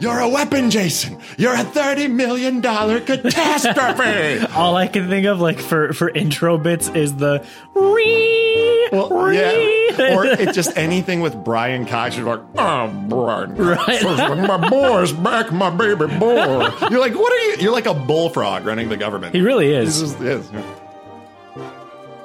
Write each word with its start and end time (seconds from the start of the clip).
You're 0.00 0.18
a 0.18 0.28
weapon, 0.28 0.70
Jason. 0.70 1.18
You're 1.38 1.54
a 1.54 1.62
thirty 1.64 2.08
million 2.08 2.60
dollar 2.60 3.00
catastrophe. 3.00 4.44
All 4.54 4.76
I 4.76 4.86
can 4.88 5.08
think 5.08 5.26
of, 5.26 5.40
like 5.40 5.58
for 5.60 5.92
for 5.92 6.08
intro 6.10 6.58
bits, 6.58 6.88
is 6.88 7.16
the 7.16 7.44
ree, 7.74 8.88
Well, 8.92 9.08
ree. 9.10 9.38
yeah. 9.38 10.14
Or 10.16 10.26
it's 10.26 10.52
just 10.54 10.76
anything 10.76 11.20
with 11.20 11.34
Brian 11.44 11.86
Cox. 11.86 12.16
You're 12.16 12.26
like, 12.36 12.44
oh, 12.58 12.88
Brian. 13.08 13.54
Right. 13.56 14.02
My 14.02 14.68
boy's 14.68 15.12
back, 15.12 15.52
my 15.52 15.70
baby 15.70 16.06
boy. 16.18 16.68
You're 16.90 17.00
like, 17.00 17.14
what 17.14 17.32
are 17.32 17.38
you? 17.50 17.56
You're 17.60 17.72
like 17.72 17.86
a 17.86 17.94
bullfrog 17.94 18.64
running 18.66 18.88
the 18.88 18.96
government. 18.96 19.34
he 19.34 19.40
really 19.40 19.72
is. 19.72 20.00
just 20.00 20.20
is. 20.20 20.46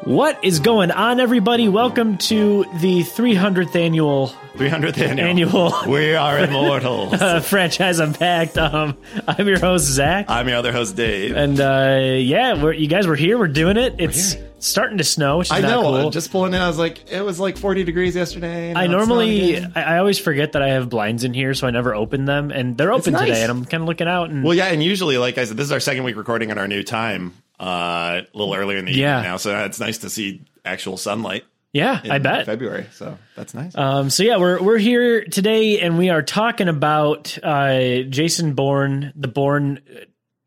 What 0.06 0.44
is 0.44 0.60
going 0.60 0.92
on, 0.92 1.20
everybody? 1.20 1.70
Welcome 1.70 2.18
to 2.20 2.66
the 2.80 3.02
300th 3.04 3.76
annual 3.76 4.34
300th 4.56 4.98
annual. 4.98 5.28
Annual. 5.28 5.74
We 5.88 6.14
are 6.16 6.40
immortals. 6.40 7.14
uh, 7.22 7.40
franchise 7.40 8.00
unpacked. 8.00 8.58
Um, 8.58 8.98
I'm 9.28 9.48
your 9.48 9.60
host 9.60 9.86
Zach, 9.86 10.26
I'm 10.28 10.48
your 10.48 10.58
other 10.58 10.72
host, 10.72 10.96
Dave. 10.96 11.36
and 11.36 11.60
uh, 11.60 12.00
yeah, 12.18 12.62
we're, 12.62 12.74
you 12.74 12.88
guys 12.88 13.08
were 13.08 13.16
here. 13.16 13.38
We're 13.38 13.48
doing 13.48 13.78
it. 13.78 13.96
It's 14.00 14.36
starting 14.60 14.98
to 14.98 15.04
snow, 15.04 15.38
which 15.38 15.48
is 15.48 15.52
I 15.52 15.62
know. 15.62 15.82
cool. 15.84 16.10
Just 16.10 16.32
pulling 16.32 16.54
in, 16.54 16.60
I 16.62 16.68
was 16.68 16.78
like, 16.78 17.10
it 17.12 17.22
was 17.22 17.40
like 17.40 17.58
40 17.58 17.84
degrees 17.84 18.16
yesterday. 18.16 18.74
I 18.74 18.88
normally. 18.88 19.58
I, 19.64 19.96
I 19.96 19.98
always 20.00 20.20
forget 20.20 20.52
that 20.54 20.62
I 20.62 20.70
have 20.70 20.90
blinds 20.90 21.24
in 21.24 21.34
here, 21.34 21.54
so 21.54 21.68
I 21.68 21.72
never 21.72 21.96
open 21.96 22.26
them, 22.26 22.52
and 22.52 22.78
they're 22.78 22.92
open 22.92 23.14
nice. 23.14 23.28
today. 23.28 23.42
And 23.44 23.52
I'm 23.52 23.66
kind 23.66 23.84
of 23.84 23.88
looking 23.88 24.08
out, 24.08 24.30
and 24.30 24.44
Well, 24.44 24.54
yeah, 24.56 24.66
and 24.68 24.84
usually, 24.84 25.18
like 25.18 25.38
I 25.38 25.46
said, 25.46 25.58
this 25.58 25.66
is 25.66 25.72
our 25.72 25.80
second 25.80 26.04
week 26.04 26.18
recording 26.18 26.52
at 26.52 26.58
our 26.58 26.68
new 26.68 26.84
time, 26.84 27.34
uh, 27.60 28.22
a 28.34 28.38
little 28.38 28.54
earlier 28.54 28.78
in 28.78 28.86
the 28.86 28.92
Yeah. 28.94 29.20
evening 29.20 29.32
now. 29.32 29.38
So 29.38 29.58
it's 29.66 29.80
nice 29.80 30.00
to 30.00 30.10
see 30.10 30.42
actual 30.66 30.98
sunlight. 30.98 31.46
Yeah, 31.74 32.02
I 32.10 32.18
bet. 32.18 32.46
February. 32.46 32.88
So 32.94 33.18
that's 33.36 33.54
nice. 33.54 33.76
Um, 33.76 34.10
so 34.10 34.24
yeah, 34.24 34.38
we're 34.38 34.62
we're 34.62 34.78
here 34.78 35.24
today, 35.24 35.80
and 35.80 35.98
we 35.98 36.10
are 36.10 36.24
talking 36.24 36.68
about 36.68 37.38
uh, 37.44 38.04
Jason 38.10 38.54
Bourne, 38.54 39.14
the 39.16 39.28
Bourne, 39.28 39.80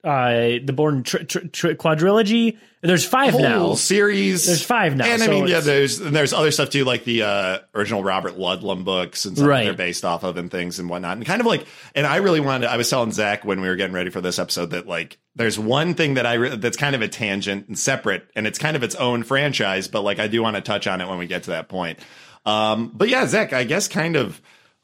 uh, 0.05 0.59
the 0.65 0.73
Bourne 0.75 1.03
tri- 1.03 1.23
tri- 1.23 1.43
tri- 1.53 1.75
quadrilogy. 1.75 2.59
There's 2.81 3.05
five 3.05 3.31
whole 3.33 3.43
now. 3.43 3.75
series. 3.75 4.45
There's 4.47 4.65
five 4.65 4.97
now, 4.97 5.05
and 5.05 5.23
I 5.23 5.27
so 5.27 5.31
mean, 5.31 5.47
yeah, 5.47 5.61
there's 5.61 6.01
and 6.01 6.17
there's 6.17 6.33
other 6.33 6.51
stuff 6.51 6.71
too, 6.71 6.85
like 6.85 7.05
the 7.05 7.23
uh, 7.23 7.59
original 7.77 8.03
Robert 8.03 8.37
Ludlum 8.37 8.83
books 8.85 9.25
and 9.25 9.37
stuff 9.37 9.49
Right. 9.49 9.65
they're 9.67 9.75
based 9.75 10.05
off 10.05 10.25
of 10.25 10.37
and 10.37 10.51
things 10.51 10.81
and 10.81 10.91
whatnot. 10.91 11.17
And 11.17 11.25
kind 11.25 11.41
of 11.41 11.47
like, 11.47 11.65
and 11.95 12.05
I 12.09 12.17
really 12.17 12.41
wanted. 12.41 12.69
I 12.69 12.77
was 12.77 12.91
telling 12.91 13.13
Zach 13.13 13.45
when 13.45 13.61
we 13.61 13.69
were 13.69 13.77
getting 13.77 13.95
ready 13.95 14.11
for 14.11 14.21
this 14.21 14.41
episode 14.41 14.71
that 14.71 14.89
like, 14.89 15.19
there's 15.37 15.61
one 15.61 15.95
thing 15.95 16.15
that 16.15 16.27
I 16.27 16.35
re- 16.35 16.57
that's 16.57 16.77
kind 16.77 16.97
of 16.97 17.03
a 17.03 17.09
tangent 17.09 17.69
and 17.69 17.79
separate, 17.79 18.29
and 18.35 18.49
it's 18.49 18.59
kind 18.59 18.75
of 18.77 18.83
its 18.83 18.97
own 18.97 19.23
franchise, 19.23 19.87
but 19.87 20.03
like 20.03 20.19
I 20.19 20.27
do 20.27 20.43
want 20.43 20.57
to 20.57 20.63
touch 20.63 20.89
on 20.89 21.01
it 21.01 21.07
when 21.07 21.19
we 21.19 21.29
get 21.29 21.45
to 21.45 21.51
that 21.51 21.69
point. 21.69 22.01
Um, 22.45 22.91
but 22.93 23.09
yeah, 23.09 23.27
Zach, 23.27 23.53
I 23.53 23.63
guess 23.63 23.87
kind 23.87 24.17
of. 24.17 24.41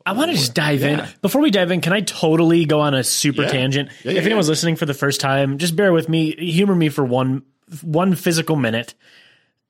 I 0.08 0.12
want 0.12 0.30
to 0.30 0.36
just 0.36 0.54
dive 0.54 0.82
in. 0.82 1.06
Before 1.22 1.42
we 1.42 1.50
dive 1.50 1.70
in, 1.70 1.80
can 1.80 1.92
I 1.92 2.00
totally 2.00 2.64
go 2.64 2.80
on 2.80 2.94
a 2.94 3.04
super 3.04 3.42
Yeah. 3.42 3.48
tangent? 3.48 3.90
Yeah, 4.04 4.12
yeah, 4.12 4.18
if 4.20 4.24
anyone's 4.26 4.46
yeah. 4.46 4.52
listening 4.52 4.76
for 4.76 4.86
the 4.86 4.94
first 4.94 5.20
time, 5.20 5.58
just 5.58 5.76
bear 5.76 5.92
with 5.92 6.08
me. 6.08 6.32
Humor 6.36 6.74
me 6.74 6.88
for 6.88 7.04
one 7.04 7.42
one 7.82 8.14
physical 8.14 8.56
minute. 8.56 8.94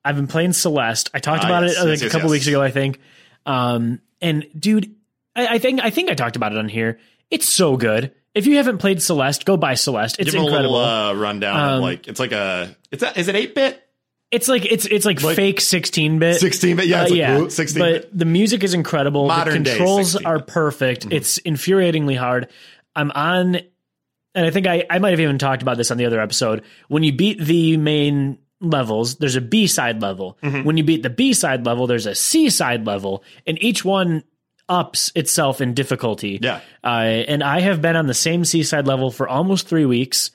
I've 0.05 0.15
been 0.15 0.27
playing 0.27 0.53
Celeste. 0.53 1.09
I 1.13 1.19
talked 1.19 1.43
Ah, 1.43 1.47
about 1.47 1.63
yes, 1.63 1.73
it 1.73 1.77
uh, 1.79 1.85
like 1.85 2.01
yes, 2.01 2.03
a 2.03 2.09
couple 2.09 2.27
yes. 2.29 2.31
weeks 2.31 2.47
ago, 2.47 2.61
I 2.61 2.71
think. 2.71 2.99
Um, 3.45 3.99
and 4.21 4.47
dude, 4.57 4.95
I, 5.35 5.55
I 5.55 5.57
think 5.59 5.81
I 5.83 5.89
think 5.89 6.09
I 6.09 6.13
talked 6.13 6.35
about 6.37 6.53
it 6.53 6.57
on 6.57 6.69
here. 6.69 6.99
It's 7.29 7.53
so 7.53 7.75
good. 7.77 8.13
If 8.33 8.47
you 8.47 8.57
haven't 8.57 8.77
played 8.77 9.01
Celeste, 9.01 9.43
go 9.43 9.57
buy 9.57 9.73
Celeste. 9.73 10.17
It's 10.19 10.31
Give 10.31 10.35
him 10.39 10.41
a 10.41 10.47
incredible. 10.47 10.73
little 10.77 10.87
uh, 10.89 11.13
rundown 11.15 11.59
Um, 11.59 11.73
of 11.75 11.81
like 11.81 12.07
it's 12.07 12.19
like 12.19 12.31
a 12.31 12.75
it's 12.91 13.03
a, 13.03 13.19
is 13.19 13.27
it 13.27 13.35
eight 13.35 13.55
bit 13.55 13.83
it's 14.31 14.47
like 14.47 14.65
it's 14.65 14.85
it's 14.85 15.05
like, 15.05 15.19
fake 15.19 15.59
sixteen 15.59 16.19
bit. 16.19 16.39
sixteen 16.39 16.75
bit 16.75 16.87
yeah 16.87 17.01
Uh, 17.01 17.03
it's 17.03 17.11
like, 17.11 17.19
yeah, 17.19 17.47
sixteen 17.47 17.79
but 17.81 18.17
the 18.17 18.25
music 18.25 18.63
is 18.63 18.73
incredible. 18.73 19.27
Modern 19.27 19.63
the 19.63 19.69
controls 19.71 20.11
16 20.11 20.27
are 20.27 20.39
perfect. 20.39 21.01
Mm-hmm. 21.03 21.13
It's 21.13 21.39
infuriatingly 21.39 22.17
hard. 22.17 22.49
I'm 22.95 23.11
on, 23.11 23.55
and 23.55 24.45
I 24.45 24.51
think 24.51 24.67
I 24.67 24.85
I 24.89 24.99
might 24.99 25.11
have 25.11 25.19
even 25.19 25.37
talked 25.37 25.61
about 25.61 25.77
this 25.77 25.89
on 25.91 25.97
the 25.97 26.05
other 26.05 26.19
episode. 26.19 26.63
When 26.87 27.03
you 27.03 27.11
beat 27.11 27.39
the 27.39 27.77
main 27.77 28.37
levels, 28.61 29.15
there's 29.15 29.35
a 29.35 29.41
B 29.41 29.67
side 29.67 30.01
level. 30.01 30.37
Mm-hmm. 30.43 30.63
When 30.63 30.77
you 30.77 30.83
beat 30.83 31.01
the 31.01 31.09
B 31.09 31.33
side 31.33 31.65
level, 31.65 31.87
there's 31.87 32.05
a 32.05 32.15
C 32.15 32.49
side 32.49 32.85
level, 32.85 33.23
and 33.47 33.61
each 33.63 33.83
one 33.83 34.23
ups 34.67 35.11
itself 35.15 35.61
in 35.61 35.73
difficulty. 35.73 36.39
Yeah. 36.39 36.61
Uh, 36.83 36.87
and 37.27 37.43
I 37.43 37.61
have 37.61 37.81
been 37.81 37.95
on 37.95 38.05
the 38.05 38.13
same 38.13 38.45
C 38.45 38.61
side 38.61 38.85
level 38.85 39.09
for 39.09 39.27
almost 39.27 39.67
three 39.67 39.85
weeks, 39.85 40.29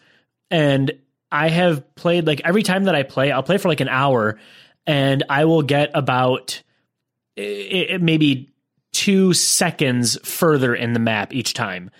and 0.50 0.90
I 1.34 1.48
have 1.48 1.94
played 1.96 2.26
like 2.28 2.40
every 2.44 2.62
time 2.62 2.84
that 2.84 2.94
I 2.94 3.02
play, 3.02 3.32
I'll 3.32 3.42
play 3.42 3.58
for 3.58 3.68
like 3.68 3.80
an 3.80 3.88
hour, 3.88 4.38
and 4.86 5.24
I 5.28 5.46
will 5.46 5.62
get 5.62 5.90
about 5.94 6.62
i- 7.36 7.88
i- 7.92 7.98
maybe 7.98 8.50
two 8.92 9.32
seconds 9.34 10.16
further 10.26 10.74
in 10.74 10.92
the 10.92 11.00
map 11.00 11.34
each 11.34 11.52
time. 11.52 11.90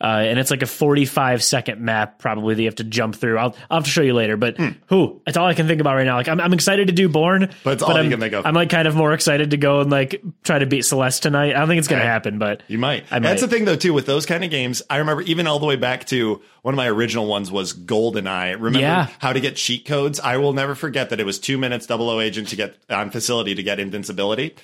Uh, 0.00 0.06
and 0.24 0.38
it's 0.38 0.50
like 0.50 0.62
a 0.62 0.66
45 0.66 1.42
second 1.42 1.80
map, 1.82 2.18
probably 2.18 2.54
that 2.54 2.62
you 2.62 2.68
have 2.68 2.76
to 2.76 2.84
jump 2.84 3.14
through. 3.16 3.36
I'll, 3.36 3.54
I'll 3.70 3.78
have 3.78 3.84
to 3.84 3.90
show 3.90 4.00
you 4.00 4.14
later, 4.14 4.38
but 4.38 4.56
who? 4.86 5.20
That's 5.26 5.36
all 5.36 5.46
I 5.46 5.52
can 5.52 5.66
think 5.66 5.80
about 5.82 5.94
right 5.94 6.04
now. 6.06 6.16
Like, 6.16 6.28
I'm, 6.28 6.40
I'm 6.40 6.54
excited 6.54 6.86
to 6.86 6.92
do 6.94 7.08
Bourne. 7.10 7.50
But 7.64 7.74
it's 7.74 7.82
all 7.82 7.94
I'm, 7.94 8.08
can 8.08 8.18
think 8.18 8.32
of. 8.32 8.46
I'm 8.46 8.54
like 8.54 8.70
kind 8.70 8.88
of 8.88 8.96
more 8.96 9.12
excited 9.12 9.50
to 9.50 9.58
go 9.58 9.80
and 9.80 9.90
like 9.90 10.22
try 10.42 10.58
to 10.58 10.64
beat 10.64 10.86
Celeste 10.86 11.22
tonight. 11.22 11.54
I 11.54 11.58
don't 11.58 11.68
think 11.68 11.80
it's 11.80 11.88
going 11.88 12.00
to 12.00 12.06
Right. 12.06 12.12
happen, 12.12 12.38
but 12.38 12.62
You 12.66 12.78
might. 12.78 13.04
I 13.10 13.18
might. 13.18 13.28
That's 13.28 13.42
the 13.42 13.48
thing, 13.48 13.66
though, 13.66 13.76
too, 13.76 13.92
with 13.92 14.06
those 14.06 14.24
kind 14.24 14.42
of 14.42 14.50
games. 14.50 14.80
I 14.88 14.96
remember 14.96 15.20
even 15.22 15.46
all 15.46 15.58
the 15.58 15.66
way 15.66 15.76
back 15.76 16.06
to 16.06 16.40
one 16.62 16.72
of 16.72 16.76
my 16.76 16.88
original 16.88 17.26
ones 17.26 17.50
was 17.50 17.74
GoldenEye. 17.74 18.52
Remember 18.54 18.78
Yeah. 18.80 19.08
how 19.18 19.34
to 19.34 19.40
get 19.40 19.56
cheat 19.56 19.84
codes? 19.84 20.18
I 20.18 20.38
will 20.38 20.54
never 20.54 20.74
forget 20.74 21.10
that 21.10 21.20
it 21.20 21.26
was 21.26 21.38
two 21.38 21.58
minutes 21.58 21.86
double 21.86 22.08
O 22.08 22.20
agent 22.20 22.48
to 22.48 22.56
get 22.56 22.76
on 22.88 23.10
facility 23.10 23.54
to 23.54 23.62
get 23.62 23.78
invincibility. 23.78 24.54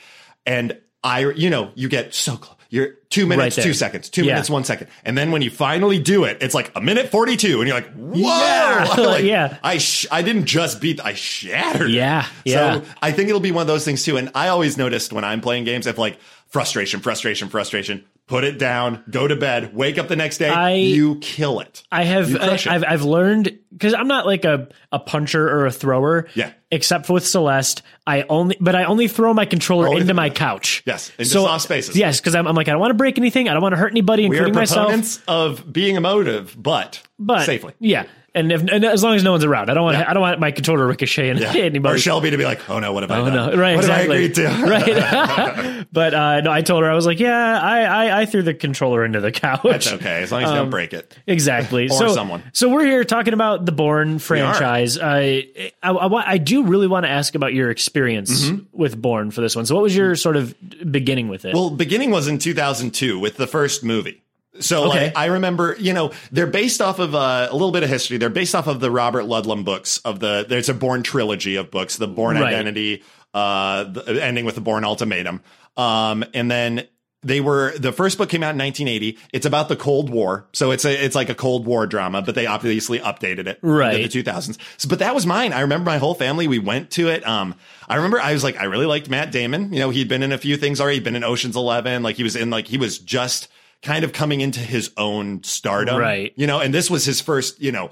And 0.46 0.78
I, 1.04 1.20
you 1.32 1.50
know, 1.50 1.72
you 1.74 1.88
get 1.88 2.14
so 2.14 2.36
close. 2.36 2.55
You're 2.68 2.94
two 3.10 3.26
minutes, 3.26 3.56
there. 3.56 3.64
two 3.64 3.74
seconds, 3.74 4.08
two 4.10 4.24
Yeah. 4.24 4.32
minutes, 4.34 4.50
one 4.50 4.64
second. 4.64 4.88
And 5.04 5.16
then 5.16 5.30
when 5.30 5.40
you 5.42 5.50
finally 5.50 5.98
do 5.98 6.24
it, 6.24 6.38
it's 6.40 6.54
like 6.54 6.72
a 6.74 6.80
minute 6.80 7.08
42. 7.10 7.60
And 7.60 7.68
you're 7.68 7.76
like, 7.76 7.92
whoa. 7.94 8.18
Yeah. 8.18 8.94
like, 8.98 9.24
Yeah. 9.24 9.58
I, 9.62 9.78
sh- 9.78 10.06
I 10.10 10.22
didn't 10.22 10.46
just 10.46 10.80
beat, 10.80 11.00
I 11.04 11.14
shattered. 11.14 11.90
Yeah. 11.90 12.26
Yeah. 12.44 12.80
So 12.80 12.84
I 13.00 13.12
think 13.12 13.28
it'll 13.28 13.40
be 13.40 13.52
one 13.52 13.62
of 13.62 13.68
those 13.68 13.84
things 13.84 14.02
too. 14.04 14.16
And 14.16 14.30
I 14.34 14.48
always 14.48 14.76
noticed 14.76 15.12
when 15.12 15.24
I'm 15.24 15.40
playing 15.40 15.64
games, 15.64 15.86
if 15.86 15.96
like 15.98 16.18
frustration, 16.48 17.00
frustration, 17.00 17.48
frustration, 17.48 18.04
put 18.26 18.42
it 18.44 18.58
down, 18.58 19.04
go 19.10 19.28
to 19.28 19.36
bed, 19.36 19.74
wake 19.74 19.98
up 19.98 20.08
the 20.08 20.16
next 20.16 20.38
day, 20.38 20.48
I- 20.48 20.72
you 20.74 21.16
kill 21.20 21.60
it. 21.60 21.82
I 21.92 22.04
have 22.04 22.30
You 22.30 22.38
I, 22.38 22.54
it. 22.54 22.66
I've 22.66 22.84
I've 22.86 23.02
learned 23.02 23.58
because 23.72 23.94
I'm 23.94 24.08
not 24.08 24.26
like 24.26 24.44
a, 24.44 24.68
a 24.92 24.98
puncher 24.98 25.48
or 25.48 25.66
a 25.66 25.70
thrower. 25.70 26.26
Yeah. 26.34 26.52
Except 26.72 27.06
for 27.06 27.12
with 27.12 27.26
Celeste, 27.26 27.82
I 28.06 28.22
only 28.22 28.56
but 28.60 28.74
I 28.74 28.84
only 28.84 29.06
throw 29.06 29.32
my 29.32 29.44
controller 29.46 29.86
Only 29.88 30.00
into 30.00 30.14
my 30.14 30.30
couch. 30.30 30.82
Yes, 30.84 31.12
into 31.18 31.30
soft 31.30 31.62
spaces. 31.62 31.94
Yes, 31.96 32.20
because 32.20 32.34
I'm, 32.34 32.48
I'm 32.48 32.56
like 32.56 32.66
I 32.68 32.72
don't 32.72 32.80
want 32.80 32.90
to 32.90 32.94
break 32.94 33.18
anything. 33.18 33.48
I 33.48 33.52
don't 33.52 33.62
want 33.62 33.74
to 33.74 33.78
hurt 33.78 33.92
anybody, 33.92 34.28
We 34.28 34.36
including 34.36 34.54
myself. 34.54 35.22
of 35.28 35.72
being 35.72 35.94
emotive, 35.94 36.56
but, 36.60 37.00
But 37.20 37.44
safely. 37.46 37.74
yeah. 37.78 38.06
And, 38.36 38.52
if, 38.52 38.60
and 38.62 38.84
as 38.84 39.02
long 39.02 39.16
as 39.16 39.24
no 39.24 39.32
one's 39.32 39.44
around, 39.44 39.70
I 39.70 39.74
don't 39.74 39.82
want 39.84 39.96
I 39.96 40.12
don't 40.12 40.20
want 40.20 40.38
my 40.38 40.50
controller 40.50 40.86
ricocheting 40.86 41.38
Yeah. 41.42 41.52
hit 41.52 41.64
anybody. 41.72 41.94
Or 41.94 41.98
Shelby 41.98 42.30
to 42.30 42.36
be 42.36 42.44
like, 42.44 42.68
oh 42.70 42.78
no, 42.78 42.92
what 42.92 43.02
have 43.02 43.10
I 43.10 43.18
Oh 43.20 43.24
done? 43.24 43.34
no! 43.34 43.56
Right, 43.56 43.74
what 43.76 43.84
exactly. 43.84 44.16
I 44.16 44.18
agreed 44.20 44.34
to? 44.34 44.46
right. 45.78 45.86
but 45.92 46.14
uh, 46.14 46.40
no, 46.42 46.52
I 46.52 46.60
told 46.60 46.84
her 46.84 46.90
I 46.90 46.94
was 46.94 47.06
like, 47.06 47.18
yeah, 47.18 47.60
I, 47.60 47.80
I 47.80 48.20
I 48.20 48.26
threw 48.26 48.42
the 48.42 48.54
controller 48.54 49.04
into 49.04 49.20
the 49.20 49.32
couch. 49.32 49.62
That's 49.64 49.92
okay, 49.94 50.22
as 50.22 50.30
long 50.30 50.42
as 50.42 50.50
you 50.50 50.52
Um, 50.56 50.64
don't 50.64 50.70
break 50.70 50.92
it. 50.92 51.16
Exactly. 51.26 51.86
Or 51.86 51.88
so, 51.90 52.08
someone. 52.08 52.42
So 52.52 52.68
we're 52.68 52.84
here 52.84 53.02
talking 53.04 53.32
about 53.34 53.64
the 53.64 53.72
Bourne 53.72 54.18
franchise. 54.18 54.98
I, 54.98 55.46
I, 55.82 55.90
I, 55.90 56.32
I 56.32 56.38
do 56.38 56.64
really 56.64 56.86
want 56.88 57.04
to 57.06 57.10
ask 57.10 57.34
about 57.34 57.54
your 57.54 57.70
experience 57.70 58.50
with 58.72 59.00
Bourne 59.00 59.30
for 59.30 59.40
this 59.40 59.56
one. 59.56 59.64
So, 59.66 59.74
what 59.74 59.82
was 59.82 59.96
your 59.96 60.14
sort 60.14 60.36
of 60.36 60.54
beginning 60.92 61.28
with 61.28 61.44
it? 61.46 61.54
Well, 61.54 61.70
beginning 61.70 62.10
was 62.10 62.28
in 62.28 62.38
2002 62.38 63.18
with 63.18 63.36
the 63.38 63.46
first 63.46 63.82
movie. 63.82 64.22
So 64.60 64.84
Okay. 64.90 65.04
like, 65.06 65.16
I 65.16 65.26
remember, 65.26 65.76
you 65.78 65.92
know, 65.92 66.12
they're 66.32 66.46
based 66.46 66.80
off 66.80 66.98
of 66.98 67.14
uh, 67.14 67.48
a 67.50 67.52
little 67.52 67.72
bit 67.72 67.82
of 67.82 67.88
history. 67.88 68.16
They're 68.16 68.28
based 68.30 68.54
off 68.54 68.66
of 68.66 68.80
the 68.80 68.90
Robert 68.90 69.24
Ludlum 69.24 69.64
books 69.64 69.98
of 69.98 70.20
the. 70.20 70.44
There's 70.48 70.68
a 70.68 70.74
Bourne 70.74 71.02
trilogy 71.02 71.56
of 71.56 71.70
books, 71.70 71.96
the 71.96 72.08
Bourne 72.08 72.36
Right. 72.36 72.52
Identity, 72.52 73.02
uh, 73.34 73.84
the, 73.84 74.22
ending 74.24 74.44
with 74.44 74.54
the 74.54 74.60
Bourne 74.60 74.84
Ultimatum, 74.84 75.42
um, 75.76 76.24
and 76.34 76.50
then 76.50 76.86
they 77.22 77.40
were 77.40 77.72
the 77.76 77.92
first 77.92 78.18
book 78.18 78.28
came 78.28 78.42
out 78.44 78.50
in 78.54 78.58
1980. 78.58 79.18
It's 79.32 79.46
about 79.46 79.68
the 79.68 79.74
Cold 79.76 80.10
War, 80.10 80.46
so 80.52 80.70
it's 80.70 80.84
a 80.84 81.04
it's 81.04 81.14
like 81.16 81.28
a 81.28 81.34
Cold 81.34 81.66
War 81.66 81.86
drama, 81.86 82.22
but 82.22 82.34
they 82.36 82.46
obviously 82.46 82.98
updated 83.00 83.46
it 83.48 83.58
Right. 83.62 84.00
into 84.00 84.22
the 84.22 84.30
2000s. 84.30 84.58
So, 84.78 84.88
but 84.88 85.00
that 85.00 85.14
was 85.14 85.26
mine. 85.26 85.52
I 85.52 85.60
remember 85.62 85.90
my 85.90 85.98
whole 85.98 86.14
family. 86.14 86.46
We 86.46 86.60
went 86.60 86.92
to 86.92 87.08
it. 87.08 87.26
Um, 87.26 87.56
I 87.88 87.96
remember 87.96 88.20
I 88.20 88.32
was 88.32 88.44
like, 88.44 88.58
I 88.60 88.64
really 88.64 88.86
liked 88.86 89.10
Matt 89.10 89.32
Damon. 89.32 89.72
You 89.72 89.80
know, 89.80 89.90
he'd 89.90 90.08
been 90.08 90.22
in 90.22 90.30
a 90.32 90.38
few 90.38 90.56
things 90.56 90.80
already. 90.80 90.96
He'd 90.98 91.04
been 91.04 91.16
in 91.16 91.24
Ocean's 91.24 91.56
Eleven. 91.56 92.02
Like 92.02 92.16
he 92.16 92.22
was 92.22 92.36
in 92.36 92.50
like 92.50 92.68
he 92.68 92.78
was 92.78 92.98
just 92.98 93.48
kind 93.82 94.04
of 94.04 94.12
coming 94.12 94.40
into 94.40 94.60
his 94.60 94.90
own 94.96 95.42
stardom, 95.42 95.98
Right. 95.98 96.32
You 96.36 96.46
know, 96.46 96.60
and 96.60 96.72
this 96.74 96.90
was 96.90 97.04
his 97.04 97.20
first, 97.20 97.60
you 97.60 97.72
know. 97.72 97.90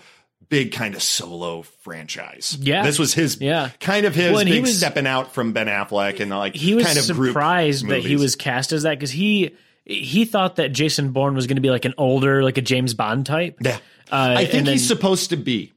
Big 0.51 0.73
kind 0.73 0.95
of 0.95 1.03
solo 1.03 1.63
franchise. 1.63 2.57
Yeah. 2.61 2.85
this 2.85 2.99
was 2.99 3.15
his 3.15 3.41
Yeah. 3.41 3.71
kind 3.81 4.05
of 4.05 4.15
his 4.15 4.31
Well, 4.31 4.45
he 4.45 4.53
big 4.53 4.63
was- 4.63 4.77
stepping 4.77 5.07
out 5.07 5.33
from 5.33 5.53
Ben 5.53 5.67
Affleck 5.69 6.21
and 6.21 6.31
like 6.31 6.55
he 6.55 6.75
was 6.75 6.85
kind 6.85 6.99
of 6.99 7.05
surprised 7.05 7.89
that 7.89 8.03
he 8.05 8.17
was 8.17 8.37
cast 8.37 8.71
as 8.73 8.83
that 8.83 8.91
because 8.99 9.11
he 9.11 9.53
he 9.87 10.25
thought 10.27 10.57
that 10.57 10.73
Jason 10.73 11.13
Bourne 11.13 11.35
was 11.35 11.47
going 11.47 11.57
to 11.57 11.63
be 11.63 11.71
like 11.71 11.87
an 11.87 11.95
older, 11.97 12.43
like 12.45 12.59
a 12.59 12.63
James 12.63 12.93
Bond 12.95 13.25
type. 13.25 13.57
Yeah, 13.63 13.79
Uh, 14.13 14.35
I 14.37 14.45
think 14.45 14.67
then- 14.67 14.75
he's 14.75 14.87
supposed 14.87 15.31
to 15.31 15.37
be 15.37 15.73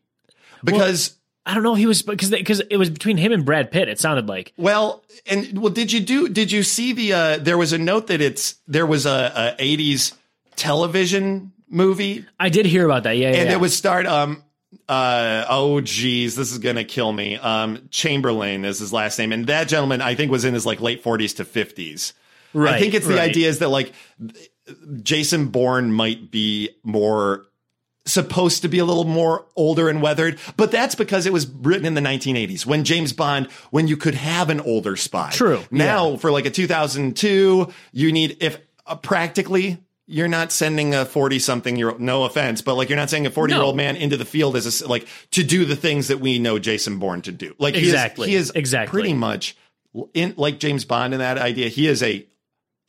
because 0.64 1.17
I 1.48 1.54
don't 1.54 1.64
know. 1.64 1.76
He 1.76 1.86
was 1.86 2.02
because 2.02 2.30
because 2.30 2.60
it 2.60 2.78
was 2.78 2.90
between 2.90 3.18
him 3.18 3.32
and 3.32 3.46
Brad 3.46 3.72
Pitt. 3.72 3.88
It 3.88 4.00
sounded 4.00 4.28
like 4.28 4.54
Well, 4.58 5.04
and 5.26 5.60
well, 5.60 5.72
did 5.72 5.92
you 5.92 6.02
do? 6.02 6.30
Did 6.30 6.52
you 6.52 6.62
see 6.62 6.94
the? 6.94 7.14
uh 7.14 7.38
There 7.38 7.58
was 7.58 7.74
a 7.74 7.78
note 7.78 8.08
that 8.08 8.22
it's 8.22 8.56
there 8.68 8.86
was 8.86 9.06
a, 9.06 9.56
a 9.58 9.78
'80s 9.78 10.14
television 10.56 11.54
movie, 11.70 12.26
I 12.40 12.50
did 12.50 12.66
hear 12.66 12.86
about 12.86 13.04
that. 13.04 13.18
Yeah, 13.18 13.32
yeah. 13.32 13.38
and 13.38 13.50
yeah. 13.50 13.56
it 13.56 13.60
was 13.60 13.76
starred. 13.76 14.06
Um, 14.06 14.44
uh, 14.90 15.46
oh 15.50 15.82
geez, 15.82 16.36
this 16.36 16.52
is 16.52 16.58
gonna 16.58 16.84
kill 16.84 17.12
me. 17.12 17.38
Um, 17.38 17.88
Chamberlain 17.90 18.66
is 18.66 18.80
his 18.80 18.92
last 18.92 19.18
name, 19.18 19.32
and 19.32 19.48
that 19.48 19.68
gentleman 19.68 20.02
I 20.02 20.16
think 20.16 20.32
was 20.32 20.46
in 20.46 20.54
his 20.54 20.66
like 20.66 20.82
late 20.82 21.04
forties 21.04 21.36
to 21.36 21.46
fifties. 21.46 22.14
right. 22.54 22.76
I 22.76 22.80
think 22.80 22.94
it's 22.94 23.08
the 23.08 23.16
right. 23.16 23.30
idea 23.30 23.48
is 23.48 23.60
that 23.60 23.70
like 23.70 23.94
Jason 25.02 25.48
Bourne 25.48 25.92
might 25.94 26.32
be 26.32 26.72
more 26.84 27.46
supposed 28.08 28.62
to 28.64 28.68
be 28.68 28.80
a 28.80 28.86
little 28.86 29.04
more 29.04 29.46
older 29.56 29.90
and 29.90 30.02
weathered, 30.02 30.40
but 30.56 30.72
that's 30.72 30.96
because 30.96 31.26
it 31.26 31.34
was 31.34 31.46
written 31.48 31.86
in 31.86 31.94
the 31.94 32.02
1980s 32.02 32.66
when 32.66 32.84
James 32.84 33.14
Bond, 33.14 33.52
when 33.70 33.88
you 33.88 33.98
could 33.98 34.16
have 34.16 34.50
an 34.50 34.60
older 34.62 34.96
spy. 34.96 35.30
True, 35.32 35.64
Now 35.70 36.16
for 36.18 36.32
like 36.32 36.46
a 36.46 36.50
2002, 36.50 37.72
you 37.92 38.12
need 38.12 38.38
if 38.40 38.58
uh, 38.86 38.96
practically 38.96 39.78
you're 40.10 40.28
not 40.30 40.52
sending 40.54 40.96
a 40.96 41.04
40 41.06 41.38
something 41.40 41.76
year 41.76 41.90
old, 41.92 42.00
no 42.00 42.24
offense, 42.24 42.62
but 42.62 42.76
like 42.76 42.88
you're 42.90 42.96
not 42.98 43.10
sending 43.10 43.28
a 43.28 43.30
40 43.30 43.54
year 43.54 43.62
old 43.62 43.76
No. 43.76 43.84
man 43.84 43.96
into 43.98 44.16
the 44.18 44.24
field 44.26 44.56
as 44.56 44.82
a, 44.82 44.88
like 44.88 45.06
to 45.32 45.44
do 45.44 45.66
the 45.66 45.76
things 45.76 46.08
that 46.08 46.20
we 46.22 46.40
know 46.40 46.60
Jason 46.60 46.98
Bourne 46.98 47.22
to 47.24 47.32
do. 47.32 47.54
Like 47.60 47.76
Exactly, 47.76 48.30
he 48.30 48.36
is, 48.36 48.48
he 48.48 48.52
is 48.52 48.56
exactly. 48.56 48.92
pretty 49.02 49.14
much 49.14 49.58
in 50.14 50.34
like 50.38 50.60
James 50.60 50.86
Bond 50.86 51.14
in 51.14 51.20
that 51.20 51.38
idea. 51.38 51.68
He 51.68 51.88
is 51.88 52.02
a 52.04 52.26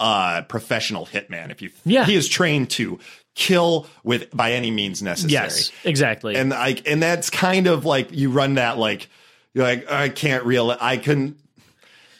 uh 0.00 0.42
professional 0.42 1.06
hitman 1.06 1.50
if 1.50 1.60
you 1.60 1.70
Yeah. 1.84 2.04
he 2.04 2.14
is 2.14 2.28
trained 2.28 2.70
to 2.70 3.00
kill 3.38 3.86
with 4.02 4.28
by 4.36 4.52
any 4.52 4.70
means 4.72 5.00
necessary 5.00 5.32
Yes, 5.32 5.70
exactly. 5.84 6.34
and 6.34 6.50
like 6.50 6.88
and 6.88 7.00
that's 7.00 7.30
kind 7.30 7.68
of 7.68 7.84
like 7.84 8.10
you 8.10 8.30
run 8.30 8.54
that 8.54 8.78
like 8.78 9.08
you're 9.54 9.64
like 9.64 9.88
i 9.90 10.08
can't 10.08 10.44
real 10.44 10.76
i 10.80 10.96
couldn't 10.96 11.38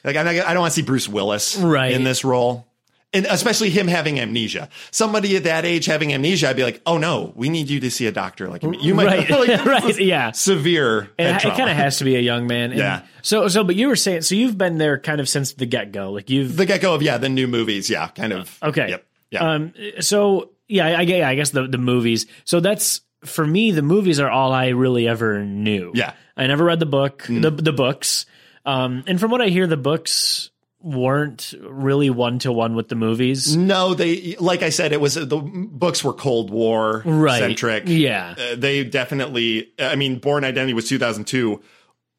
like 0.05 0.15
I'm 0.17 0.25
not, 0.25 0.35
i 0.47 0.55
don't 0.55 0.61
want 0.61 0.73
to 0.73 0.77
see 0.81 0.87
bruce 0.87 1.09
willis 1.09 1.57
Right. 1.57 1.91
in 1.93 2.05
this 2.05 2.25
role 2.25 2.67
and 3.13 3.27
especially 3.27 3.71
him 3.71 3.89
having 3.89 4.21
amnesia 4.21 4.69
somebody 4.93 5.37
at 5.37 5.43
that 5.45 5.65
age 5.65 5.87
having 5.87 6.13
amnesia 6.15 6.51
i'd 6.51 6.57
be 6.57 6.63
like 6.63 6.81
oh 6.87 6.99
no 6.99 7.33
we 7.35 7.49
need 7.49 7.69
you 7.69 7.81
to 7.81 7.91
see 7.91 8.07
a 8.07 8.13
doctor 8.13 8.49
like 8.49 8.63
you 8.63 8.95
might 8.95 9.07
Right. 9.07 9.31
like, 9.49 9.65
Right, 9.67 9.99
yeah. 9.99 10.31
severe 10.31 11.11
it, 11.19 11.45
it 11.45 11.55
kind 11.57 11.69
of 11.69 11.77
has 11.77 11.99
to 11.99 12.05
be 12.05 12.15
a 12.15 12.21
young 12.21 12.47
man. 12.47 12.71
And 12.71 12.79
Yeah. 12.79 13.03
So, 13.23 13.49
so, 13.49 13.65
but 13.65 13.75
you 13.75 13.89
were 13.89 13.97
saying, 13.97 14.23
so 14.23 14.35
you've 14.37 14.57
been 14.57 14.79
there 14.79 14.99
kind 15.01 15.21
of 15.21 15.29
since 15.29 15.53
the 15.55 15.67
get 15.67 15.91
go. 15.93 16.13
Like 16.13 16.31
you've 16.31 16.57
the 16.57 16.65
get-go 16.65 16.95
of 16.95 17.03
yeah 17.03 17.19
the 17.19 17.29
new 17.29 17.49
movies 17.49 17.91
yeah 17.91 18.07
kind 18.09 18.33
of 18.33 18.57
Okay. 18.63 18.89
yep 18.91 19.05
yeah 19.31 19.41
Um. 19.55 19.75
So 20.01 20.51
yeah, 20.69 20.87
I, 20.87 20.91
I. 20.93 21.01
Yeah, 21.03 21.29
I 21.29 21.35
guess 21.35 21.51
the 21.51 21.67
the 21.67 21.79
movies. 21.79 22.27
So 22.45 22.61
that's 22.61 23.01
for 23.25 23.47
me. 23.47 23.71
The 23.73 23.83
movies 23.83 24.21
are 24.21 24.31
all 24.31 24.53
I 24.53 24.69
really 24.69 25.09
ever 25.09 25.45
knew. 25.45 25.93
Yeah. 25.95 26.13
I 26.37 26.47
never 26.47 26.65
read 26.65 26.79
the 26.81 26.87
book. 26.87 27.25
The 27.29 27.51
the 27.51 27.73
books. 27.73 28.27
Um. 28.65 29.03
And 29.07 29.19
from 29.19 29.31
what 29.31 29.41
I 29.41 29.49
hear, 29.49 29.67
the 29.67 29.77
books 29.77 30.51
weren't 30.81 31.53
really 31.61 32.09
one 32.09 32.39
to 32.39 32.53
one 32.53 32.77
with 32.77 32.89
the 32.89 32.95
movies. 32.95 33.57
No, 33.57 33.95
they 33.95 34.37
like 34.39 34.63
I 34.63 34.69
said, 34.71 34.93
it 34.93 35.01
was 35.01 35.15
the 35.15 35.27
books 35.37 36.05
were 36.05 36.13
Cold 36.13 36.51
War 36.51 37.03
Right. 37.05 37.41
centric. 37.41 37.85
Yeah. 37.87 38.35
Uh, 38.39 38.55
they 38.57 38.85
definitely. 38.85 39.73
I 39.79 39.97
mean, 39.97 40.19
Bourne 40.21 40.45
Identity 40.45 40.75
was 40.75 40.89
2002, 40.89 41.61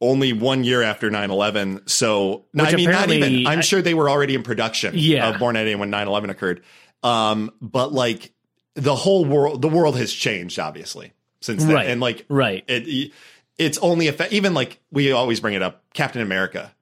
only 0.01 0.33
one 0.33 0.63
year 0.65 0.81
after 0.81 1.09
9/11. 1.09 1.89
So 1.89 2.45
no, 2.53 2.65
I 2.65 2.75
mean, 2.75 2.89
not 2.91 3.09
even. 3.09 3.47
I'm 3.47 3.59
I- 3.59 3.61
sure 3.61 3.81
they 3.81 3.93
were 3.93 4.09
already 4.09 4.35
in 4.35 4.43
production. 4.43 4.93
Yeah. 4.97 5.29
of 5.29 5.39
Bourne 5.39 5.55
Identity 5.55 5.75
when 5.75 5.89
9/11 5.91 6.29
occurred. 6.29 6.61
Um, 7.03 7.51
but 7.61 7.93
like 7.93 8.33
the 8.79 8.95
whole 8.95 9.25
world, 9.25 9.61
the 9.61 9.69
world 9.69 9.97
has 9.97 10.11
changed 10.13 10.59
obviously 10.59 11.13
since 11.41 11.63
then, 11.63 11.73
Right. 11.75 11.87
and 11.87 12.01
like 12.01 12.25
Right. 12.29 12.63
it, 12.67 13.11
it's 13.57 13.77
only 13.79 14.07
a 14.07 14.11
effect. 14.11 14.33
Even 14.33 14.53
like 14.53 14.79
we 14.91 15.11
always 15.11 15.39
bring 15.39 15.53
it 15.53 15.61
up, 15.61 15.83
Captain 15.93 16.21
America. 16.21 16.73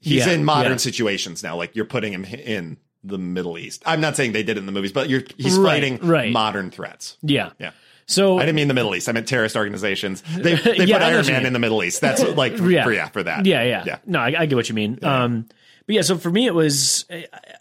He's 0.00 0.26
Yeah, 0.26 0.32
in 0.32 0.44
modern 0.44 0.72
yeah. 0.72 0.78
situations 0.78 1.42
now. 1.42 1.56
Like 1.56 1.74
you're 1.74 1.84
putting 1.86 2.12
him 2.12 2.24
in 2.24 2.76
the 3.02 3.18
Middle 3.18 3.56
East. 3.58 3.82
I'm 3.86 4.00
not 4.00 4.16
saying 4.16 4.32
they 4.32 4.42
did 4.42 4.56
it 4.56 4.60
in 4.60 4.66
the 4.66 4.72
movies, 4.72 4.92
but 4.92 5.08
you're 5.08 5.22
he's 5.38 5.56
Right, 5.56 5.82
fighting 5.82 5.98
right. 6.06 6.32
modern 6.32 6.70
threats. 6.70 7.16
Yeah. 7.22 7.50
Yeah. 7.58 7.70
So 8.06 8.36
I 8.38 8.40
didn't 8.40 8.56
mean 8.56 8.68
the 8.68 8.74
Middle 8.74 8.94
East. 8.94 9.08
I 9.08 9.12
meant 9.12 9.26
terrorist 9.26 9.56
organizations. 9.56 10.22
They, 10.36 10.56
they 10.56 10.84
Yeah, 10.84 10.98
put 10.98 11.06
Iron 11.06 11.26
Man 11.26 11.46
in 11.46 11.52
the 11.54 11.58
Middle 11.58 11.82
East. 11.82 12.00
That's 12.02 12.22
like 12.22 12.58
Yeah. 12.60 12.84
for 12.84 12.92
yeah 12.92 13.08
for 13.08 13.22
that. 13.22 13.46
Yeah, 13.46 13.62
yeah, 13.62 13.84
yeah. 13.86 13.98
No, 14.04 14.18
I, 14.18 14.34
I 14.40 14.46
get 14.46 14.56
what 14.56 14.68
you 14.68 14.74
mean. 14.74 14.98
Um, 15.02 15.46
but 15.86 15.94
yeah, 15.94 16.02
so 16.02 16.16
for 16.16 16.30
me, 16.30 16.46
it 16.46 16.54
was 16.54 17.04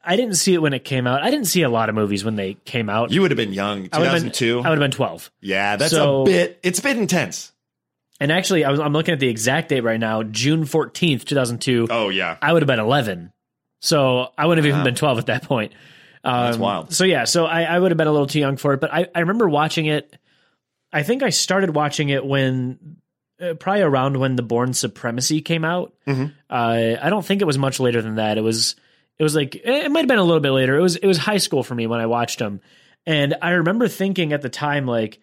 I, 0.03 0.15
didn't 0.15 0.35
see 0.35 0.53
it 0.53 0.61
when 0.61 0.73
it 0.73 0.83
came 0.83 1.07
out. 1.07 1.23
I 1.23 1.29
didn't 1.29 1.47
see 1.47 1.61
a 1.63 1.69
lot 1.69 1.89
of 1.89 1.95
movies 1.95 2.23
when 2.23 2.35
they 2.35 2.53
came 2.65 2.89
out. 2.89 3.11
You 3.11 3.21
would 3.21 3.31
have 3.31 3.37
been 3.37 3.53
young, 3.53 3.83
have 3.91 3.91
been- 3.91 4.01
2002. 4.31 4.59
I 4.59 4.69
would 4.69 4.77
have 4.77 4.79
been 4.79 4.91
twelve. 4.91 5.31
yeah, 5.41 5.75
that's 5.75 5.91
So- 5.91 6.21
a 6.21 6.25
bit. 6.25 6.59
It's 6.63 6.79
a 6.79 6.81
bit 6.83 6.97
intense. 6.97 7.51
And 8.19 8.31
actually, 8.31 8.63
I 8.63 8.71
was 8.71 8.79
I'm 8.79 8.93
looking 8.93 9.13
at 9.13 9.19
the 9.19 9.27
exact 9.27 9.69
date 9.69 9.81
right 9.81 9.99
now, 9.99 10.23
June 10.23 10.65
fourteenth, 10.65 11.25
two 11.25 11.35
thousand 11.35 11.59
two. 11.59 11.87
Oh 11.89 12.09
yeah, 12.09 12.37
I 12.41 12.53
would 12.53 12.61
have 12.61 12.67
been 12.67 12.79
eleven, 12.79 13.33
so 13.81 14.29
I 14.37 14.45
wouldn't 14.45 14.63
have 14.65 14.73
even 14.73 14.83
been 14.85 14.95
twelve 14.95 15.17
at 15.17 15.25
that 15.25 15.43
point. 15.43 15.73
Um, 16.23 16.45
That's 16.45 16.57
wild. 16.57 16.93
So 16.93 17.03
yeah, 17.03 17.25
so 17.25 17.45
I, 17.45 17.63
I 17.63 17.77
would 17.77 17.91
have 17.91 17.97
been 17.97 18.07
a 18.07 18.11
little 18.11 18.27
too 18.27 18.39
young 18.39 18.55
for 18.55 18.73
it, 18.73 18.79
but 18.79 18.93
I, 18.93 19.07
I 19.13 19.19
remember 19.21 19.49
watching 19.49 19.87
it. 19.87 20.15
I 20.93 21.03
think 21.03 21.21
I 21.21 21.31
started 21.31 21.75
watching 21.75 22.09
it 22.09 22.23
when 22.25 22.95
probably 23.59 23.81
around 23.81 24.17
when 24.17 24.35
the 24.35 24.43
Bourne 24.43 24.73
Supremacy 24.73 25.41
came 25.41 25.65
out. 25.65 25.93
Mhm. 26.07 26.33
Uh, 26.49 26.95
I 27.01 27.09
don't 27.09 27.25
think 27.25 27.41
it 27.41 27.45
was 27.45 27.57
much 27.57 27.79
later 27.79 28.01
than 28.01 28.15
that. 28.15 28.37
It 28.37 28.41
was 28.41 28.75
it 29.19 29.23
was 29.23 29.35
like 29.35 29.55
it 29.55 29.91
might 29.91 29.99
have 30.01 30.07
been 30.07 30.19
a 30.19 30.23
little 30.23 30.39
bit 30.39 30.51
later. 30.51 30.77
It 30.77 30.81
was 30.81 30.95
it 30.95 31.07
was 31.07 31.17
high 31.17 31.37
school 31.37 31.63
for 31.63 31.75
me 31.75 31.87
when 31.87 31.99
I 31.99 32.05
watched 32.05 32.39
them, 32.39 32.61
and 33.05 33.35
I 33.41 33.51
remember 33.51 33.87
thinking 33.87 34.33
at 34.33 34.41
the 34.41 34.49
time 34.49 34.85
like 34.85 35.19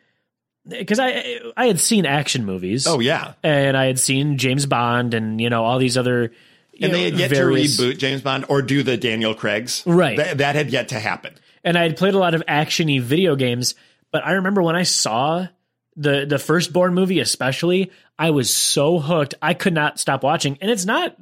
because 0.68 0.98
I 0.98 1.40
I 1.56 1.66
had 1.66 1.80
seen 1.80 2.06
action 2.06 2.44
movies. 2.44 2.86
Oh 2.86 3.00
yeah, 3.00 3.32
and 3.42 3.76
I 3.76 3.86
had 3.86 3.98
seen 3.98 4.38
James 4.38 4.66
Bond 4.66 5.14
and 5.14 5.40
you 5.40 5.48
know 5.50 5.64
all 5.64 5.78
these 5.78 5.96
other. 5.96 6.32
you 6.72 6.84
and 6.86 6.92
know, 6.92 6.98
they 6.98 7.04
had 7.10 7.14
yet 7.18 7.30
various- 7.30 7.76
to 7.78 7.82
reboot 7.82 7.98
James 7.98 8.20
Bond 8.22 8.44
or 8.48 8.62
do 8.62 8.82
the 8.82 8.96
Daniel 8.96 9.34
Craig's. 9.34 9.82
Right. 9.86 10.16
That, 10.16 10.38
that 10.38 10.54
had 10.56 10.70
yet 10.70 10.88
to 10.88 10.98
happen. 11.00 11.34
and 11.64 11.76
I 11.76 11.82
had 11.82 11.96
played 11.96 12.14
a 12.14 12.18
lot 12.18 12.34
of 12.34 12.42
actiony 12.46 13.00
video 13.00 13.36
games. 13.36 13.74
But 14.12 14.26
I 14.26 14.32
remember 14.32 14.62
when 14.62 14.74
I 14.76 14.82
saw 14.84 15.46
the 15.96 16.24
the 16.26 16.38
first 16.38 16.72
Bourne 16.72 16.94
movie, 16.94 17.20
especially, 17.20 17.90
I 18.18 18.30
was 18.30 18.52
so 18.52 18.98
hooked. 18.98 19.34
I 19.42 19.54
could 19.54 19.74
not 19.74 19.98
stop 19.98 20.22
watching. 20.22 20.58
And 20.60 20.70
it's 20.70 20.84
not 20.84 21.16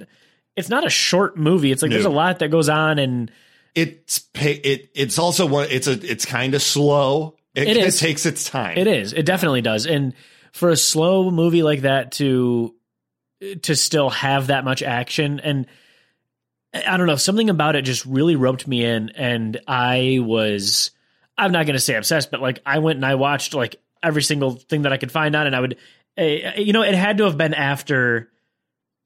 it's 0.57 0.69
not 0.69 0.87
a 0.87 0.91
short 0.91 1.37
movie. 1.37 1.71
It's 1.73 1.83
like 1.83 1.91
there's 1.91 2.05
a 2.05 2.11
lot 2.11 2.41
that 2.41 2.49
goes 2.49 2.69
on, 2.69 2.99
and 2.99 3.31
It's 3.75 4.29
it. 4.35 4.91
It's 4.95 5.19
also 5.19 5.47
one. 5.47 5.69
It's 5.71 5.87
a. 5.87 5.93
It's 5.93 6.25
kind 6.25 6.55
of 6.55 6.63
slow. 6.63 7.37
It, 7.55 7.77
It 7.77 7.95
takes 7.95 8.27
its 8.27 8.49
time. 8.49 8.77
it 8.79 8.87
is. 8.87 9.13
It 9.13 9.25
definitely 9.27 9.63
does. 9.63 9.87
And 9.87 10.15
for 10.53 10.71
a 10.71 10.77
slow 10.77 11.31
movie 11.31 11.63
like 11.63 11.83
that 11.83 12.13
to 12.13 12.75
to 13.63 13.77
still 13.77 14.11
have 14.11 14.49
that 14.49 14.65
much 14.65 14.83
action 14.83 15.39
and 15.41 15.67
I 16.75 16.97
don't 16.97 17.07
know, 17.07 17.17
something 17.17 17.49
about 17.51 17.77
it 17.77 17.83
just 17.83 18.05
really 18.05 18.37
roped 18.37 18.67
me 18.67 18.85
in 18.85 19.11
and 19.11 19.61
I 19.67 20.19
was 20.21 20.91
I'm 21.37 21.53
not 21.53 21.67
going 21.67 21.75
to 21.75 21.81
say 21.81 21.95
obsessed, 21.95 22.31
but 22.31 22.41
like 22.41 22.61
I 22.67 22.81
went 22.81 22.97
and 22.97 23.07
I 23.07 23.15
watched 23.15 23.55
like 23.55 23.77
every 24.03 24.23
single 24.23 24.53
thing 24.53 24.83
that 24.83 24.93
I 24.93 24.97
could 24.97 25.13
find 25.13 25.35
on 25.35 25.47
and 25.47 25.57
I 25.57 25.61
would 25.61 25.77
eh, 26.17 26.61
you 26.61 26.73
know, 26.73 26.83
it 26.83 26.95
had 26.95 27.19
to 27.19 27.25
have 27.25 27.37
been 27.37 27.55
after 27.55 28.31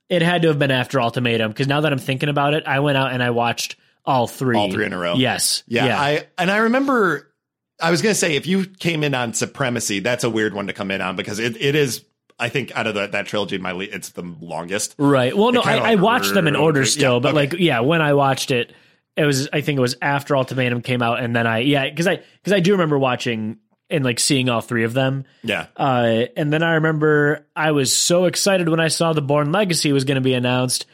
it 0.08 0.22
had 0.22 0.42
to 0.42 0.48
have 0.48 0.58
been 0.58 0.70
after 0.70 1.00
Ultimatum 1.00 1.50
because 1.50 1.68
now 1.68 1.80
that 1.80 1.92
I'm 1.92 1.98
thinking 1.98 2.28
about 2.28 2.54
it, 2.54 2.64
I 2.66 2.80
went 2.80 2.98
out 2.98 3.12
and 3.12 3.22
I 3.22 3.30
watched 3.30 3.76
all 4.04 4.26
three. 4.26 4.56
All 4.56 4.70
three 4.70 4.84
in 4.84 4.92
a 4.92 4.98
row. 4.98 5.14
Yes. 5.14 5.62
Yeah, 5.66 5.86
yeah. 5.86 6.00
I 6.00 6.26
and 6.36 6.50
I 6.50 6.58
remember 6.58 7.32
I 7.80 7.90
was 7.90 8.02
going 8.02 8.12
to 8.12 8.18
say 8.18 8.36
if 8.36 8.46
you 8.46 8.66
came 8.66 9.04
in 9.04 9.14
on 9.14 9.34
Supremacy, 9.34 10.00
that's 10.00 10.24
a 10.24 10.30
weird 10.30 10.54
one 10.54 10.66
to 10.66 10.72
come 10.72 10.90
in 10.90 11.00
on 11.00 11.16
because 11.16 11.38
it, 11.38 11.60
it 11.60 11.74
is 11.74 12.04
I 12.38 12.48
think 12.48 12.76
out 12.76 12.86
of 12.86 12.94
the, 12.94 13.06
that 13.06 13.26
trilogy, 13.26 13.58
my 13.58 13.72
le- 13.72 13.84
it's 13.84 14.10
the 14.10 14.22
longest. 14.40 14.94
Right. 14.98 15.36
Well, 15.36 15.52
no, 15.52 15.60
I, 15.60 15.74
kinda 15.74 15.88
I 15.88 15.94
watched 15.96 16.34
them 16.34 16.48
in 16.48 16.54
like- 16.54 16.62
order 16.62 16.80
yeah, 16.80 16.86
still, 16.86 17.20
but 17.20 17.28
okay. 17.30 17.36
like, 17.36 17.52
yeah, 17.58 17.80
when 17.80 18.02
I 18.02 18.14
watched 18.14 18.50
it, 18.50 18.72
it 19.16 19.24
was 19.24 19.48
I 19.52 19.60
think 19.60 19.76
it 19.76 19.80
was 19.80 19.96
after 20.02 20.36
Ultimatum 20.36 20.82
came 20.82 21.02
out, 21.02 21.20
and 21.20 21.36
then 21.36 21.46
I 21.46 21.58
yeah, 21.58 21.88
because 21.88 22.06
I 22.06 22.16
because 22.16 22.52
I 22.52 22.60
do 22.60 22.72
remember 22.72 22.98
watching 22.98 23.58
and 23.92 24.04
like 24.04 24.18
seeing 24.18 24.48
all 24.48 24.60
three 24.60 24.84
of 24.84 24.92
them. 24.94 25.24
Yeah, 25.44 25.66
Uh, 25.76 26.24
and 26.36 26.52
then 26.52 26.62
I 26.62 26.74
remember 26.74 27.46
I 27.54 27.70
was 27.72 27.96
so 27.96 28.24
excited 28.24 28.68
when 28.68 28.80
I 28.80 28.88
saw 28.88 29.12
the 29.12 29.22
Bourne 29.22 29.52
Legacy 29.52 29.92
was 29.92 30.04
going 30.04 30.16
to 30.16 30.20
be 30.22 30.34
announced, 30.34 30.86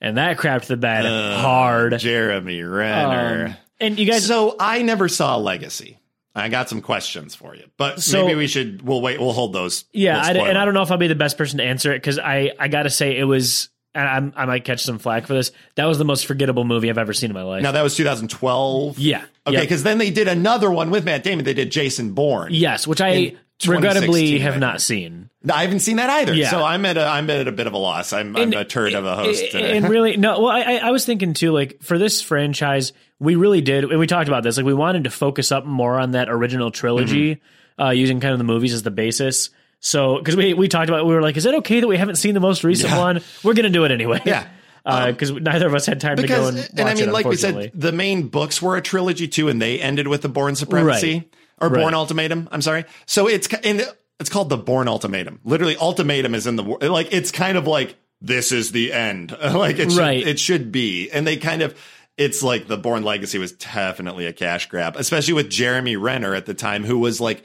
and 0.00 0.16
that 0.16 0.38
crapped 0.38 0.66
the 0.66 0.76
bed 0.76 1.04
hard. 1.40 1.98
Jeremy 1.98 2.62
Renner. 2.62 3.46
Um, 3.48 3.56
and 3.78 3.98
you 3.98 4.06
guys, 4.06 4.26
so 4.26 4.56
I 4.58 4.82
never 4.82 5.08
saw 5.08 5.36
Legacy. 5.36 5.98
I 6.34 6.48
got 6.50 6.68
some 6.68 6.82
questions 6.82 7.34
for 7.34 7.54
you, 7.56 7.64
but 7.78 8.02
So- 8.02 8.24
maybe 8.26 8.36
we 8.36 8.46
should. 8.46 8.82
We'll 8.82 9.00
wait. 9.00 9.18
We'll 9.20 9.32
hold 9.32 9.52
those. 9.54 9.84
yeah, 9.92 10.32
We'll 10.32 10.42
I, 10.44 10.48
and 10.48 10.58
I 10.58 10.64
don't 10.66 10.74
know 10.74 10.82
if 10.82 10.90
I'll 10.90 10.98
be 10.98 11.06
the 11.08 11.14
best 11.14 11.38
person 11.38 11.58
to 11.58 11.64
answer 11.64 11.92
it 11.92 11.98
because 11.98 12.18
I 12.18 12.52
I 12.58 12.68
got 12.68 12.82
to 12.82 12.90
say 12.90 13.16
it 13.16 13.24
was. 13.24 13.68
And 13.96 14.08
I'm, 14.08 14.32
I 14.36 14.44
might 14.44 14.64
catch 14.64 14.82
some 14.82 14.98
flack 14.98 15.26
for 15.26 15.34
this. 15.34 15.50
That 15.74 15.86
was 15.86 15.98
the 15.98 16.04
most 16.04 16.26
forgettable 16.26 16.64
movie 16.64 16.90
I've 16.90 16.98
ever 16.98 17.12
seen 17.12 17.30
in 17.30 17.34
my 17.34 17.42
life. 17.42 17.62
Now 17.62 17.72
that 17.72 17.82
was 17.82 17.96
2012. 17.96 18.98
yeah. 18.98 19.24
Okay, 19.46 19.60
because 19.60 19.82
then 19.82 19.98
they 19.98 20.10
did 20.10 20.28
another 20.28 20.70
one 20.70 20.90
with 20.90 21.04
Matt 21.04 21.22
Damon. 21.22 21.44
They 21.44 21.54
did 21.54 21.70
Jason 21.70 22.12
Bourne. 22.12 22.48
Yes, 22.52 22.86
which 22.86 23.00
I 23.00 23.36
regrettably 23.66 24.38
have 24.40 24.58
not 24.58 24.80
seen. 24.80 25.30
I 25.50 25.62
haven't 25.62 25.80
seen 25.80 25.96
that 25.96 26.10
either. 26.10 26.34
Yeah. 26.34 26.50
So 26.50 26.62
I'm 26.64 26.84
at 26.84 26.96
a 26.96 27.04
I'm 27.06 27.30
at 27.30 27.46
a 27.48 27.52
bit 27.52 27.66
of 27.66 27.72
a 27.72 27.78
loss. 27.78 28.12
I'm, 28.12 28.36
I'm 28.36 28.52
a 28.52 28.64
turd 28.64 28.94
of 28.94 29.04
a 29.04 29.14
host 29.16 29.50
today. 29.52 29.76
And 29.76 29.88
really, 29.88 30.16
no. 30.18 30.40
Well, 30.40 30.50
I, 30.50 30.60
I- 30.62 30.88
I 30.88 30.90
was 30.90 31.04
thinking 31.06 31.32
too, 31.34 31.52
like 31.52 31.82
for 31.82 31.98
this 31.98 32.20
franchise, 32.20 32.92
we 33.18 33.36
really 33.36 33.60
did, 33.60 33.84
and 33.84 33.98
we 33.98 34.06
talked 34.06 34.28
about 34.28 34.42
this. 34.42 34.56
Like 34.56 34.66
we 34.66 34.74
wanted 34.74 35.04
to 35.04 35.10
focus 35.10 35.52
up 35.52 35.64
more 35.64 35.98
on 35.98 36.12
that 36.12 36.28
original 36.28 36.70
trilogy, 36.70 37.36
Mm-hmm. 37.36 37.82
uh, 37.82 37.90
using 37.90 38.20
kind 38.20 38.32
of 38.32 38.38
the 38.38 38.44
movies 38.44 38.72
as 38.74 38.82
the 38.82 38.90
basis. 38.90 39.50
So, 39.86 40.18
because 40.18 40.34
we 40.34 40.52
we 40.52 40.66
talked 40.66 40.88
about, 40.88 41.06
we 41.06 41.14
were 41.14 41.22
like, 41.22 41.36
is 41.36 41.46
it 41.46 41.54
okay 41.56 41.78
that 41.78 41.86
we 41.86 41.96
haven't 41.96 42.16
seen 42.16 42.34
the 42.34 42.40
most 42.40 42.64
recent 42.64 42.90
Yeah. 42.90 42.98
one? 42.98 43.20
We're 43.44 43.54
gonna 43.54 43.70
do 43.70 43.84
it 43.84 43.92
anyway. 43.92 44.20
Yeah. 44.24 44.46
Um, 44.88 45.10
Because 45.10 45.32
neither 45.32 45.66
of 45.66 45.74
us 45.74 45.84
had 45.84 46.00
time 46.00 46.16
to 46.18 46.28
go 46.28 46.46
and 46.46 46.56
watch 46.58 46.66
it. 46.66 46.70
and 46.78 46.88
I 46.88 46.94
mean, 46.94 47.08
it, 47.08 47.12
like 47.12 47.26
we 47.26 47.34
said, 47.34 47.72
the 47.74 47.90
main 47.90 48.28
books 48.28 48.62
were 48.62 48.76
a 48.76 48.80
trilogy 48.80 49.26
too, 49.26 49.48
and 49.48 49.60
they 49.60 49.80
ended 49.80 50.06
with 50.06 50.22
the 50.22 50.28
Bourne 50.28 50.54
Supremacy. 50.54 51.28
or 51.60 51.68
Right. 51.68 51.80
Bourne 51.80 51.94
Ultimatum. 51.94 52.48
I'm 52.52 52.62
sorry. 52.62 52.84
So 53.04 53.26
it's 53.28 53.48
and 53.64 53.84
it's 54.20 54.30
called 54.30 54.48
the 54.48 54.56
Bourne 54.56 54.86
Ultimatum. 54.86 55.40
Literally, 55.44 55.76
ultimatum 55.76 56.36
is 56.36 56.46
in 56.46 56.54
the 56.54 56.62
like 56.62 57.08
it's 57.10 57.32
kind 57.32 57.58
of 57.58 57.66
like 57.66 57.96
this 58.22 58.52
is 58.52 58.70
the 58.70 58.92
end. 58.92 59.36
like 59.42 59.80
it 59.80 59.90
should, 59.90 59.98
Right. 59.98 60.24
it 60.24 60.38
should 60.38 60.70
be, 60.70 61.10
and 61.10 61.26
they 61.26 61.36
kind 61.36 61.62
of. 61.62 61.76
It's 62.16 62.42
like 62.42 62.66
the 62.68 62.78
Bourne 62.78 63.02
Legacy 63.02 63.38
was 63.38 63.52
definitely 63.52 64.24
a 64.26 64.32
cash 64.32 64.68
grab, 64.70 64.94
especially 64.96 65.34
with 65.34 65.50
Jeremy 65.50 65.96
Renner 65.96 66.34
at 66.34 66.46
the 66.46 66.54
time, 66.54 66.82
who 66.84 66.98
was 66.98 67.20
like 67.20 67.42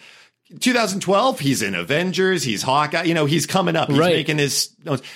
2012. 0.60 1.40
He's 1.40 1.62
in 1.62 1.76
Avengers. 1.76 2.44
He's 2.44 2.62
Hawkeye. 2.62 3.04
You 3.04 3.14
know, 3.14 3.26
he's 3.26 3.46
coming 3.46 3.76
up. 3.76 3.90
He's 3.90 3.98
Right. 3.98 4.16
making 4.16 4.38
his. 4.38 4.70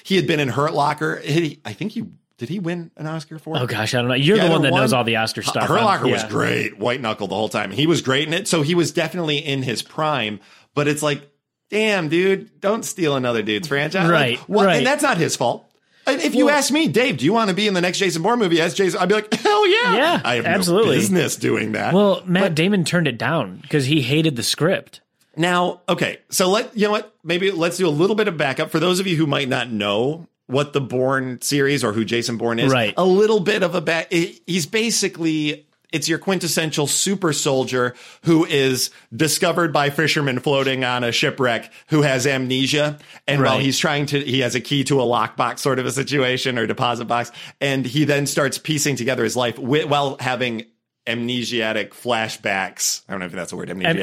He 0.03 0.15
had 0.15 0.27
been 0.27 0.39
in 0.39 0.47
Hurt 0.49 0.73
Locker. 0.73 1.17
He, 1.17 1.59
I 1.65 1.73
think 1.73 1.91
he 1.91 2.05
did. 2.37 2.49
He 2.49 2.59
win 2.59 2.91
an 2.97 3.07
Oscar 3.07 3.39
for? 3.39 3.55
it? 3.55 3.61
Oh 3.61 3.65
gosh, 3.67 3.93
I 3.93 3.99
don't 3.99 4.07
know. 4.09 4.13
You're 4.15 4.37
Yeah, 4.37 4.45
the 4.45 4.51
one 4.51 4.61
that 4.63 4.73
knows 4.73 4.93
all 4.93 5.03
the 5.03 5.17
Oscar 5.17 5.41
stuff. 5.41 5.67
Hurt 5.67 5.81
Locker 5.81 6.07
was 6.07 6.23
great. 6.25 6.77
White 6.77 7.01
knuckle 7.01 7.27
the 7.27 7.35
whole 7.35 7.49
time. 7.49 7.71
He 7.71 7.87
was 7.87 8.01
great 8.01 8.27
in 8.27 8.33
it. 8.33 8.47
So 8.47 8.61
he 8.61 8.75
was 8.75 8.91
definitely 8.91 9.37
in 9.37 9.63
his 9.63 9.81
prime. 9.81 10.39
But 10.73 10.87
it's 10.87 11.01
like, 11.01 11.21
damn, 11.69 12.09
dude, 12.09 12.59
don't 12.59 12.83
steal 12.83 13.15
another 13.15 13.41
dude's 13.41 13.67
franchise. 13.67 14.09
Right, 14.09 14.37
Like, 14.39 14.49
what- 14.49 14.65
right. 14.65 14.77
And 14.77 14.85
that's 14.87 15.03
not 15.03 15.17
his 15.17 15.35
fault. 15.35 15.65
And 16.07 16.21
if 16.21 16.35
you 16.35 16.45
Well- 16.45 16.55
ask 16.55 16.71
me, 16.71 16.87
Dave, 16.87 17.17
do 17.17 17.25
you 17.25 17.33
want 17.33 17.49
to 17.49 17.55
be 17.55 17.67
in 17.67 17.73
the 17.73 17.81
next 17.81 17.97
Jason 17.97 18.21
Bourne 18.21 18.37
movie 18.37 18.61
as 18.61 18.75
Jason? 18.75 18.99
I'd 18.99 19.09
be 19.09 19.15
like, 19.15 19.33
hell 19.33 19.67
yeah. 19.67 19.95
Yeah, 19.95 20.21
I 20.23 20.35
have 20.35 20.45
absolutely. 20.45 20.89
no 20.89 21.01
business 21.01 21.35
doing 21.35 21.71
that. 21.71 21.93
Well, 21.95 22.21
Matt 22.25 22.53
Damon 22.53 22.83
turned 22.85 23.07
it 23.07 23.17
down 23.17 23.57
because 23.57 23.85
he 23.87 24.01
hated 24.01 24.35
the 24.35 24.43
script. 24.43 25.01
Now, 25.37 25.81
okay, 25.87 26.19
so 26.29 26.49
let 26.49 26.75
you 26.77 26.85
know 26.85 26.91
what? 26.91 27.15
Maybe 27.23 27.51
let's 27.51 27.77
do 27.77 27.87
a 27.87 27.89
little 27.89 28.15
bit 28.15 28.27
of 28.27 28.37
backup 28.37 28.71
for 28.71 28.79
those 28.79 28.99
of 28.99 29.07
you 29.07 29.15
who 29.15 29.27
might 29.27 29.49
not 29.49 29.69
know 29.69 30.27
what 30.47 30.73
the 30.73 30.81
Bourne 30.81 31.41
series 31.41 31.83
or 31.83 31.93
who 31.93 32.05
Jason 32.05 32.37
Bourne 32.37 32.59
is. 32.59 32.71
Right. 32.71 32.93
A 32.97 33.05
little 33.05 33.39
bit 33.39 33.63
of 33.63 33.75
a 33.75 33.81
back. 33.81 34.11
He's 34.11 34.65
basically 34.65 35.65
it's 35.95 36.09
your 36.09 36.19
quintessential 36.19 36.87
super 36.87 37.31
soldier 37.31 37.95
who 38.23 38.43
is 38.43 38.91
discovered 39.15 39.71
by 39.71 39.89
fishermen 39.89 40.39
floating 40.39 40.83
on 40.83 41.05
a 41.05 41.11
shipwreck 41.13 41.71
who 41.87 42.01
has 42.01 42.27
amnesia, 42.27 42.99
and 43.27 43.41
while 43.41 43.59
he's 43.59 43.79
trying 43.79 44.05
to, 44.07 44.19
he 44.19 44.41
has 44.41 44.55
a 44.55 44.59
key 44.59 44.83
to 44.83 44.99
a 44.99 45.05
lockbox 45.05 45.59
sort 45.59 45.79
of 45.79 45.85
a 45.85 45.91
situation 45.91 46.57
or 46.57 46.67
deposit 46.67 47.05
box, 47.05 47.31
and 47.61 47.85
he 47.85 48.03
then 48.03 48.25
starts 48.25 48.57
piecing 48.57 48.97
together 48.97 49.23
his 49.23 49.37
life 49.37 49.57
while 49.57 50.17
having. 50.19 50.65
Amnesiatic 51.07 51.89
flashbacks. 51.91 53.01
I 53.07 53.13
don't 53.13 53.19
know 53.19 53.27
if 53.27 53.31
that's 53.31 53.51
a 53.51 53.55
word. 53.55 53.69
Am- 53.69 53.79
Amnesiatic. 53.79 54.01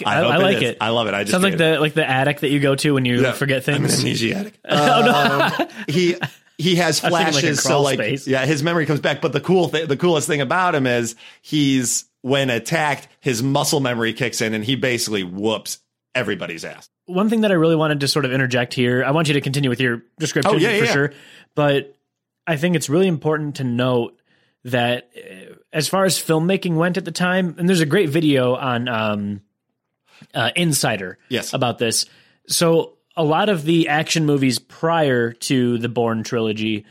amnesiatic. 0.00 0.06
I, 0.06 0.20
I 0.22 0.36
it 0.36 0.42
like 0.42 0.56
is. 0.58 0.62
it. 0.62 0.76
I 0.80 0.90
love 0.90 1.06
it. 1.08 1.14
I 1.14 1.22
just 1.22 1.32
Sounds 1.32 1.44
like 1.44 1.56
the 1.56 1.80
like 1.80 1.94
the 1.94 2.08
attic 2.08 2.40
that 2.40 2.50
you 2.50 2.60
go 2.60 2.74
to 2.74 2.94
when 2.94 3.04
you 3.04 3.32
forget 3.32 3.64
things. 3.64 4.04
amnesiac. 4.04 4.52
Um, 4.68 5.68
he 5.88 6.16
he 6.58 6.76
has 6.76 7.00
thinking 7.00 7.12
like 7.18 7.32
flashes, 7.32 7.62
so 7.62 7.80
like 7.80 7.94
space. 7.98 8.26
yeah, 8.26 8.44
his 8.44 8.62
memory 8.62 8.84
comes 8.86 9.00
back. 9.00 9.20
But 9.22 9.32
the 9.32 9.40
cool 9.40 9.68
thing, 9.68 9.86
the 9.86 9.96
coolest 9.96 10.26
thing 10.26 10.40
about 10.42 10.74
him 10.74 10.86
is 10.86 11.16
he's 11.40 12.04
when 12.22 12.50
attacked, 12.50 13.08
his 13.20 13.42
muscle 13.42 13.80
memory 13.80 14.12
kicks 14.12 14.42
in, 14.42 14.52
and 14.52 14.62
he 14.62 14.76
basically 14.76 15.24
whoops 15.24 15.78
everybody's 16.14 16.64
ass. 16.66 16.88
One 17.06 17.30
thing 17.30 17.40
that 17.40 17.50
I 17.50 17.54
really 17.54 17.76
wanted 17.76 18.00
to 18.00 18.08
sort 18.08 18.24
of 18.26 18.32
interject 18.32 18.74
here. 18.74 19.02
I 19.04 19.10
want 19.12 19.28
you 19.28 19.34
to 19.34 19.40
continue 19.40 19.70
with 19.70 19.80
your 19.80 20.02
description 20.18 20.54
Oh, 20.54 20.58
yeah, 20.58 20.78
for 20.78 20.84
yeah. 20.84 20.92
sure, 20.92 21.12
but 21.54 21.96
I 22.46 22.56
think 22.56 22.76
it's 22.76 22.90
really 22.90 23.08
important 23.08 23.56
to 23.56 23.64
note 23.64 24.20
that 24.64 25.08
as 25.72 25.88
far 25.88 26.04
as 26.04 26.18
filmmaking 26.18 26.74
went 26.74 26.96
at 26.96 27.04
the 27.04 27.12
time, 27.12 27.54
and 27.58 27.68
there's 27.68 27.80
a 27.80 27.86
great 27.86 28.08
video 28.08 28.54
on 28.56 28.88
um, 28.88 29.40
uh, 30.34 30.50
Insider 30.56 31.18
Yes. 31.28 31.52
about 31.54 31.78
this. 31.78 32.06
So 32.48 32.98
a 33.16 33.24
lot 33.24 33.48
of 33.48 33.64
the 33.64 33.88
action 33.88 34.26
movies 34.26 34.58
prior 34.58 35.32
to 35.32 35.78
the 35.78 35.88
Bourne 35.88 36.22
trilogy, 36.24 36.84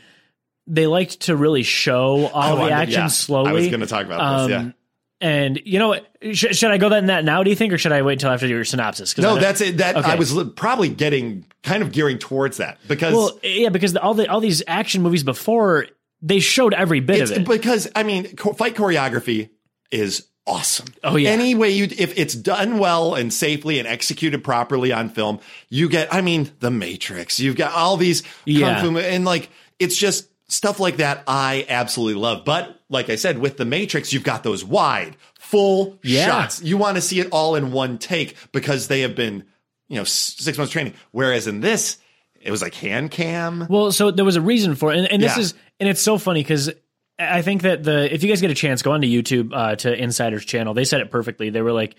they 0.66 0.86
liked 0.86 1.20
to 1.22 1.36
really 1.36 1.62
show 1.62 2.26
all 2.28 2.54
the 2.56 2.60
wanted- 2.62 2.72
action 2.74 3.00
yeah, 3.02 3.06
slowly. 3.08 3.50
I 3.50 3.52
was 3.52 3.68
going 3.68 3.80
to 3.80 3.86
talk 3.86 4.06
about 4.06 4.42
this. 4.48 4.50
Yeah. 4.50 4.58
Um, 4.60 4.74
And 5.22 5.60
you 5.66 5.78
know? 5.78 5.96
Sh- 6.32 6.56
should 6.56 6.70
I 6.70 6.78
go 6.78 6.88
that 6.88 6.98
in 6.98 7.06
that 7.06 7.24
now? 7.24 7.42
Do 7.42 7.50
you 7.50 7.56
think, 7.56 7.72
or 7.74 7.78
should 7.78 7.92
I 7.92 8.00
wait 8.00 8.14
until 8.14 8.30
after 8.30 8.46
your 8.46 8.64
synopsis? 8.64 9.16
No, 9.18 9.36
that's 9.38 9.60
it. 9.60 9.76
That 9.78 9.96
Okay. 9.96 10.10
I 10.12 10.14
was 10.14 10.32
probably 10.56 10.88
getting 10.88 11.44
kind 11.62 11.82
of 11.82 11.92
gearing 11.92 12.18
towards 12.18 12.56
that 12.56 12.78
because 12.88 13.12
well, 13.12 13.38
yeah, 13.42 13.68
because 13.68 13.92
the, 13.92 14.00
all 14.00 14.14
the 14.14 14.26
all 14.30 14.40
these 14.40 14.62
action 14.66 15.02
movies 15.02 15.22
before 15.22 15.86
they 16.22 16.40
showed 16.40 16.74
every 16.74 17.00
bit 17.00 17.20
It's 17.22 17.30
of 17.30 17.38
it. 17.38 17.48
because 17.48 17.88
I 17.94 18.02
mean, 18.02 18.36
cho- 18.36 18.52
fight 18.52 18.74
choreography 18.74 19.50
is 19.90 20.26
awesome. 20.46 20.86
Oh, 21.04 21.16
yeah. 21.16 21.30
Any 21.30 21.54
way 21.54 21.70
you, 21.70 21.84
if 21.84 22.18
it's 22.18 22.34
done 22.34 22.78
well 22.78 23.14
and 23.14 23.32
safely 23.32 23.78
and 23.78 23.86
executed 23.86 24.42
properly 24.42 24.92
on 24.92 25.08
film, 25.08 25.40
you 25.68 25.88
get. 25.88 26.12
I 26.12 26.20
mean, 26.20 26.50
The 26.60 26.70
Matrix. 26.70 27.38
You've 27.40 27.56
got 27.56 27.72
all 27.72 27.96
these 27.96 28.22
Yeah. 28.44 28.80
kung 28.80 28.94
fu, 28.94 28.98
and 28.98 29.24
like 29.24 29.48
it's 29.78 29.96
just 29.96 30.28
stuff 30.48 30.80
like 30.80 30.96
that. 30.98 31.22
I 31.26 31.64
absolutely 31.68 32.20
love. 32.20 32.44
But 32.44 32.80
like 32.88 33.08
I 33.10 33.16
said, 33.16 33.38
with 33.38 33.56
The 33.56 33.64
Matrix, 33.64 34.12
you've 34.12 34.24
got 34.24 34.42
those 34.42 34.64
wide, 34.64 35.16
full 35.38 35.98
Yeah. 36.02 36.26
shots. 36.26 36.60
You 36.62 36.76
want 36.76 36.96
to 36.96 37.00
see 37.00 37.20
it 37.20 37.28
all 37.32 37.54
in 37.54 37.70
one 37.72 37.98
take 37.98 38.34
because 38.52 38.88
they 38.88 39.00
have 39.02 39.14
been, 39.14 39.44
you 39.88 39.96
know, 39.96 40.04
six 40.04 40.58
months 40.58 40.72
training. 40.72 40.94
Whereas 41.12 41.46
in 41.46 41.60
this, 41.60 41.98
it 42.40 42.50
was 42.50 42.62
like 42.62 42.74
hand 42.74 43.10
cam. 43.10 43.66
Well, 43.68 43.92
so 43.92 44.10
there 44.10 44.24
was 44.24 44.36
a 44.36 44.40
reason 44.40 44.74
for 44.74 44.92
it, 44.92 44.98
and, 44.98 45.06
and 45.12 45.22
this 45.22 45.36
Yeah. 45.36 45.42
is 45.42 45.54
and 45.78 45.88
it's 45.88 46.00
so 46.00 46.18
funny 46.18 46.40
because 46.42 46.70
I 47.18 47.42
think 47.42 47.62
that 47.62 47.84
the 47.84 48.12
if 48.12 48.22
you 48.22 48.28
guys 48.28 48.40
get 48.40 48.50
a 48.50 48.54
chance, 48.54 48.82
go 48.82 48.92
onto 48.92 49.06
YouTube 49.08 49.50
uh, 49.54 49.76
to 49.76 49.94
Insider's 49.94 50.44
channel. 50.44 50.74
They 50.74 50.84
said 50.84 51.00
it 51.00 51.10
perfectly. 51.10 51.50
They 51.50 51.62
were 51.62 51.72
like, 51.72 51.96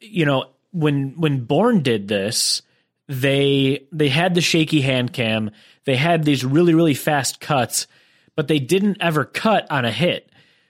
you 0.00 0.26
know, 0.26 0.46
when 0.72 1.14
when 1.18 1.44
Bourne 1.44 1.82
did 1.82 2.06
this, 2.08 2.62
they 3.08 3.86
they 3.92 4.08
had 4.08 4.34
the 4.34 4.40
shaky 4.40 4.80
hand 4.80 5.12
cam, 5.12 5.50
they 5.84 5.96
had 5.96 6.24
these 6.24 6.44
really 6.44 6.74
really 6.74 6.94
fast 6.94 7.40
cuts, 7.40 7.86
but 8.36 8.48
they 8.48 8.58
didn't 8.58 8.98
ever 9.00 9.24
cut 9.24 9.66
on 9.70 9.84
a 9.84 9.90
hit. 9.92 10.28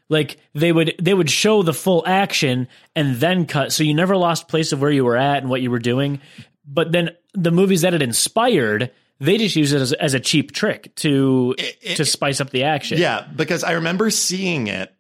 Like 0.09 0.39
they 0.55 0.73
would 0.73 0.95
they 1.01 1.15
would 1.15 1.31
show 1.31 1.63
the 1.63 1.73
full 1.73 2.05
action 2.07 2.69
and 2.95 3.17
then 3.17 3.47
cut, 3.47 3.73
so 3.73 3.83
you 3.83 3.95
never 3.95 4.17
lost 4.17 4.49
place 4.49 4.73
of 4.73 4.81
where 4.81 4.91
you 4.91 5.05
were 5.05 5.17
at 5.17 5.39
and 5.39 5.49
what 5.51 5.63
you 5.63 5.71
were 5.71 5.79
doing. 5.79 6.21
But 6.67 6.93
then 6.93 7.11
the 7.35 7.51
movies 7.51 7.83
that 7.83 7.95
it 7.95 8.03
inspired, 8.03 8.91
they 9.21 9.39
just 9.39 9.57
use 9.57 9.73
it 9.73 9.81
as, 9.81 9.93
as 9.95 10.15
a 10.15 10.21
cheap 10.21 10.53
trick 10.53 10.95
to 10.97 11.55
to 11.97 12.05
spice 12.05 12.41
up 12.41 12.51
the 12.51 12.65
action. 12.65 12.99
Yeah, 12.99 13.27
because 13.35 13.65
I 13.65 13.73
remember 13.73 14.11
seeing 14.11 14.67
it. 14.67 14.93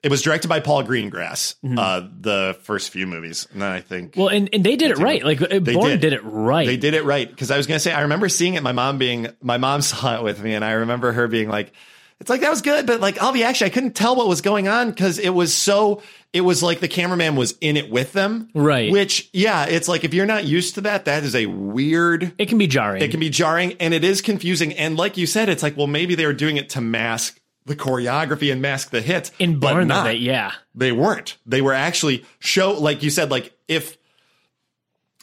It 0.00 0.12
was 0.12 0.22
directed 0.22 0.46
by 0.46 0.60
Paul 0.60 0.84
Greengrass, 0.84 1.56
Mm-hmm. 1.64 1.76
uh, 1.76 2.02
the 2.20 2.56
first 2.62 2.90
few 2.90 3.04
movies. 3.08 3.48
And 3.52 3.60
then 3.62 3.72
I 3.72 3.80
think 3.80 4.14
Well, 4.16 4.28
and, 4.28 4.48
and 4.52 4.62
they 4.64 4.76
did 4.76 4.92
it 4.92 4.98
right. 4.98 5.24
Like 5.24 5.40
they 5.40 5.58
Bourne 5.58 5.88
did. 5.90 6.00
did. 6.02 6.12
it 6.12 6.20
right. 6.22 6.66
they 6.68 6.76
did 6.76 6.94
it 6.94 7.04
right. 7.04 7.28
Because 7.28 7.50
I 7.50 7.56
was 7.56 7.66
going 7.66 7.76
to 7.76 7.80
say, 7.80 7.92
I 7.92 8.02
remember 8.02 8.28
seeing 8.28 8.54
it. 8.54 8.62
My 8.62 8.70
mom 8.70 8.98
being, 8.98 9.26
my 9.42 9.58
mom 9.58 9.82
saw 9.82 10.16
it 10.16 10.22
with 10.22 10.40
me, 10.40 10.54
and 10.54 10.64
I 10.64 10.72
remember 10.72 11.10
her 11.10 11.26
being 11.26 11.48
like, 11.48 11.72
it's 12.20 12.30
like, 12.30 12.42
that 12.42 12.50
was 12.50 12.62
good, 12.62 12.86
but 12.86 13.00
like 13.00 13.20
all 13.22 13.32
the 13.32 13.42
action, 13.44 13.66
I 13.66 13.70
couldn't 13.70 13.94
tell 13.96 14.14
what 14.14 14.28
was 14.28 14.40
going 14.40 14.68
on 14.68 14.90
because 14.90 15.18
it 15.18 15.30
was 15.30 15.52
so, 15.52 16.02
it 16.32 16.42
was 16.42 16.62
like 16.62 16.80
the 16.80 16.88
cameraman 16.88 17.36
was 17.36 17.56
in 17.60 17.76
it 17.76 17.90
with 17.90 18.12
them. 18.12 18.48
Right. 18.54 18.92
Which, 18.92 19.30
yeah, 19.32 19.64
it's 19.64 19.88
like 19.88 20.04
if 20.04 20.12
you're 20.12 20.26
not 20.26 20.44
used 20.44 20.74
to 20.74 20.82
that, 20.82 21.06
that 21.06 21.24
is 21.24 21.34
a 21.34 21.46
weird 21.46 22.32
It 22.38 22.46
can 22.50 22.58
be 22.58 22.66
jarring. 22.66 23.02
it 23.02 23.10
can 23.10 23.20
be 23.20 23.30
jarring 23.30 23.72
and 23.80 23.94
it 23.94 24.04
is 24.04 24.20
confusing. 24.20 24.72
And 24.74 24.96
like 24.96 25.16
you 25.16 25.26
said, 25.26 25.48
it's 25.48 25.62
like, 25.62 25.76
well, 25.76 25.86
maybe 25.86 26.14
they 26.14 26.26
were 26.26 26.32
doing 26.34 26.56
it 26.58 26.68
to 26.70 26.80
mask 26.82 27.40
the 27.64 27.74
choreography 27.76 28.50
and 28.52 28.60
mask 28.62 28.90
the 28.90 29.00
hits. 29.00 29.30
in 29.38 29.58
but 29.58 29.82
not. 29.84 30.04
they, 30.04 30.14
yeah. 30.14 30.52
They 30.74 30.92
weren't. 30.92 31.36
They 31.46 31.60
were 31.62 31.74
actually 31.74 32.24
show, 32.38 32.72
like 32.72 33.02
you 33.02 33.10
said, 33.10 33.30
like 33.30 33.52
if 33.66 33.96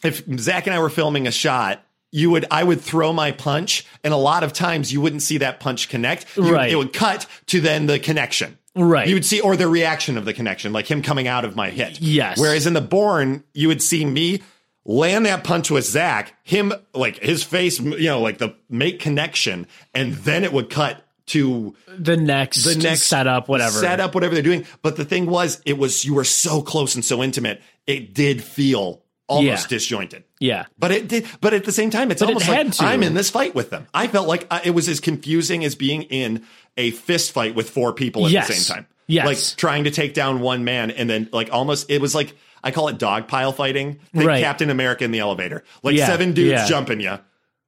if 0.03 0.23
Zach 0.39 0.67
and 0.67 0.75
I 0.75 0.79
were 0.79 0.89
filming 0.89 1.27
a 1.27 1.31
shot, 1.31 1.83
you 2.11 2.29
would 2.31 2.45
I 2.51 2.63
would 2.63 2.81
throw 2.81 3.11
my 3.13 3.31
punch, 3.31 3.85
and 4.03 4.13
a 4.13 4.17
lot 4.17 4.43
of 4.43 4.53
times 4.53 4.93
you 4.93 5.01
wouldn't 5.01 5.21
see 5.23 5.39
that 5.39 5.59
punch 5.59 5.89
connect. 5.89 6.25
You- 6.37 6.53
Right. 6.53 6.71
It 6.71 6.75
would 6.75 6.93
cut 6.93 7.25
to 7.47 7.59
then 7.61 7.87
the 7.87 7.99
connection. 7.99 8.57
Right. 8.75 9.07
You 9.07 9.15
would 9.15 9.25
see, 9.25 9.39
or 9.39 9.55
the 9.55 9.67
reaction 9.67 10.17
of 10.17 10.25
the 10.25 10.33
connection, 10.33 10.73
like 10.73 10.85
him 10.89 11.01
coming 11.01 11.27
out 11.27 11.45
of 11.45 11.55
my 11.55 11.69
hit. 11.69 12.01
Yes. 12.01 12.39
Whereas 12.39 12.67
in 12.67 12.73
the 12.73 12.81
Bourne, 12.81 13.43
you 13.53 13.69
would 13.69 13.81
see 13.81 14.03
me 14.05 14.41
land 14.83 15.25
that 15.25 15.43
punch 15.43 15.71
with 15.71 15.85
Zach, 15.85 16.33
him 16.43 16.73
like 16.93 17.17
his 17.19 17.43
face, 17.43 17.79
you 17.79 18.07
know, 18.07 18.21
like 18.21 18.37
the 18.37 18.55
make 18.69 18.99
connection, 18.99 19.67
and 19.93 20.13
then 20.13 20.43
it 20.43 20.51
would 20.53 20.69
cut 20.69 21.01
to 21.27 21.75
the 21.97 22.15
next, 22.17 22.63
the 22.65 22.75
next 22.75 23.03
setup, 23.03 23.47
whatever. 23.47 23.71
setup, 23.71 24.13
whatever 24.13 24.35
they're 24.35 24.43
doing. 24.43 24.65
But 24.83 24.95
the 24.95 25.05
thing 25.05 25.25
was, 25.25 25.59
it 25.65 25.77
was 25.77 26.05
you 26.05 26.13
were 26.13 26.23
so 26.23 26.61
close 26.61 26.93
and 26.95 27.03
so 27.03 27.23
intimate, 27.23 27.61
it 27.87 28.13
did 28.13 28.43
feel 28.43 29.01
almost 29.27 29.71
Yeah. 29.71 29.77
disjointed. 29.77 30.23
Yeah. 30.39 30.65
But 30.77 30.91
it 30.91 31.07
did. 31.07 31.25
But 31.41 31.55
at 31.55 31.63
the 31.63 31.71
same 31.71 31.89
time, 31.89 32.11
it's 32.11 32.21
But 32.21 32.27
almost 32.27 32.45
had 32.45 32.67
like 32.67 32.75
to. 32.75 32.83
I'm 32.83 33.01
in 33.01 33.15
this 33.15 33.31
fight 33.31 33.55
with 33.55 33.71
them. 33.71 33.87
I 33.91 34.05
felt 34.05 34.27
like 34.27 34.45
uh, 34.51 34.59
it 34.63 34.71
was 34.71 34.87
as 34.87 34.99
confusing 34.99 35.65
as 35.65 35.73
being 35.73 36.03
in 36.03 36.43
a 36.77 36.91
fist 36.91 37.31
fight 37.31 37.55
with 37.55 37.69
four 37.69 37.93
people 37.93 38.25
at 38.25 38.31
Yes. 38.31 38.47
the 38.47 38.53
same 38.53 38.75
time. 38.75 38.87
Yes. 39.07 39.25
like 39.25 39.57
trying 39.57 39.83
to 39.83 39.91
take 39.91 40.13
down 40.15 40.39
one 40.41 40.63
man 40.63 40.89
and 40.89 41.07
then 41.09 41.29
like 41.31 41.49
almost 41.53 41.91
it 41.91 42.01
was 42.01 42.15
like 42.15 42.33
I 42.63 42.71
call 42.71 42.87
it 42.87 42.97
dog 42.97 43.27
pile 43.27 43.51
fighting. 43.51 43.99
Think 44.13 44.25
Right. 44.27 44.41
Captain 44.43 44.69
America 44.71 45.03
in 45.03 45.11
the 45.11 45.19
elevator, 45.19 45.63
like 45.83 45.95
Yeah, 45.95 46.07
seven 46.07 46.33
dudes 46.33 46.49
yeah. 46.49 46.65
jumping 46.67 46.99
you, 47.01 47.19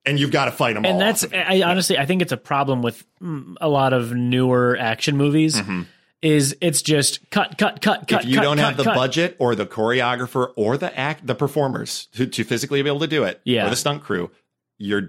and 0.05 0.19
you've 0.19 0.31
got 0.31 0.45
to 0.45 0.51
fight 0.51 0.73
them 0.73 0.85
all. 0.85 0.91
and 0.91 0.99
that's 0.99 1.23
off. 1.23 1.31
I 1.33 1.61
honestly 1.61 1.97
I 1.97 2.05
think 2.07 2.23
it's 2.23 2.31
a 2.31 2.37
problem 2.37 2.81
with 2.81 3.05
mm, 3.21 3.55
a 3.61 3.69
lot 3.69 3.93
of 3.93 4.13
newer 4.13 4.75
action 4.79 5.15
movies. 5.17 5.61
Is 6.23 6.57
it's 6.61 6.81
just 6.81 7.29
cut, 7.29 7.59
cut, 7.59 7.79
cut, 7.79 8.07
cut. 8.07 8.07
Mm-hmm. 8.07 8.19
if 8.21 8.25
you 8.25 8.35
cut, 8.37 8.41
don't 8.43 8.57
cut, 8.57 8.65
have 8.65 8.77
the 8.77 8.83
cut. 8.85 8.95
budget 8.95 9.35
or 9.37 9.53
the 9.53 9.67
choreographer 9.67 10.51
or 10.55 10.75
the 10.75 10.97
act 10.97 11.27
the 11.27 11.35
performers 11.35 12.07
to, 12.13 12.25
to 12.25 12.43
physically 12.43 12.81
be 12.81 12.89
able 12.89 13.01
to 13.01 13.07
do 13.07 13.23
it 13.23 13.39
Yeah. 13.45 13.67
or 13.67 13.69
the 13.69 13.75
stunt 13.75 14.01
crew 14.03 14.31
you're 14.77 15.07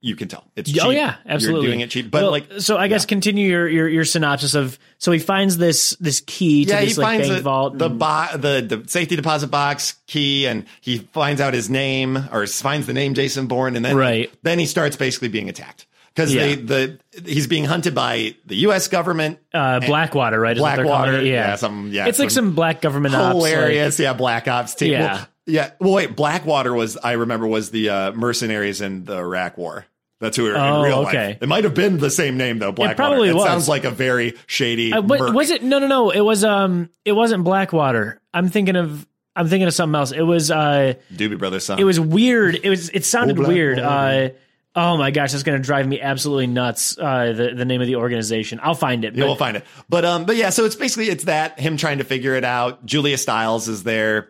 you 0.00 0.16
can 0.16 0.28
tell 0.28 0.44
it's 0.56 0.70
Oh 0.82 0.90
yeah, 0.90 1.16
absolutely. 1.26 1.62
You're 1.62 1.70
doing 1.72 1.80
it 1.80 1.90
cheap, 1.90 2.10
but 2.10 2.22
Well, 2.22 2.30
like 2.30 2.46
so 2.58 2.76
I 2.76 2.88
guess 2.88 3.06
continue 3.06 3.48
your, 3.48 3.66
your 3.68 3.88
your 3.88 4.04
synopsis 4.04 4.54
of 4.54 4.78
so 4.98 5.12
he 5.12 5.18
finds 5.18 5.56
this 5.56 5.96
this 6.00 6.20
key 6.20 6.64
to 6.66 6.72
yeah, 6.72 6.80
this 6.84 6.98
like 6.98 7.20
bank 7.20 7.32
the, 7.32 7.40
vault. 7.40 7.78
the, 7.78 7.86
and- 7.90 7.98
bo- 7.98 8.28
the 8.36 8.76
the 8.82 8.88
safety 8.88 9.16
deposit 9.16 9.46
box 9.48 9.94
key, 10.06 10.46
and 10.46 10.66
he 10.80 10.98
finds 10.98 11.40
out 11.40 11.54
his 11.54 11.70
name 11.70 12.16
or 12.32 12.46
finds 12.46 12.86
the 12.86 12.92
name 12.92 13.14
Jason 13.14 13.46
Bourne, 13.46 13.76
and 13.76 13.84
then 13.84 13.96
Right. 13.96 14.30
then 14.42 14.58
he 14.58 14.66
starts 14.66 14.96
basically 14.96 15.28
being 15.28 15.48
attacked 15.48 15.86
because 16.14 16.34
Yeah. 16.34 16.54
the 16.54 16.98
he's 17.24 17.46
being 17.46 17.64
hunted 17.64 17.94
by 17.94 18.34
the 18.46 18.56
U.S. 18.56 18.88
government. 18.88 19.38
uh, 19.54 19.80
Blackwater, 19.80 20.38
right? 20.38 20.56
is 20.56 20.62
what 20.62 20.76
they're 20.76 20.84
calling 20.84 21.00
Blackwater, 21.10 21.22
yeah, 21.26 21.48
Yeah, 21.50 21.56
some 21.56 21.90
yeah, 21.92 22.06
it's 22.06 22.18
like 22.18 22.30
some 22.30 22.54
black 22.54 22.80
government 22.82 23.14
ops, 23.14 23.34
like- 23.36 23.52
hilarious, 23.52 23.98
yeah, 23.98 24.12
Black 24.12 24.48
Ops 24.48 24.74
team. 24.74 24.92
Yeah. 24.92 25.14
Well, 25.14 25.28
yeah. 25.46 25.70
Well, 25.80 25.92
wait, 25.94 26.16
Blackwater 26.16 26.72
was 26.74 26.96
I 26.96 27.12
remember 27.12 27.46
was 27.46 27.70
the 27.70 27.88
uh, 27.90 28.12
mercenaries 28.12 28.80
in 28.80 29.04
the 29.04 29.16
Iraq 29.18 29.56
War. 29.58 29.86
That's 30.20 30.36
who 30.36 30.44
we 30.44 30.50
were 30.50 30.56
Oh, 30.56 30.78
in 30.82 30.84
real 30.88 30.98
okay. 31.06 31.26
life. 31.28 31.38
It 31.42 31.48
might 31.48 31.64
have 31.64 31.74
been 31.74 31.98
the 31.98 32.08
same 32.10 32.36
name 32.36 32.58
though. 32.58 32.72
Blackwater. 32.72 32.96
probably 32.96 33.28
it 33.28 33.34
was. 33.34 33.44
sounds 33.44 33.68
like 33.68 33.84
a 33.84 33.90
very 33.90 34.34
shady. 34.46 34.92
Uh, 34.92 35.02
what, 35.02 35.20
merc. 35.20 35.34
was 35.34 35.50
it? 35.50 35.62
No, 35.62 35.78
no, 35.80 35.86
no. 35.86 36.10
It 36.10 36.20
was 36.20 36.44
um, 36.44 36.88
it 37.04 37.12
wasn't 37.12 37.44
Blackwater. 37.44 38.20
I'm 38.32 38.48
thinking 38.48 38.76
of 38.76 39.06
I'm 39.36 39.48
thinking 39.48 39.66
of 39.66 39.74
something 39.74 39.96
else. 39.98 40.12
It 40.12 40.22
was 40.22 40.50
uh, 40.50 40.94
Doobie 41.12 41.38
Brothers 41.38 41.66
song? 41.66 41.78
it 41.78 41.84
was 41.84 41.98
weird. 42.00 42.54
It 42.62 42.70
was 42.70 42.88
it 42.90 43.04
sounded 43.04 43.38
Oh, 43.38 43.46
weird. 43.48 43.78
Uh, 43.80 44.30
oh 44.76 44.96
my 44.96 45.10
gosh, 45.10 45.32
that's 45.32 45.42
gonna 45.42 45.58
drive 45.58 45.86
me 45.86 46.00
absolutely 46.00 46.46
nuts. 46.46 46.96
Uh, 46.96 47.32
the 47.32 47.50
the 47.54 47.64
name 47.64 47.80
of 47.82 47.88
the 47.88 47.96
organization. 47.96 48.60
I'll 48.62 48.74
find 48.76 49.04
it. 49.04 49.14
Yeah, 49.14 49.22
but- 49.22 49.26
we'll 49.26 49.36
find 49.36 49.56
it. 49.58 49.64
But 49.90 50.04
um, 50.06 50.24
but 50.24 50.36
yeah, 50.36 50.50
so 50.50 50.64
it's 50.64 50.76
basically 50.76 51.08
it's 51.10 51.24
that 51.24 51.58
him 51.58 51.76
trying 51.76 51.98
to 51.98 52.04
figure 52.04 52.34
it 52.34 52.44
out. 52.44 52.86
Julia 52.86 53.18
Stiles 53.18 53.68
is 53.68 53.82
there. 53.82 54.28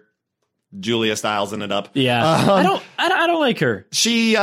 Julia 0.81 1.17
Stiles 1.17 1.53
in 1.53 1.63
it 1.63 1.71
up. 1.73 1.91
yeah, 1.95 2.25
Um, 2.25 2.51
I 2.51 2.63
don't 2.63 2.83
I 2.99 3.09
don't 3.09 3.19
I 3.19 3.27
don't 3.27 3.41
like 3.41 3.59
her. 3.61 3.87
She 3.93 4.37
uh, 4.37 4.41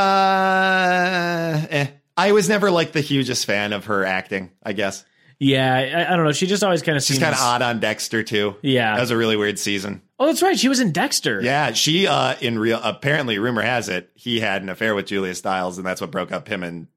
eh. 1.70 1.88
I 2.18 2.32
was 2.34 2.50
never 2.50 2.70
like 2.72 2.92
the 2.92 3.02
hugest 3.02 3.46
fan 3.46 3.74
of 3.74 3.86
her 3.86 4.06
acting. 4.06 4.52
I 4.64 4.74
guess 4.74 5.06
Yeah, 5.40 5.74
I, 5.74 6.14
I 6.14 6.16
don't 6.16 6.26
know. 6.26 6.32
She 6.32 6.48
just 6.48 6.64
always 6.64 6.82
kind 6.82 6.98
of 6.98 7.04
she's 7.04 7.20
kind 7.20 7.34
of 7.34 7.42
odd 7.42 7.62
on 7.62 7.80
Dexter 7.80 8.24
too. 8.24 8.56
Yeah. 8.62 8.96
that 8.96 9.02
was 9.02 9.12
a 9.12 9.18
really 9.18 9.38
weird 9.38 9.58
season. 9.60 10.02
Oh, 10.20 10.28
that's 10.28 10.42
right. 10.44 10.58
She 10.58 10.70
was 10.70 10.80
in 10.80 10.92
Dexter. 10.92 11.42
Yeah, 11.42 11.72
she 11.74 12.08
uh 12.08 12.36
in 12.42 12.60
real 12.60 12.80
apparently 12.84 13.40
rumor 13.40 13.62
has 13.62 13.90
it 13.90 14.12
he 14.16 14.40
had 14.40 14.62
an 14.62 14.70
affair 14.70 14.94
with 14.96 15.08
Julia 15.08 15.34
Stiles 15.36 15.78
and 15.78 15.86
that's 15.88 16.02
what 16.02 16.12
broke 16.12 16.32
up 16.32 16.48
him 16.48 16.64
and 16.64 16.88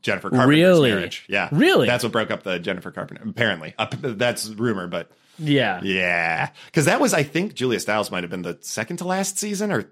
Jennifer 0.00 0.30
Carpenter's 0.30 0.48
Really? 0.48 0.90
marriage. 0.90 1.24
Yeah, 1.28 1.48
Really? 1.52 1.86
That's 1.86 2.02
what 2.02 2.12
broke 2.12 2.30
up 2.30 2.42
the 2.42 2.58
Jennifer 2.58 2.90
Carpenter. 2.90 3.22
Apparently, 3.28 3.74
uh, 3.78 3.86
that's 4.00 4.48
rumor, 4.48 4.88
but 4.88 5.10
yeah. 5.38 5.80
yeah, 5.82 6.50
because 6.66 6.84
that 6.86 7.00
was 7.00 7.14
I 7.14 7.22
think 7.22 7.54
Julia 7.54 7.80
Stiles 7.80 8.10
might 8.10 8.22
have 8.24 8.30
been 8.30 8.42
the 8.42 8.58
second 8.60 8.98
to 8.98 9.04
last 9.04 9.38
season 9.38 9.72
or 9.72 9.90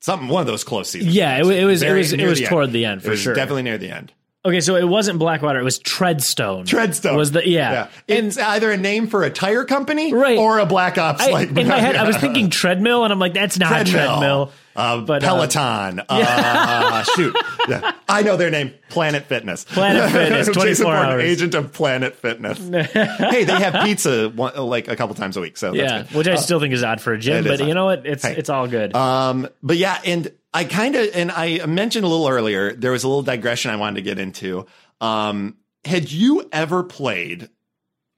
something. 0.00 0.28
One 0.28 0.40
of 0.40 0.46
those 0.46 0.64
close 0.64 0.90
seasons. 0.90 1.14
Yeah, 1.14 1.38
it, 1.38 1.46
it 1.46 1.64
was 1.64 1.82
it 1.82 1.92
was 1.92 2.12
it 2.12 2.26
was 2.26 2.38
the 2.38 2.46
toward 2.46 2.66
end. 2.66 2.74
the 2.74 2.84
end 2.84 3.00
It 3.00 3.04
for 3.04 3.10
was 3.10 3.20
sure. 3.20 3.34
definitely 3.34 3.62
near 3.62 3.78
the 3.78 3.90
end. 3.90 4.12
Okay, 4.44 4.60
so 4.60 4.74
it 4.74 4.88
wasn't 4.88 5.20
Blackwater. 5.20 5.60
It 5.60 5.62
was 5.62 5.78
Treadstone. 5.78 6.64
Treadstone 6.66 7.16
was 7.16 7.30
the 7.30 7.48
yeah. 7.48 7.86
And 8.08 8.26
It's 8.26 8.38
either 8.38 8.72
a 8.72 8.76
name 8.76 9.06
for 9.06 9.22
a 9.22 9.30
tire 9.30 9.64
company, 9.64 10.12
Right. 10.12 10.36
or 10.36 10.58
a 10.58 10.66
Black 10.66 10.98
Ops. 10.98 11.22
I, 11.22 11.30
like 11.30 11.56
in 11.56 11.68
my 11.68 11.78
head, 11.78 11.94
I 11.94 12.04
was 12.04 12.16
thinking 12.18 12.50
treadmill, 12.50 13.04
and 13.04 13.12
I'm 13.12 13.20
like, 13.20 13.34
that's 13.34 13.56
not 13.56 13.86
treadmill, 13.86 13.92
treadmill. 13.92 14.52
Uh, 14.76 15.00
But, 15.00 15.22
uh, 15.22 15.26
Peloton. 15.26 16.02
Uh, 16.08 17.02
shoot, 17.16 17.36
yeah. 17.68 17.92
I 18.08 18.22
know 18.22 18.36
their 18.36 18.50
name. 18.50 18.72
Planet 18.88 19.24
Fitness. 19.24 19.64
Planet 19.64 20.10
Fitness, 20.12 20.46
Jason 20.48 20.86
24 20.86 20.94
hours. 20.94 21.22
agent 21.22 21.54
of 21.54 21.72
Planet 21.72 22.14
Fitness. 22.14 22.58
hey, 22.92 23.44
they 23.44 23.52
have 23.60 23.84
pizza 23.84 24.28
one, 24.28 24.54
like 24.56 24.88
a 24.88 24.96
couple 24.96 25.14
times 25.14 25.36
a 25.36 25.40
week, 25.40 25.56
so 25.56 25.72
that's 25.72 26.10
Yeah, 26.12 26.16
which 26.16 26.28
I 26.28 26.36
still 26.36 26.60
think 26.60 26.74
is 26.74 26.82
odd 26.82 27.00
for 27.00 27.12
a 27.12 27.18
gym, 27.18 27.44
but 27.44 27.60
you 27.60 27.74
know 27.74 27.86
what? 27.86 28.06
It's 28.06 28.22
Hey. 28.24 28.36
it's 28.36 28.48
all 28.50 28.68
good. 28.68 28.94
Um, 28.94 29.48
but 29.62 29.76
yeah, 29.78 30.00
and 30.04 30.30
I 30.54 30.64
kind 30.64 30.94
of, 30.96 31.08
and 31.14 31.30
I 31.32 31.64
mentioned 31.66 32.04
a 32.04 32.08
little 32.08 32.28
earlier, 32.28 32.72
there 32.74 32.92
was 32.92 33.04
a 33.04 33.08
little 33.08 33.22
digression 33.22 33.70
I 33.70 33.76
wanted 33.76 33.96
to 33.96 34.02
get 34.02 34.18
into. 34.18 34.66
Um, 35.00 35.56
had 35.84 36.12
you 36.12 36.48
ever 36.52 36.82
played 36.84 37.48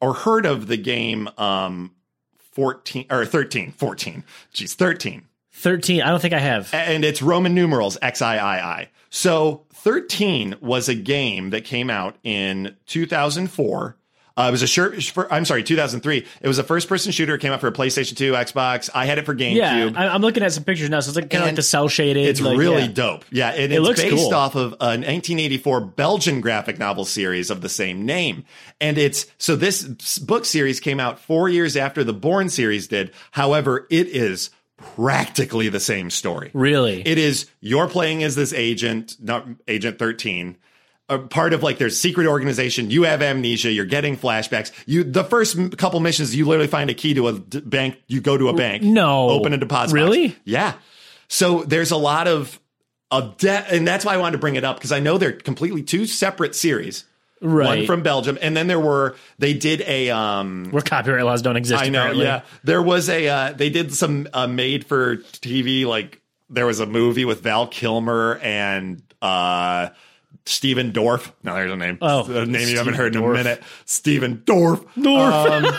or 0.00 0.12
heard 0.14 0.44
of 0.46 0.66
the 0.66 0.76
game, 0.76 1.28
um, 1.38 1.92
14 2.52 3.06
or 3.11 3.25
13, 3.25 3.73
14, 3.73 4.25
geez, 4.52 4.75
13, 4.75 5.23
Thirteen. 5.64 6.02
I 6.02 6.11
don't 6.11 6.21
think 6.21 6.35
I 6.35 6.40
have. 6.40 6.75
and 6.75 7.06
it's 7.06 7.23
Roman 7.23 7.54
numerals 7.54 7.97
XIII. 8.04 8.89
So 9.08 9.65
13 9.73 10.56
was 10.60 10.89
a 10.89 10.95
game 10.95 11.50
that 11.50 11.65
came 11.65 11.89
out 11.89 12.17
in 12.23 12.76
2004. 12.86 13.97
Uh, 14.36 14.47
it 14.49 14.50
was 14.50 14.62
a 14.62 14.67
shirt. 14.67 15.00
For, 15.04 15.32
I'm 15.32 15.45
sorry, 15.45 15.62
2003. 15.62 16.26
It 16.43 16.49
was 16.49 16.58
a 16.58 16.65
first-person 16.65 17.12
shooter. 17.12 17.36
It 17.36 17.41
came 17.41 17.52
out 17.52 17.60
for 17.60 17.71
PlayStation 17.71 18.17
2, 18.17 18.32
Xbox. 18.32 18.91
I 18.93 19.06
had 19.06 19.19
it 19.19 19.25
for 19.25 19.34
GameCube. 19.34 19.54
Yeah, 19.54 19.93
I, 19.95 20.08
I'm 20.08 20.21
looking 20.21 20.43
at 20.43 20.52
some 20.52 20.65
pictures 20.65 20.91
now. 20.91 20.99
So 21.00 21.10
it's 21.10 21.17
like 21.17 21.30
kind 21.30 21.45
of 21.45 21.49
like 21.49 21.56
the 21.56 21.62
cell 21.62 21.86
shaded. 21.86 22.26
It's 22.26 22.41
like, 22.41 22.58
really 22.58 22.82
yeah. 22.82 22.89
dope. 22.89 23.25
Yeah, 23.30 23.50
and 23.50 23.73
it's 23.73 23.80
looks 23.80 24.02
based 24.02 24.17
cool. 24.17 24.34
off 24.34 24.56
of 24.56 24.73
a 24.80 24.99
1984 24.99 25.80
Belgian 25.82 26.41
graphic 26.41 26.78
novel 26.78 27.04
series 27.04 27.50
of 27.50 27.60
the 27.60 27.69
same 27.69 28.04
name. 28.04 28.45
And 28.80 28.99
it's 28.99 29.26
so 29.39 29.54
this 29.54 30.19
book 30.19 30.45
series 30.45 30.80
came 30.80 30.99
out 30.99 31.21
four 31.21 31.49
years 31.49 31.76
after 31.76 32.02
the 32.02 32.12
Bourne 32.12 32.49
series 32.49 32.89
did. 32.89 33.12
However, 33.30 33.86
it 33.89 34.08
is 34.08 34.50
practically 34.76 35.69
the 35.69 35.80
same 35.80 36.10
story. 36.10 36.50
Really? 36.52 37.02
It 37.06 37.19
is 37.19 37.47
you're 37.60 37.89
playing 37.89 38.23
as 38.23 38.34
this 38.34 38.52
agent, 38.52 39.17
not 39.21 39.47
Agent 39.69 39.99
13. 39.99 40.56
A 41.10 41.19
part 41.19 41.52
of 41.52 41.63
like 41.63 41.76
their 41.76 41.91
secret 41.91 42.26
organization. 42.26 42.91
You 42.91 43.02
have 43.02 43.21
amnesia. 43.21 43.71
You're 43.71 43.84
getting 43.84 44.17
flashbacks. 44.17 44.73
You 44.87 45.04
the 45.04 45.23
first 45.23 45.56
m- 45.56 45.69
couple 45.71 46.00
missions, 46.00 46.34
you 46.34 46.47
literally 46.47 46.67
find 46.67 46.89
a 46.89 46.95
key 46.95 47.13
to 47.15 47.28
a 47.28 47.39
d- 47.39 47.60
bank. 47.60 47.99
You 48.06 48.23
go 48.23 48.39
to 48.39 48.49
a 48.49 48.54
bank. 48.54 48.82
no. 48.82 49.28
open 49.28 49.52
a 49.52 49.58
deposit. 49.58 49.93
box. 49.93 49.93
Really? 49.93 50.34
Yeah. 50.45 50.73
So 51.28 51.63
there's 51.65 51.91
a 51.91 51.97
lot 51.99 52.26
of 52.26 52.58
of 53.10 53.37
debt, 53.37 53.67
and 53.71 53.87
that's 53.87 54.04
why 54.06 54.15
I 54.15 54.17
wanted 54.17 54.32
to 54.32 54.39
bring 54.39 54.56
it 54.56 54.65
up 54.65 54.76
because 54.76 54.93
I 54.93 55.00
know 55.00 55.19
they're 55.19 55.32
completely 55.32 55.82
two 55.82 56.06
separate 56.06 56.54
series. 56.54 57.04
Right. 57.40 57.78
One 57.80 57.86
from 57.86 58.02
Belgium, 58.02 58.38
and 58.40 58.56
then 58.56 58.68
there 58.68 58.80
were 58.80 59.16
they 59.38 59.52
did 59.54 59.82
a 59.82 60.10
um 60.10 60.68
where 60.70 60.82
copyright 60.82 61.25
laws 61.25 61.42
don't 61.42 61.56
exist. 61.56 61.82
I 61.82 61.88
know, 61.88 62.00
apparently. 62.00 62.25
yeah. 62.25 62.42
There 62.62 62.80
was 62.80 63.08
a 63.10 63.28
uh, 63.28 63.52
they 63.52 63.68
did 63.70 63.92
some 63.92 64.28
uh, 64.32 64.47
made 64.47 64.86
for 64.86 65.16
TV 65.16 65.84
like 65.84 66.23
there 66.49 66.64
was 66.64 66.80
a 66.80 66.86
movie 66.86 67.25
with 67.25 67.42
Val 67.42 67.66
Kilmer 67.66 68.38
and 68.42 69.02
uh 69.20 69.90
Stephen 70.47 70.92
Dorff. 70.92 71.32
No, 71.42 71.54
there's 71.54 71.73
a 71.73 71.76
name. 71.76 71.99
Oh, 72.00 72.25
a 72.32 72.47
name 72.47 72.68
you 72.68 72.76
haven't 72.78 72.94
heard 72.94 73.14
in 73.14 73.23
a 73.23 73.28
minute. 73.28 73.62
Stephen 73.84 74.38
Dorff. 74.47 74.84
Dorff. 74.94 75.64
Um, 75.64 75.75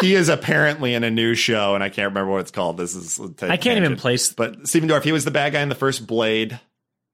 he 0.00 0.14
is 0.14 0.28
apparently 0.28 0.94
in 0.94 1.04
a 1.04 1.10
new 1.10 1.34
show, 1.34 1.74
and 1.74 1.82
I 1.82 1.88
can't 1.88 2.08
remember 2.10 2.30
what 2.32 2.40
it's 2.42 2.50
called. 2.50 2.76
This 2.76 2.94
is 2.94 3.20
I 3.42 3.56
can't 3.56 3.78
even 3.78 3.96
place. 3.96 4.32
But 4.32 4.68
Stephen 4.68 4.88
Dorff, 4.88 5.04
he 5.04 5.12
was 5.12 5.24
the 5.24 5.30
bad 5.30 5.52
guy 5.52 5.62
in 5.62 5.68
the 5.68 5.74
first 5.74 6.06
Blade. 6.06 6.60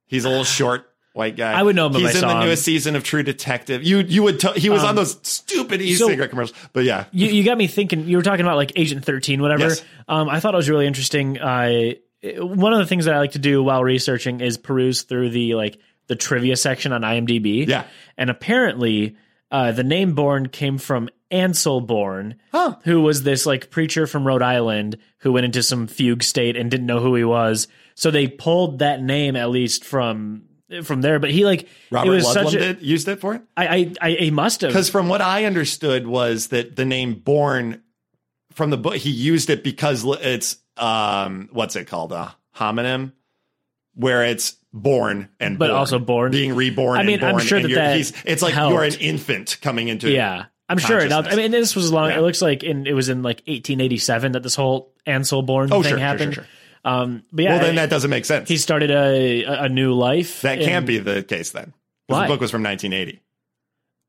He's 0.06 0.24
a 0.24 0.28
little 0.28 0.44
short 0.44 0.91
white 1.12 1.36
guy. 1.36 1.52
I 1.52 1.62
would 1.62 1.76
know 1.76 1.86
him 1.86 1.94
He's 1.94 2.14
I 2.16 2.18
in 2.20 2.26
the 2.26 2.34
him. 2.40 2.44
newest 2.46 2.64
season 2.64 2.96
of 2.96 3.04
True 3.04 3.22
Detective. 3.22 3.82
You 3.82 3.98
you 3.98 4.22
would 4.22 4.40
t- 4.40 4.58
he 4.60 4.70
was 4.70 4.82
on 4.84 4.94
those 4.94 5.18
stupid 5.22 5.80
so- 5.80 5.84
e-cigarette 5.86 6.30
commercials. 6.30 6.58
But 6.72 6.84
yeah, 6.84 7.04
You, 7.12 7.28
you 7.28 7.44
got 7.44 7.58
me 7.58 7.66
thinking. 7.66 8.06
You 8.08 8.16
were 8.16 8.22
talking 8.22 8.44
about 8.44 8.56
like 8.56 8.72
Agent 8.76 9.04
Thirteen, 9.04 9.40
whatever. 9.42 9.64
Yes. 9.68 9.84
Um, 10.08 10.28
I 10.28 10.40
thought 10.40 10.54
it 10.54 10.56
was 10.56 10.68
really 10.70 10.86
interesting. 10.86 11.38
Uh, 11.38 11.92
one 12.38 12.72
of 12.72 12.78
the 12.78 12.86
things 12.86 13.04
that 13.06 13.14
I 13.14 13.18
like 13.18 13.32
to 13.32 13.38
do 13.40 13.62
while 13.62 13.82
researching 13.82 14.40
is 14.40 14.56
peruse 14.56 15.02
through 15.02 15.30
the 15.30 15.54
like 15.54 15.78
the 16.06 16.16
trivia 16.16 16.56
section 16.56 16.92
on 16.92 17.02
IMDb. 17.02 17.66
Yeah. 17.66 17.84
and 18.16 18.28
apparently, 18.30 19.16
uh, 19.50 19.72
the 19.72 19.84
name 19.84 20.14
Bourne 20.14 20.48
came 20.48 20.78
from 20.78 21.08
Ansel 21.30 21.80
Bourne, 21.80 22.34
Huh. 22.52 22.76
who 22.84 23.00
was 23.00 23.22
this 23.22 23.46
like 23.46 23.70
preacher 23.70 24.06
from 24.06 24.26
Rhode 24.26 24.42
Island 24.42 24.98
who 25.18 25.32
went 25.32 25.44
into 25.46 25.62
some 25.62 25.86
fugue 25.86 26.22
state 26.22 26.56
and 26.56 26.70
didn't 26.70 26.86
know 26.86 27.00
who 27.00 27.14
he 27.14 27.24
was. 27.24 27.68
So 27.94 28.10
they 28.10 28.26
pulled 28.28 28.80
that 28.80 29.02
name 29.02 29.34
at 29.36 29.50
least 29.50 29.84
from 29.84 30.42
from 30.82 31.00
there. 31.02 31.18
But 31.18 31.30
he 31.30 31.44
like 31.44 31.68
Robert 31.90 32.08
it 32.10 32.14
was 32.14 32.24
Ludlum 32.26 32.32
such 32.32 32.54
a, 32.54 32.58
did 32.58 32.82
used 32.82 33.08
it 33.08 33.20
for 33.20 33.34
it. 33.34 33.42
I, 33.56 33.66
I 34.00 34.08
I 34.08 34.10
he 34.12 34.30
must 34.30 34.60
have 34.62 34.70
Because 34.70 34.88
from 34.88 35.08
what 35.08 35.20
I 35.20 35.44
understood 35.44 36.06
was 36.06 36.48
that 36.48 36.76
the 36.76 36.84
name 36.84 37.14
Bourne 37.14 37.82
from 38.52 38.70
the 38.70 38.76
book 38.76 38.96
he 38.96 39.10
used 39.10 39.50
it 39.50 39.62
because 39.64 40.04
it's 40.22 40.56
um 40.76 41.48
what's 41.52 41.76
it 41.76 41.86
called 41.86 42.12
a 42.12 42.34
homonym 42.56 43.12
where 43.94 44.24
it's 44.24 44.56
born 44.72 45.28
and 45.38 45.58
But 45.58 45.68
born, 45.68 45.78
also 45.78 45.98
born. 45.98 46.30
being 46.32 46.54
reborn. 46.54 46.98
I 46.98 47.02
mean, 47.02 47.20
and 47.20 47.28
I'm 47.28 47.38
sure 47.38 47.60
that 47.60 47.70
that 47.70 47.96
he's, 47.96 48.12
it's 48.24 48.42
like 48.42 48.54
helped. 48.54 48.72
you're 48.72 48.84
an 48.84 48.94
infant 49.00 49.58
coming 49.60 49.88
into 49.88 50.10
Yeah. 50.10 50.46
I'm 50.68 50.78
sure 50.78 51.06
helped. 51.06 51.28
I 51.30 51.36
mean, 51.36 51.50
this 51.50 51.76
was 51.76 51.92
long. 51.92 52.08
Yeah. 52.08 52.18
It 52.18 52.22
looks 52.22 52.40
like 52.40 52.62
in 52.62 52.86
it 52.86 52.94
was 52.94 53.10
in 53.10 53.22
like 53.22 53.38
1887 53.40 54.32
that 54.32 54.42
this 54.42 54.54
whole 54.54 54.94
Ansel 55.04 55.42
Bourne 55.42 55.70
Oh, 55.70 55.82
thing 55.82 55.90
sure, 55.90 55.90
sure, 55.90 55.98
happened. 55.98 56.34
sure, 56.34 56.46
Um, 56.84 57.22
but 57.32 57.44
yeah, 57.44 57.52
Well, 57.56 57.60
then 57.64 57.74
that 57.76 57.90
doesn't 57.90 58.10
make 58.10 58.24
sense. 58.24 58.48
he 58.48 58.56
started 58.56 58.90
a 58.90 59.44
a 59.44 59.68
new 59.68 59.92
life. 59.94 60.42
that 60.42 60.60
can't 60.60 60.86
be 60.86 60.98
the 60.98 61.22
case 61.22 61.50
then. 61.50 61.72
Why? 62.08 62.26
The 62.26 62.34
book 62.34 62.40
was 62.40 62.50
from 62.50 62.62
1980. 62.64 63.20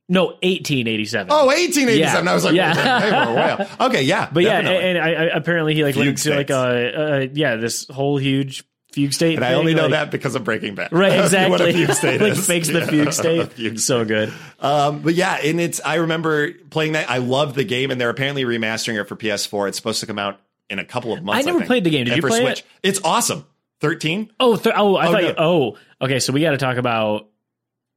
no 0.10 0.26
1887. 0.42 1.28
Oh, 1.32 1.46
1887. 1.48 2.26
Yeah. 2.26 2.32
I 2.32 2.34
was 2.34 2.44
like, 2.46 2.54
Yeah. 2.56 3.26
we're 3.28 3.36
way. 3.64 3.68
Okay, 3.88 4.04
yeah. 4.04 4.30
but 4.32 4.44
yeah, 4.44 4.60
and, 4.60 4.68
and 4.68 4.98
I, 4.98 5.10
I 5.12 5.24
apparently 5.38 5.76
he 5.76 5.84
like 5.84 5.96
went 5.96 6.08
Fugue 6.20 6.26
into 6.28 6.36
like 6.36 6.50
a, 6.50 7.22
a 7.24 7.26
yeah 7.34 7.56
this 7.56 7.88
whole 7.88 8.18
huge 8.18 8.64
fugue 8.92 9.14
state. 9.14 9.36
And 9.36 9.46
I 9.46 9.54
only 9.54 9.74
know 9.74 9.84
like- 9.84 9.92
that 9.92 10.12
because 10.12 10.36
of 10.36 10.44
Breaking 10.44 10.76
Bad. 10.76 10.92
Right, 10.92 11.14
exactly. 11.20 11.52
what 11.52 11.62
a 11.62 11.72
fugue 11.74 11.94
state 11.94 12.22
like 12.22 12.34
is. 12.34 12.46
fakes 12.46 12.68
the 12.68 12.80
Yeah, 12.80 12.86
fugue 12.88 13.14
state. 13.14 13.54
fugue 13.54 13.80
so 13.80 14.04
good. 14.04 14.34
Um, 14.60 15.02
but 15.02 15.14
yeah, 15.14 15.36
and 15.44 15.60
it's 15.62 15.80
I 15.86 15.96
remember 15.96 16.52
playing 16.72 16.92
that. 16.94 17.10
I 17.10 17.18
loved 17.18 17.56
the 17.56 17.64
game, 17.64 17.90
and 17.92 18.00
they're 18.02 18.10
apparently 18.10 18.44
remastering 18.44 19.00
it 19.00 19.08
for 19.08 19.16
PS4. 19.16 19.68
It's 19.70 19.78
supposed 19.78 20.00
to 20.02 20.06
come 20.08 20.20
out 20.20 20.40
in 20.70 20.80
a 20.80 20.86
couple 20.86 21.14
of 21.14 21.24
months. 21.24 21.40
I 21.40 21.46
never 21.46 21.60
think. 21.60 21.68
played 21.68 21.84
the 21.84 21.90
game. 21.90 22.06
Did 22.06 22.14
And 22.14 22.18
you 22.18 22.22
for 22.22 22.30
play 22.30 22.42
Switch. 22.42 22.60
it? 22.60 22.66
It's 22.84 23.02
awesome. 23.04 23.46
13? 23.82 24.32
Oh, 24.40 24.56
th- 24.56 24.74
oh, 24.78 24.96
I 24.96 25.08
Oh, 25.08 25.12
thought. 25.12 25.22
no. 25.22 25.28
You, 25.28 25.36
oh, 25.38 25.78
okay. 26.06 26.20
So 26.20 26.32
we 26.34 26.42
got 26.42 26.52
to 26.52 26.58
talk 26.58 26.78
about. 26.78 27.28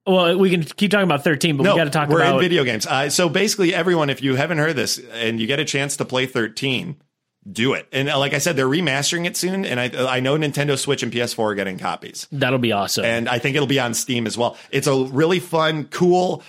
Well, 0.06 0.38
we 0.38 0.50
can 0.50 0.62
keep 0.62 0.90
talking 0.92 1.04
about 1.04 1.24
thirteen, 1.24 1.56
but 1.56 1.64
No, 1.64 1.72
we 1.74 1.78
got 1.78 1.84
to 1.84 1.90
talk 1.90 2.08
we're 2.08 2.20
about 2.20 2.36
in 2.36 2.40
video 2.40 2.62
games. 2.62 2.86
Uh, 2.86 3.10
so 3.10 3.28
basically, 3.28 3.74
everyone, 3.74 4.08
if 4.08 4.22
you 4.22 4.36
haven't 4.36 4.58
heard 4.58 4.76
this 4.76 4.98
and 5.12 5.40
you 5.40 5.48
get 5.48 5.58
a 5.58 5.64
chance 5.64 5.96
to 5.96 6.04
play 6.04 6.26
13, 6.26 6.94
do 7.50 7.72
it. 7.72 7.88
And 7.92 8.08
uh, 8.08 8.16
like 8.16 8.32
I 8.32 8.38
said, 8.38 8.54
they're 8.56 8.68
remastering 8.68 9.26
it 9.26 9.36
soon, 9.36 9.64
and 9.64 9.80
I 9.80 10.16
I 10.16 10.20
know 10.20 10.36
Nintendo 10.36 10.78
Switch 10.78 11.02
and 11.02 11.12
PS4 11.12 11.38
are 11.40 11.54
getting 11.56 11.76
copies, 11.76 12.28
That'll 12.30 12.60
be 12.60 12.70
awesome. 12.70 13.04
and 13.04 13.28
I 13.28 13.40
think 13.40 13.56
it'll 13.56 13.66
be 13.66 13.80
on 13.80 13.94
Steam 13.94 14.28
as 14.28 14.38
well. 14.38 14.56
It's 14.70 14.86
a 14.86 14.94
really 14.94 15.40
fun, 15.40 15.84
cool, 15.86 16.44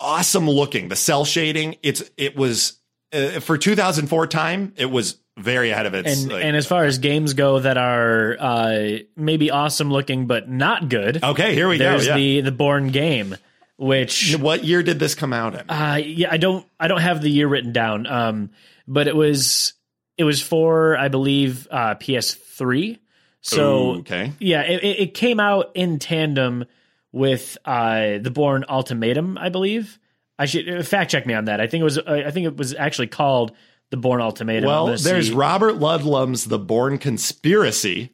awesome 0.00 0.48
looking. 0.50 0.88
The 0.88 0.96
cell 0.96 1.24
shading, 1.24 1.76
it's 1.84 2.02
it 2.16 2.36
was 2.36 2.80
uh, 3.12 3.40
for 3.40 3.58
2004 3.58 4.26
time, 4.26 4.72
it 4.76 4.90
was 4.90 5.18
very 5.38 5.70
ahead 5.70 5.86
of 5.86 5.94
its. 5.94 6.22
and 6.22 6.32
like- 6.32 6.44
and 6.44 6.56
as 6.56 6.66
far 6.66 6.84
as 6.84 6.98
games 6.98 7.34
go 7.34 7.58
that 7.60 7.76
are 7.78 8.36
uh, 8.38 8.98
maybe 9.16 9.50
awesome 9.50 9.90
looking 9.90 10.26
but 10.26 10.48
not 10.48 10.88
good, 10.88 11.22
okay, 11.22 11.54
here 11.54 11.68
we 11.68 11.78
there's 11.78 12.06
go. 12.06 12.10
Yeah. 12.10 12.16
the 12.16 12.40
the 12.42 12.52
Bourne 12.52 12.88
game, 12.88 13.36
which 13.76 14.36
what 14.36 14.64
year 14.64 14.82
did 14.82 14.98
this 14.98 15.14
come 15.14 15.32
out 15.32 15.54
in? 15.60 15.70
uh, 15.70 16.00
yeah, 16.04 16.28
I 16.30 16.36
don't 16.36 16.66
I 16.78 16.88
don't 16.88 17.00
have 17.00 17.22
the 17.22 17.30
year 17.30 17.48
written 17.48 17.72
down, 17.72 18.06
um, 18.06 18.50
but 18.86 19.08
it 19.08 19.16
was 19.16 19.74
it 20.18 20.24
was 20.24 20.42
for 20.42 20.96
I 20.96 21.08
believe 21.08 21.66
uh, 21.70 21.94
PS3. 21.94 22.98
So 23.40 23.78
Ooh, 23.94 23.98
okay. 24.00 24.32
yeah, 24.38 24.62
it, 24.62 24.84
it 24.84 25.14
came 25.14 25.40
out 25.40 25.72
in 25.74 25.98
tandem 25.98 26.64
with 27.10 27.58
uh, 27.64 28.18
the 28.18 28.30
Bourne 28.30 28.64
Ultimatum, 28.68 29.36
I 29.36 29.48
believe. 29.48 29.98
I 30.38 30.44
should 30.46 30.86
fact 30.86 31.10
check 31.10 31.26
me 31.26 31.34
on 31.34 31.46
that. 31.46 31.60
I 31.60 31.66
think 31.66 31.80
it 31.80 31.84
was 31.84 31.98
I 31.98 32.30
think 32.30 32.46
it 32.46 32.56
was 32.56 32.74
actually 32.74 33.08
called 33.08 33.52
the 33.92 33.96
Bourne 33.98 34.20
Ultimatum. 34.20 34.66
Well, 34.66 34.86
there's 34.96 35.28
see. 35.28 35.34
Robert 35.34 35.74
Ludlum's 35.74 36.46
The 36.46 36.58
Bourne 36.58 36.98
Conspiracy, 36.98 38.10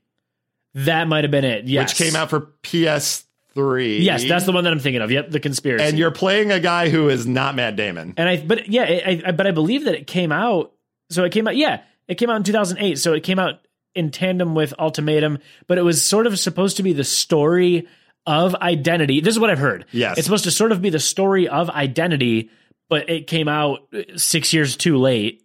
that 0.75 1.09
might 1.09 1.25
have 1.25 1.31
been 1.31 1.45
it. 1.45 1.65
Yes, 1.67 1.91
which 1.99 2.07
came 2.07 2.17
out 2.17 2.29
for 2.29 2.53
PS3. 2.63 4.03
Yes, 4.03 4.25
that's 4.29 4.45
the 4.45 4.53
one 4.53 4.65
that 4.65 4.73
I'm 4.73 4.81
thinking 4.81 5.01
of. 5.01 5.11
Yep, 5.11 5.31
the 5.31 5.41
conspiracy. 5.41 5.85
And 5.85 5.99
you're 5.99 6.11
playing 6.11 6.53
a 6.53 6.61
guy 6.61 6.89
who 6.91 7.09
is 7.09 7.27
not 7.27 7.55
Matt 7.55 7.77
Damon. 7.77 8.15
and 8.17 8.29
I, 8.29 8.37
but 8.37 8.69
yeah, 8.69 8.83
I, 8.83 9.23
I, 9.27 9.33
but 9.33 9.47
I 9.47 9.53
believe 9.53 9.85
that 9.85 9.95
it 9.95 10.07
came 10.07 10.33
out. 10.33 10.73
So 11.11 11.25
it 11.25 11.31
came 11.33 11.49
out. 11.49 11.57
Yeah, 11.57 11.83
it 12.09 12.17
came 12.17 12.29
out 12.29 12.37
in 12.37 12.43
2008. 12.43 12.99
So 12.99 13.15
it 13.15 13.23
came 13.23 13.39
out 13.39 13.61
in 13.95 14.11
tandem 14.11 14.55
with 14.55 14.75
Ultimatum, 14.79 15.39
but 15.69 15.79
it 15.79 15.83
was 15.83 16.05
sort 16.05 16.27
of 16.27 16.39
supposed 16.39 16.77
to 16.77 16.83
be 16.83 16.93
the 16.93 17.05
story 17.05 17.89
of 18.27 18.55
identity. 18.57 19.21
This 19.21 19.35
is 19.35 19.41
what 19.41 19.49
I've 19.51 19.59
heard. 19.59 19.87
Yes. 19.91 20.19
it's 20.19 20.27
supposed 20.27 20.45
to 20.45 20.51
sort 20.51 20.73
of 20.73 20.83
be 20.83 20.91
the 20.91 20.99
story 21.01 21.49
of 21.49 21.71
identity, 21.71 22.51
but 22.89 23.09
it 23.09 23.27
came 23.27 23.49
out 23.49 23.89
six 24.17 24.53
years 24.53 24.77
too 24.77 24.99
late. 24.99 25.43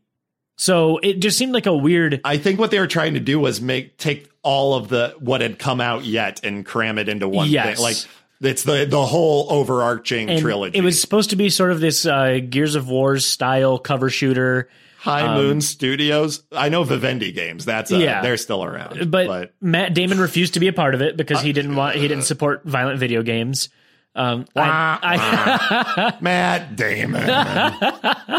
So 0.64 0.98
it 1.00 1.20
just 1.20 1.38
seemed 1.38 1.52
like 1.54 1.66
a 1.66 1.76
weird. 1.76 2.22
I 2.24 2.38
think 2.38 2.58
what 2.58 2.72
they 2.72 2.80
were 2.80 2.88
trying 2.88 3.16
to 3.16 3.20
do 3.20 3.38
was 3.38 3.60
make 3.60 3.98
take 3.98 4.30
all 4.44 4.76
of 4.76 4.88
the 4.88 5.14
what 5.20 5.42
had 5.42 5.60
come 5.60 5.82
out 5.82 6.06
yet 6.06 6.40
and 6.46 6.66
cram 6.66 6.98
it 6.98 7.10
into 7.10 7.28
one 7.28 7.50
Yes. 7.50 7.76
thing. 7.76 7.84
Like 7.84 7.98
it's 8.40 8.64
the 8.64 8.86
the 8.86 9.06
whole 9.06 9.48
overarching 9.50 10.30
and 10.30 10.40
trilogy. 10.40 10.78
It 10.78 10.82
was 10.82 11.02
supposed 11.02 11.32
to 11.32 11.36
be 11.36 11.50
sort 11.50 11.74
of 11.74 11.82
this 11.82 12.06
uh, 12.06 12.40
Gears 12.50 12.76
of 12.76 12.88
War 12.88 13.20
style 13.20 13.78
cover 13.78 14.10
shooter. 14.10 14.70
High 15.00 15.36
Moon 15.36 15.60
Studios. 15.60 16.44
I 16.54 16.70
know 16.70 16.86
Vivendi 16.86 17.34
Games. 17.34 17.66
That's 17.66 17.92
uh, 17.92 17.98
Yeah. 17.98 18.22
they're 18.22 18.38
still 18.38 18.64
around. 18.64 19.12
but, 19.12 19.52
Matt 19.60 19.94
Damon 19.94 20.18
refused 20.18 20.54
to 20.54 20.62
be 20.62 20.70
a 20.70 20.74
part 20.74 20.96
of 20.96 21.02
it 21.02 21.18
because 21.18 21.42
he 21.42 21.52
didn't 21.52 21.76
want 21.76 21.98
he 21.98 22.08
didn't 22.08 22.24
support 22.24 22.64
violent 22.64 23.00
video 23.02 23.22
games. 23.22 23.68
Um, 24.16 24.46
I, 24.56 25.00
I, 25.02 26.18
Matt 26.22 26.76
Damon. 26.76 27.26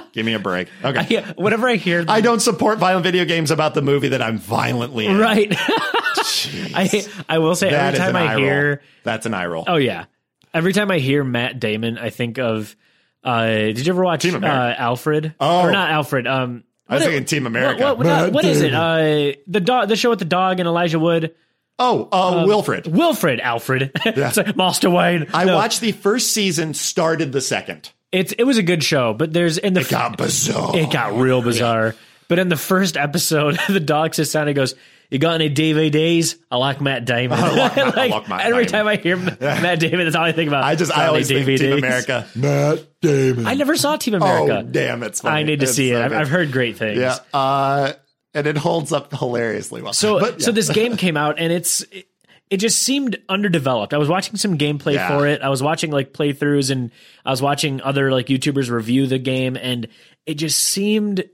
Give 0.12 0.24
me 0.24 0.34
a 0.34 0.38
break. 0.38 0.68
Okay. 0.84 1.06
yeah, 1.10 1.32
whenever 1.36 1.68
I 1.68 1.74
hear 1.74 2.04
I 2.06 2.20
don't 2.20 2.40
support 2.40 2.78
violent 2.78 3.02
video 3.04 3.24
games 3.24 3.50
about 3.50 3.74
the 3.74 3.82
movie 3.82 4.08
that 4.08 4.22
I'm 4.22 4.38
violently 4.38 5.06
in. 5.06 5.18
right, 5.18 5.48
I 5.58 7.04
I 7.28 7.38
will 7.38 7.56
say 7.56 7.70
That 7.70 7.94
every 7.94 7.98
time 7.98 8.14
I 8.16 8.36
hear 8.36 8.68
roll. 8.68 8.78
That's 9.02 9.26
an 9.26 9.34
eye 9.34 9.46
roll. 9.46 9.64
oh 9.66 9.76
yeah, 9.76 10.04
every 10.52 10.72
time 10.72 10.92
I 10.92 10.98
hear 10.98 11.24
Matt 11.24 11.58
Damon, 11.58 11.98
I 11.98 12.10
think 12.10 12.38
of. 12.38 12.76
Uh, 13.24 13.46
did 13.46 13.86
you 13.86 13.92
ever 13.92 14.04
watch 14.04 14.26
uh, 14.26 14.36
Alfred? 14.78 15.34
Oh. 15.40 15.62
or 15.62 15.72
not 15.72 15.90
Alfred? 15.90 16.26
Um, 16.26 16.62
I 16.88 16.96
was 16.96 17.04
thinking 17.04 17.24
Team 17.24 17.46
America. 17.46 17.82
What, 17.82 17.98
what, 17.98 18.06
what, 18.06 18.32
what 18.32 18.44
is 18.44 18.60
it? 18.60 18.74
Uh, 18.74 19.32
the 19.46 19.60
dog, 19.60 19.88
the 19.88 19.96
show 19.96 20.10
with 20.10 20.18
the 20.18 20.26
dog 20.26 20.60
and 20.60 20.68
Elijah 20.68 20.98
Wood. 20.98 21.34
Oh, 21.78 22.08
uh, 22.12 22.44
Wilfred. 22.46 22.86
Wilfred 22.86 23.40
Alfred. 23.40 23.90
like 24.04 24.56
Master 24.56 24.90
Wayne. 24.90 25.26
I 25.34 25.44
No, 25.44 25.56
watched 25.56 25.80
the 25.80 25.92
first 25.92 26.32
season, 26.32 26.74
started 26.74 27.32
the 27.32 27.40
second. 27.40 27.90
It's 28.12 28.32
it 28.32 28.44
was 28.44 28.58
a 28.58 28.62
good 28.62 28.84
show, 28.84 29.12
but 29.12 29.32
there's 29.32 29.58
in 29.58 29.74
the 29.74 29.80
It 29.80 29.88
got 29.88 30.16
bizarre. 30.16 30.76
it 30.76 30.90
got 30.92 31.14
real 31.14 31.42
bizarre. 31.42 31.94
But 32.28 32.38
in 32.38 32.48
the 32.48 32.56
first 32.56 32.96
episode, 32.96 33.58
the 33.68 33.80
dog 33.80 34.14
down 34.14 34.46
and 34.48 34.54
goes, 34.54 34.74
"You 35.10 35.18
got 35.18 35.34
any 35.34 35.50
DVDs? 35.50 36.36
I 36.50 36.56
like 36.56 36.80
Matt 36.80 37.04
Damon." 37.04 37.38
I 37.42 37.48
like 37.50 37.76
Matt- 37.76 37.78
I 37.78 37.90
Like, 37.96 38.10
like 38.12 38.28
Matt 38.28 38.40
every 38.46 38.64
Damon. 38.66 38.72
time 38.72 38.86
I 38.88 38.96
hear 38.96 39.16
Matt 39.16 39.80
Damon, 39.80 40.04
that's 40.04 40.14
all 40.16 40.22
I 40.24 40.32
think 40.32 40.48
about. 40.48 40.62
I 40.64 40.74
just, 40.76 40.96
I 40.96 41.08
always 41.08 41.28
think 41.28 41.44
Team 41.58 41.72
America. 41.72 42.26
Matt 42.36 42.86
Damon. 43.02 43.46
I 43.46 43.54
never 43.54 43.76
saw 43.76 43.96
Team 43.96 44.14
oh, 44.14 44.18
America. 44.18 44.66
damn, 44.70 45.02
it's 45.02 45.20
funny. 45.20 45.40
I 45.40 45.42
need 45.42 45.60
to 45.60 45.64
It's 45.64 45.74
see 45.74 45.90
it. 45.90 46.00
I've. 46.00 46.12
I've 46.12 46.28
heard 46.28 46.50
great 46.52 46.76
things. 46.78 46.98
Yeah. 47.00 47.18
Uh, 47.34 47.92
and 48.34 48.46
it 48.46 48.56
holds 48.58 48.92
up 48.92 49.12
hilariously 49.14 49.80
well. 49.82 49.92
So 49.92 50.18
But, 50.20 50.42
so 50.42 50.52
this 50.52 50.68
game 50.70 50.96
came 50.96 51.16
out 51.16 51.38
and 51.38 51.52
it's 51.52 51.82
it, 51.92 52.06
it 52.50 52.56
just 52.58 52.82
seemed 52.82 53.16
underdeveloped. 53.28 53.94
I 53.94 53.98
was 53.98 54.08
watching 54.08 54.36
some 54.36 54.58
gameplay 54.58 54.94
Yeah. 54.94 55.08
for 55.08 55.26
it. 55.26 55.40
I 55.40 55.48
was 55.48 55.62
watching 55.62 55.90
like 55.90 56.12
playthroughs 56.12 56.70
and 56.70 56.90
I 57.24 57.30
was 57.30 57.40
watching 57.40 57.80
other 57.80 58.10
like 58.12 58.26
YouTubers 58.26 58.70
review 58.70 59.06
the 59.06 59.18
game 59.18 59.56
and 59.56 59.88
it 60.26 60.34
just 60.34 60.58
seemed 60.60 61.24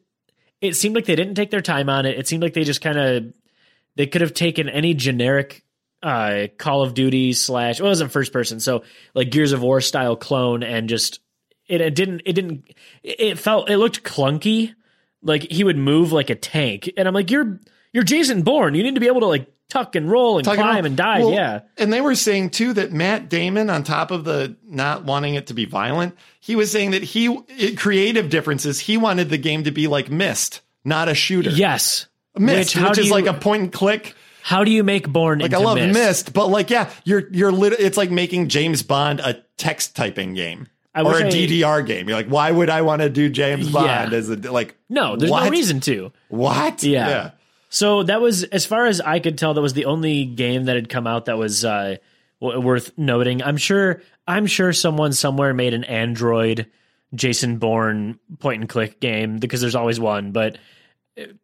it 0.60 0.76
seemed 0.76 0.94
like 0.94 1.06
they 1.06 1.16
didn't 1.16 1.34
take 1.34 1.50
their 1.50 1.62
time 1.62 1.88
on 1.88 2.06
it. 2.06 2.18
It 2.18 2.28
seemed 2.28 2.42
like 2.42 2.54
they 2.54 2.64
just 2.64 2.80
kind 2.82 2.98
of 2.98 3.32
they 3.96 4.06
could 4.06 4.20
have 4.20 4.34
taken 4.34 4.68
any 4.68 4.94
generic 4.94 5.64
uh 6.02 6.46
Call 6.58 6.82
of 6.82 6.94
Duty 6.94 7.32
slash 7.32 7.80
well, 7.80 7.88
it 7.88 7.90
wasn't 7.90 8.12
first 8.12 8.32
person, 8.32 8.60
so 8.60 8.84
like 9.14 9.30
Gears 9.30 9.52
of 9.52 9.62
War 9.62 9.80
style 9.80 10.16
clone 10.16 10.62
and 10.62 10.88
just 10.88 11.18
it, 11.66 11.80
it 11.80 11.94
didn't 11.94 12.22
it 12.24 12.32
didn't 12.34 12.64
it 13.02 13.38
felt 13.38 13.68
it 13.68 13.76
looked 13.78 14.02
clunky 14.02 14.74
like 15.22 15.42
he 15.50 15.64
would 15.64 15.76
move 15.76 16.12
like 16.12 16.30
a 16.30 16.35
tank 16.35 16.90
and 16.96 17.06
i'm 17.09 17.14
like 17.14 17.30
you're 17.30 17.61
you're 17.92 18.04
jason 18.04 18.42
bourne 18.42 18.74
you 18.74 18.83
need 18.83 18.94
to 18.94 19.00
be 19.00 19.06
able 19.06 19.20
to 19.20 19.26
like 19.26 19.46
tuck 19.68 19.94
and 19.94 20.11
roll 20.11 20.37
and 20.38 20.44
Talking 20.44 20.62
climb 20.62 20.78
about- 20.78 20.87
and 20.87 20.96
dive 20.96 21.20
well, 21.22 21.33
yeah 21.33 21.61
And 21.78 21.92
they 21.92 22.00
were 22.00 22.16
saying 22.16 22.50
too 22.50 22.72
that 22.72 22.90
Matt 22.92 23.28
Damon, 23.28 23.70
on 23.70 23.85
top 23.85 24.11
of 24.11 24.24
the 24.24 24.56
not 24.64 25.04
wanting 25.04 25.35
it 25.37 25.46
to 25.46 25.54
be 25.54 25.64
violent, 25.64 26.16
he 26.40 26.56
was 26.56 26.72
saying 26.72 26.90
that 26.90 27.04
he 27.04 27.26
it, 27.48 27.78
creative 27.78 28.30
differences. 28.30 28.80
He 28.80 28.96
wanted 28.96 29.28
the 29.30 29.38
game 29.38 29.62
to 29.64 29.70
be 29.70 29.87
like 29.87 30.11
Myst, 30.11 30.62
not 30.85 31.09
a 31.09 31.14
shooter. 31.14 31.50
yes 31.50 32.06
Myst, 32.37 32.72
how 32.74 32.88
which 32.88 32.98
is 32.98 33.06
you- 33.06 33.12
like 33.12 33.26
a 33.26 33.33
point 33.35 33.62
and 33.62 33.72
click. 33.72 34.16
how 34.42 34.64
do 34.64 34.72
you 34.72 34.83
make 34.83 35.09
bourne 35.09 35.38
Like 35.38 35.54
I 35.54 35.59
love 35.59 35.76
Myst? 35.78 35.94
Mist, 35.94 36.33
but 36.33 36.48
like 36.48 36.68
yeah, 36.70 36.90
you're 37.04 37.28
you're 37.30 37.52
lit- 37.52 37.78
it's 37.78 37.96
like 37.96 38.11
making 38.11 38.48
James 38.48 38.83
Bond 38.83 39.20
a 39.20 39.40
text 39.56 39.94
typing 39.94 40.35
game. 40.35 40.66
I 40.94 41.03
or 41.03 41.18
a 41.18 41.26
I- 41.26 41.31
DDR 41.31 41.87
game. 41.87 42.09
You're 42.09 42.16
like, 42.18 42.29
why 42.29 42.50
would 42.50 42.68
I 42.70 42.83
want 42.83 43.03
to 43.03 43.09
do 43.09 43.29
James 43.29 43.70
Bond 43.70 43.87
Yeah. 44.12 44.18
as 44.18 44.29
a 44.29 44.37
like? 44.50 44.76
no 44.88 45.16
there's 45.16 45.31
what? 45.31 45.44
no 45.44 45.50
reason 45.50 45.81
to 45.81 46.11
What? 46.29 46.83
Yeah. 46.83 47.31
so 47.68 48.03
that 48.03 48.20
was 48.20 48.42
as 48.42 48.66
far 48.66 48.87
as 48.87 49.00
i 49.00 49.20
could 49.20 49.38
tell 49.38 49.55
that 49.55 49.61
was 49.61 49.74
the 49.74 49.85
only 49.85 50.24
game 50.24 50.64
that 50.64 50.74
had 50.74 50.88
come 50.88 51.07
out 51.07 51.26
that 51.26 51.38
was 51.38 51.64
uh 51.64 51.94
w- 52.40 52.61
worth 52.61 52.90
noting 52.98 53.40
i'm 53.44 53.57
sure 53.57 54.03
i'm 54.26 54.46
sure 54.46 54.72
someone 54.72 55.12
somewhere 55.12 55.55
made 55.55 55.72
an 55.74 55.85
android 55.85 56.66
jason 57.14 57.59
bourne 57.59 58.18
point 58.40 58.61
and 58.62 58.68
click 58.68 58.98
game 58.98 59.38
because 59.38 59.61
there's 59.61 59.76
always 59.76 60.00
one 60.00 60.33
but 60.33 60.59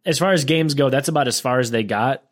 as 0.04 0.18
far 0.18 0.32
as 0.32 0.44
games 0.44 0.74
go 0.74 0.90
that's 0.90 1.06
about 1.09 1.28
as 1.28 1.38
far 1.38 1.61
as 1.61 1.70
they 1.70 1.85
got 1.85 2.24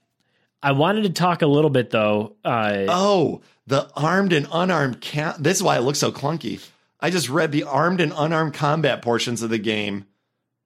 i 0.61 0.73
wanted 0.73 1.03
to 1.05 1.11
talk 1.11 1.43
a 1.43 1.47
little 1.47 1.71
bit 1.71 1.91
though 1.91 2.35
uh 2.45 2.87
Oh, 2.89 3.43
the 3.69 3.89
armed 3.95 4.33
and 4.33 4.49
unarmed 4.53 5.01
ca- 5.01 5.37
This 5.39 5.59
is 5.59 5.63
why 5.63 5.77
it 5.77 5.83
looks 5.83 6.01
so 6.01 6.11
clunky. 6.11 6.61
I 7.05 7.11
just 7.11 7.29
read 7.29 7.53
the 7.53 7.65
armed 7.65 8.01
and 8.01 8.13
unarmed 8.17 8.55
combat 8.55 9.03
portions 9.03 9.43
of 9.43 9.51
the 9.51 9.59
game. 9.59 10.07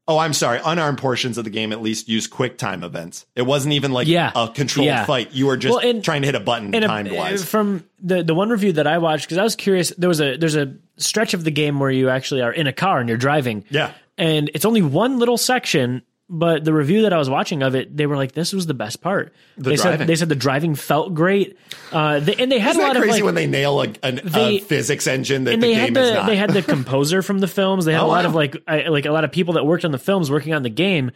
Oh, 0.07 0.19
I'm 0.19 0.33
sorry. 0.33 0.61
Unarmed 0.65 0.99
portions 0.99 1.37
of 1.37 1.43
the 1.43 1.51
game 1.51 1.73
at 1.73 1.83
least 1.83 2.09
use 2.09 2.27
quick 2.29 2.57
time 2.59 2.85
events. 2.85 3.27
It 3.35 3.43
wasn't 3.43 3.75
even 3.75 3.91
like 3.93 4.07
Yeah. 4.07 4.31
a 4.35 4.49
controlled 4.49 4.87
Yeah. 4.87 5.05
fight. 5.05 5.33
You 5.33 5.47
were 5.47 5.57
just 5.57 5.75
Well, 5.75 5.87
and- 5.87 6.03
trying 6.05 6.23
to 6.23 6.27
hit 6.27 6.35
a 6.37 6.41
button 6.41 6.71
timed 6.73 7.11
wise. 7.11 7.45
from 7.45 7.85
the 8.01 8.23
the 8.23 8.35
one 8.35 8.51
review 8.51 8.73
that 8.75 8.87
I 8.87 8.99
watched 8.99 9.25
because 9.27 9.37
I 9.39 9.43
was 9.43 9.57
curious. 9.57 9.93
There 9.99 10.09
was 10.09 10.21
a 10.21 10.37
there's 10.37 10.55
a 10.57 10.75
stretch 10.97 11.35
of 11.35 11.43
the 11.45 11.51
game 11.51 11.81
where 11.81 11.91
you 11.91 12.09
actually 12.09 12.41
are 12.43 12.53
in 12.53 12.67
a 12.69 12.73
car 12.73 13.01
and 13.01 13.09
you're 13.09 13.19
driving. 13.19 13.65
Yeah. 13.69 13.91
and 14.17 14.51
it's 14.55 14.65
only 14.65 14.83
one 14.83 15.19
little 15.19 15.37
section. 15.39 16.03
But 16.31 16.63
the 16.65 16.75
review 16.75 17.03
that 17.03 17.13
I 17.15 17.17
was 17.19 17.31
watching 17.31 17.63
of 17.63 17.75
it, 17.75 17.97
they 17.97 18.05
were 18.07 18.17
like, 18.17 18.33
"This 18.33 18.53
was 18.53 18.67
the 18.67 18.75
best 18.75 19.01
part." 19.01 19.33
they 19.57 19.77
driving. 19.77 19.99
said 20.01 20.07
they 20.07 20.15
said 20.17 20.29
the 20.29 20.35
driving 20.37 20.75
felt 20.75 21.15
great, 21.15 21.57
uh, 21.91 22.21
they, 22.21 22.35
and 22.37 22.53
they 22.53 22.59
had 22.59 22.73
Isn't 22.73 22.83
a 22.83 22.87
lot 22.87 22.93
that 22.95 22.99
of 22.99 23.03
crazy 23.05 23.21
like, 23.21 23.25
when 23.25 23.35
they 23.35 23.47
nail 23.47 23.81
a, 23.81 23.89
an, 24.03 24.21
They- 24.25 24.57
a 24.57 24.61
physics 24.61 25.07
engine 25.07 25.45
that 25.45 25.55
and 25.55 25.63
the 25.63 25.69
they 25.69 25.73
had 25.75 25.95
game 25.95 26.03
is 26.03 26.09
the 26.11 26.15
not? 26.17 26.27
they 26.27 26.37
had 26.37 26.51
the 26.51 26.61
composer 26.75 27.23
from 27.23 27.39
the 27.39 27.49
films. 27.49 27.87
They 27.87 27.93
had 27.95 28.03
Oh, 28.03 28.07
a 28.07 28.09
lot 28.09 28.25
wow. 28.25 28.29
of 28.29 28.35
like 28.35 28.57
I, 28.69 28.89
like 28.89 29.07
a 29.07 29.11
lot 29.11 29.25
of 29.25 29.33
people 29.33 29.55
that 29.55 29.65
worked 29.65 29.87
on 29.87 29.91
the 29.91 29.99
films 29.99 30.31
working 30.31 30.53
on 30.53 30.63
the 30.63 30.69
game. 30.71 31.13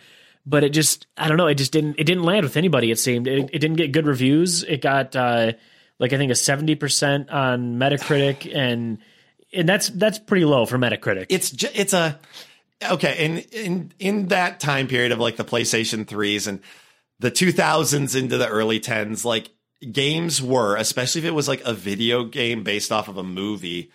But 0.47 0.65
it 0.65 0.71
just 0.71 1.07
I 1.19 1.29
don't 1.29 1.37
know. 1.37 1.47
It 1.47 1.57
just 1.57 1.73
didn't 1.73 1.97
it 1.99 2.05
didn't 2.05 2.25
land 2.25 2.45
with 2.45 2.57
anybody. 2.57 2.91
It 2.91 2.99
seemed 2.99 3.29
it, 3.29 3.51
it 3.53 3.59
didn't 3.59 3.77
get 3.77 3.93
good 3.93 4.07
reviews. 4.07 4.65
It 4.65 4.81
got 4.81 5.15
uh, 5.15 5.53
like 5.99 6.13
I 6.15 6.17
think 6.17 6.33
a 6.33 6.35
seventy 6.35 6.75
percent 6.75 7.29
on 7.29 7.77
Metacritic, 7.77 8.51
and 8.53 8.97
and 9.53 9.69
that's 9.69 9.91
that's 9.91 10.19
pretty 10.19 10.47
low 10.47 10.65
for 10.67 10.79
Metacritic. 10.79 11.27
it's 11.29 11.53
it's 11.75 11.93
a 11.93 12.19
okay 12.91 13.25
in 13.25 13.39
in 13.39 13.93
in 13.99 14.29
that 14.29 14.61
time 14.61 14.89
period 14.89 15.13
of 15.13 15.19
like 15.19 15.37
the 15.37 15.45
PlayStation 15.45 16.05
3s 16.05 16.47
and 16.47 16.61
the 17.19 17.31
2000s 17.31 18.19
into 18.19 18.37
the 18.37 18.49
early 18.49 18.81
10s, 18.81 19.25
like 19.25 19.51
games 19.93 20.43
were, 20.43 20.77
especially 20.77 21.21
if 21.21 21.25
it 21.25 21.35
was 21.35 21.47
like 21.47 21.63
a 21.65 21.73
video 21.73 22.25
game 22.25 22.65
based 22.65 22.91
off 22.91 23.09
of 23.09 23.17
a 23.17 23.23
movie, 23.23 23.91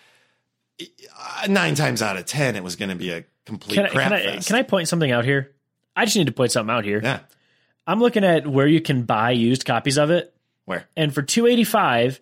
nine 1.47 1.75
times 1.75 2.01
out 2.01 2.15
of 2.17 2.25
10, 2.25 2.55
it 2.55 2.63
was 2.63 2.75
going 2.77 2.89
to 2.89 2.95
be 2.95 3.11
a 3.11 3.25
complete 3.45 3.75
Can 3.75 3.85
I, 3.85 3.89
crap 3.89 4.11
can, 4.11 4.37
I, 4.37 4.37
can 4.39 4.55
I 4.55 4.63
point 4.63 4.87
something 4.87 5.11
out 5.11 5.25
here? 5.25 5.53
I 5.95 6.05
just 6.05 6.15
need 6.15 6.27
to 6.27 6.33
point 6.33 6.51
something 6.51 6.73
out 6.73 6.85
here. 6.85 7.01
yeah. 7.03 7.19
I'm 7.85 7.99
looking 7.99 8.23
at 8.23 8.45
where 8.45 8.67
you 8.67 8.81
can 8.81 9.03
buy 9.03 9.31
used 9.31 9.65
copies 9.65 9.97
of 9.97 10.09
it, 10.11 10.33
Where? 10.65 10.87
and 10.95 11.13
for 11.13 11.21
285, 11.21 12.19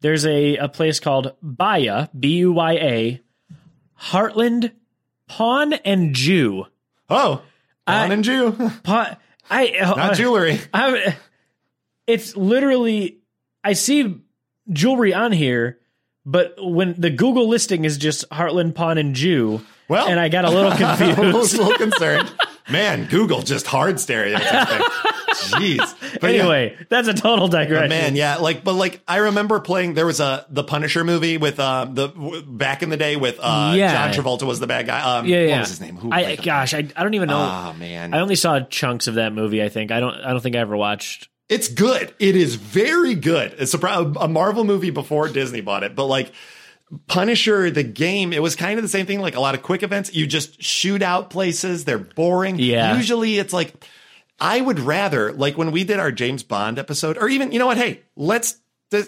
there's 0.00 0.26
a, 0.26 0.56
a 0.56 0.68
place 0.68 0.98
called 1.00 1.34
Baya, 1.42 2.08
B 2.18 2.36
U 2.38 2.52
Y 2.52 2.72
A, 2.72 3.20
Heartland 4.00 4.72
Pawn 5.28 5.72
and 5.72 6.14
Jew. 6.14 6.66
Oh, 7.10 7.42
I- 7.86 8.02
Pawn 8.02 8.12
and 8.12 8.24
Jew. 8.24 8.52
Pawn, 8.82 9.16
I 9.50 9.68
uh, 9.80 9.94
Not 9.94 10.16
jewelry. 10.16 10.60
I, 10.74 11.16
it's 12.06 12.36
literally 12.36 13.18
I 13.62 13.72
see 13.74 14.20
jewelry 14.70 15.12
on 15.14 15.32
here, 15.32 15.78
but 16.24 16.54
when 16.58 16.94
the 16.98 17.10
Google 17.10 17.48
listing 17.48 17.84
is 17.84 17.98
just 17.98 18.28
Heartland 18.30 18.74
Pawn 18.74 18.96
and 18.98 19.14
Jew, 19.14 19.60
Well, 19.88 20.06
and 20.08 20.18
I 20.18 20.28
got 20.28 20.44
a 20.44 20.50
little 20.50 20.72
I 20.72 20.76
confused. 20.96 21.34
was 21.34 21.54
a 21.54 21.62
little 21.62 21.76
concerned. 21.78 22.32
Man, 22.70 23.06
Google 23.08 23.42
just 23.42 23.66
hard 23.66 24.00
stereotyping. 24.00 24.86
Jeez. 25.34 25.94
But 26.20 26.32
yeah. 26.32 26.40
anyway, 26.40 26.76
that's 26.88 27.08
a 27.08 27.12
total 27.14 27.48
digression. 27.48 27.88
Man, 27.88 28.16
yeah, 28.16 28.36
like, 28.36 28.64
but 28.64 28.74
like, 28.74 29.02
I 29.06 29.18
remember 29.18 29.60
playing. 29.60 29.94
There 29.94 30.06
was 30.06 30.20
a 30.20 30.46
the 30.48 30.64
Punisher 30.64 31.04
movie 31.04 31.36
with 31.36 31.58
uh 31.60 31.86
the 31.90 32.08
w- 32.08 32.42
back 32.42 32.82
in 32.82 32.88
the 32.88 32.96
day 32.96 33.16
with 33.16 33.38
uh 33.40 33.74
Yeah. 33.76 33.92
John 33.92 34.24
Travolta 34.24 34.44
was 34.44 34.60
the 34.60 34.66
bad 34.66 34.86
guy. 34.86 35.18
Um, 35.18 35.26
yeah, 35.26 35.40
yeah. 35.40 35.50
What 35.52 35.60
was 35.60 35.68
his 35.70 35.80
name? 35.80 35.96
Who 35.96 36.10
I 36.12 36.36
gosh, 36.36 36.72
I, 36.72 36.88
I 36.96 37.02
don't 37.02 37.14
even 37.14 37.28
know. 37.28 37.38
Oh 37.38 37.72
man, 37.78 38.14
I 38.14 38.20
only 38.20 38.36
saw 38.36 38.60
chunks 38.60 39.08
of 39.08 39.14
that 39.14 39.32
movie. 39.32 39.62
I 39.62 39.68
think 39.68 39.90
I 39.90 40.00
don't. 40.00 40.14
I 40.14 40.30
don't 40.30 40.40
think 40.40 40.56
I 40.56 40.60
ever 40.60 40.76
watched. 40.76 41.28
it's 41.48 41.68
good. 41.68 42.14
It 42.18 42.36
is 42.36 42.54
very 42.54 43.14
good. 43.14 43.54
It's 43.58 43.74
a, 43.74 43.78
a 43.78 44.28
Marvel 44.28 44.64
movie 44.64 44.90
before 44.90 45.28
Disney 45.28 45.60
bought 45.60 45.82
it, 45.82 45.94
but 45.94 46.06
like. 46.06 46.32
Punisher, 47.06 47.70
the 47.70 47.82
game, 47.82 48.32
it 48.32 48.42
was 48.42 48.56
kind 48.56 48.78
of 48.78 48.82
the 48.82 48.88
same 48.88 49.06
thing. 49.06 49.20
Like 49.20 49.36
a 49.36 49.40
lot 49.40 49.54
of 49.54 49.62
quick 49.62 49.82
events, 49.82 50.14
you 50.14 50.26
just 50.26 50.62
shoot 50.62 51.02
out 51.02 51.30
places. 51.30 51.84
They're 51.84 51.98
boring. 51.98 52.58
Yeah. 52.58 52.96
Usually, 52.96 53.38
it's 53.38 53.52
like 53.52 53.72
I 54.38 54.60
would 54.60 54.78
rather, 54.78 55.32
like 55.32 55.56
when 55.56 55.72
we 55.72 55.84
did 55.84 55.98
our 55.98 56.12
James 56.12 56.42
Bond 56.42 56.78
episode, 56.78 57.16
or 57.18 57.28
even, 57.28 57.52
you 57.52 57.58
know 57.58 57.66
what? 57.66 57.78
Hey, 57.78 58.02
let's 58.16 58.58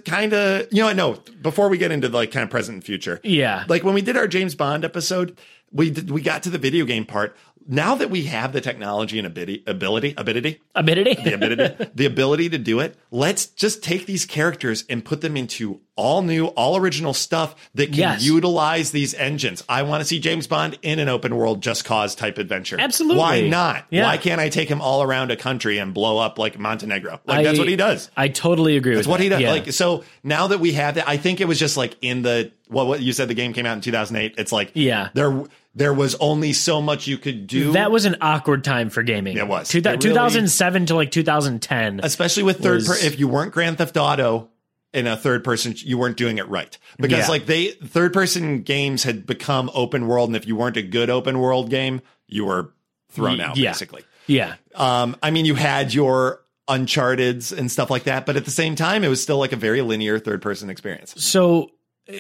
kind 0.05 0.33
of, 0.33 0.67
you 0.73 0.83
know 0.83 0.87
what? 0.87 0.97
No, 0.97 1.13
before 1.43 1.69
we 1.69 1.79
get 1.79 1.93
into 1.93 2.09
like 2.09 2.33
kind 2.33 2.43
of 2.45 2.51
present 2.51 2.77
and 2.77 2.85
future. 2.85 3.21
Yeah. 3.23 3.65
Like 3.69 3.85
when 3.85 3.95
we 3.95 4.03
did 4.03 4.17
our 4.17 4.27
James 4.27 4.55
Bond 4.55 4.85
episode, 4.85 5.39
we 5.71 5.91
did, 5.91 6.11
we 6.11 6.23
got 6.23 6.43
to 6.45 6.51
the 6.51 6.59
video 6.59 6.85
game 6.85 7.05
part. 7.05 7.37
Now 7.69 7.95
that 7.97 8.11
we 8.11 8.25
have 8.25 8.53
the 8.53 8.61
technology 8.61 9.19
and 9.19 9.27
ability, 9.27 9.63
ability, 9.67 10.15
ability, 10.17 10.61
Ability. 10.75 11.15
the 11.23 11.35
ability, 11.35 11.91
the 11.95 12.07
ability 12.07 12.49
to 12.51 12.59
do 12.59 12.81
it, 12.81 12.97
let's 13.11 13.47
just 13.47 13.83
take 13.83 14.07
these 14.07 14.25
characters 14.27 14.85
and 14.89 15.05
put 15.05 15.21
them 15.21 15.37
into 15.37 15.81
all 15.97 16.21
new, 16.23 16.47
all 16.49 16.77
original 16.77 17.15
stuff 17.15 17.55
that 17.75 17.87
can 17.87 17.95
Yes. 17.97 18.23
utilize 18.25 18.91
these 18.91 19.15
engines. 19.15 19.65
I 19.69 19.83
want 19.83 20.03
to 20.03 20.05
see 20.05 20.21
James 20.21 20.47
Bond 20.47 20.79
in 20.83 20.99
an 20.99 21.09
open 21.09 21.35
world, 21.37 21.63
just 21.63 21.85
cause 21.85 22.15
type 22.15 22.37
adventure. 22.39 22.77
Absolutely. 22.79 23.19
Why 23.19 23.49
not? 23.49 23.87
Yeah. 23.91 24.05
Why 24.05 24.19
can't 24.19 24.41
I 24.41 24.49
take 24.51 24.69
him 24.69 24.81
all 24.83 25.03
around 25.03 25.31
a 25.31 25.37
country 25.37 25.79
and 25.79 25.95
blow 25.95 26.19
up 26.19 26.39
like 26.39 26.59
Montenegro? 26.59 27.21
Like 27.25 27.45
that's 27.45 27.59
what 27.59 27.69
he 27.69 27.77
does. 27.77 28.11
I 28.17 28.29
totally 28.29 28.77
agree 28.77 28.95
That's 28.95 29.07
what 29.09 29.17
that. 29.19 29.23
he 29.25 29.29
does. 29.31 29.41
Yeah. 29.41 29.51
Like 29.53 29.73
so 29.73 30.05
now 30.23 30.49
that 30.49 30.61
we 30.61 30.73
have 30.75 30.97
that, 30.97 31.09
I 31.09 31.17
think 31.17 31.41
it 31.41 31.49
was 31.49 31.59
just 31.59 31.77
like 31.79 31.97
in 32.03 32.23
the 32.23 32.53
what 32.69 32.87
what 32.87 33.01
you 33.01 33.13
said 33.13 33.29
the 33.29 33.35
game 33.35 33.53
came 33.55 33.65
out 33.67 33.75
in 33.75 33.81
2008. 33.81 34.35
It's 34.39 34.53
like 34.53 34.73
Yeah. 34.75 35.09
there 35.15 35.45
there 35.77 35.93
was 35.95 36.15
only 36.17 36.53
so 36.55 36.81
much 36.83 37.07
you 37.07 37.19
could 37.19 37.47
do. 37.47 37.73
that 37.73 37.91
was 37.93 38.05
an 38.07 38.17
awkward 38.21 38.65
time 38.65 38.89
for 38.91 39.03
gaming. 39.05 39.37
It 39.37 39.47
was. 39.47 39.69
Two, 39.69 39.79
It 39.79 39.87
really- 39.87 39.99
2007 39.99 40.87
to 40.87 40.95
like 40.97 41.11
2010. 41.13 42.01
especially 42.03 42.43
with 42.43 42.61
third 42.61 42.77
was- 42.77 42.89
per- 42.89 43.07
if 43.07 43.21
you 43.21 43.29
weren't 43.29 43.53
Grand 43.53 43.79
Theft 43.79 43.97
Auto 43.97 44.49
in 44.95 45.07
a 45.07 45.17
third 45.17 45.45
person 45.45 45.75
you 45.77 45.99
weren't 45.99 46.17
doing 46.17 46.39
it 46.39 46.49
right 46.49 46.79
because 46.99 47.19
Yeah. 47.27 47.29
like 47.29 47.45
they 47.47 47.67
third 47.73 48.15
person 48.15 48.63
games 48.63 49.03
had 49.03 49.27
become 49.27 49.71
open 49.75 50.07
world 50.07 50.31
and 50.31 50.37
if 50.37 50.47
you 50.47 50.57
weren't 50.57 50.79
a 50.79 50.83
good 50.83 51.11
open 51.11 51.39
world 51.39 51.69
game 51.69 52.01
you 52.27 52.47
were 52.47 52.73
thrown 53.11 53.39
out 53.41 53.59
yeah. 53.59 53.73
basically 53.73 54.05
yeah. 54.27 54.55
um 54.75 55.15
i 55.23 55.31
mean 55.31 55.45
you 55.45 55.55
had 55.55 55.93
your 55.93 56.41
uncharted's 56.69 57.53
and 57.53 57.71
stuff 57.71 57.91
like 57.91 58.05
that 58.05 58.25
but 58.27 58.37
at 58.37 58.45
the 58.45 58.51
same 58.51 58.75
time 58.75 59.05
it 59.05 59.09
was 59.09 59.21
still 59.23 59.39
like 59.39 59.53
a 59.53 59.57
very 59.57 59.83
linear 59.83 60.19
third 60.19 60.41
person 60.41 60.71
experience 60.71 61.13
So 61.23 61.71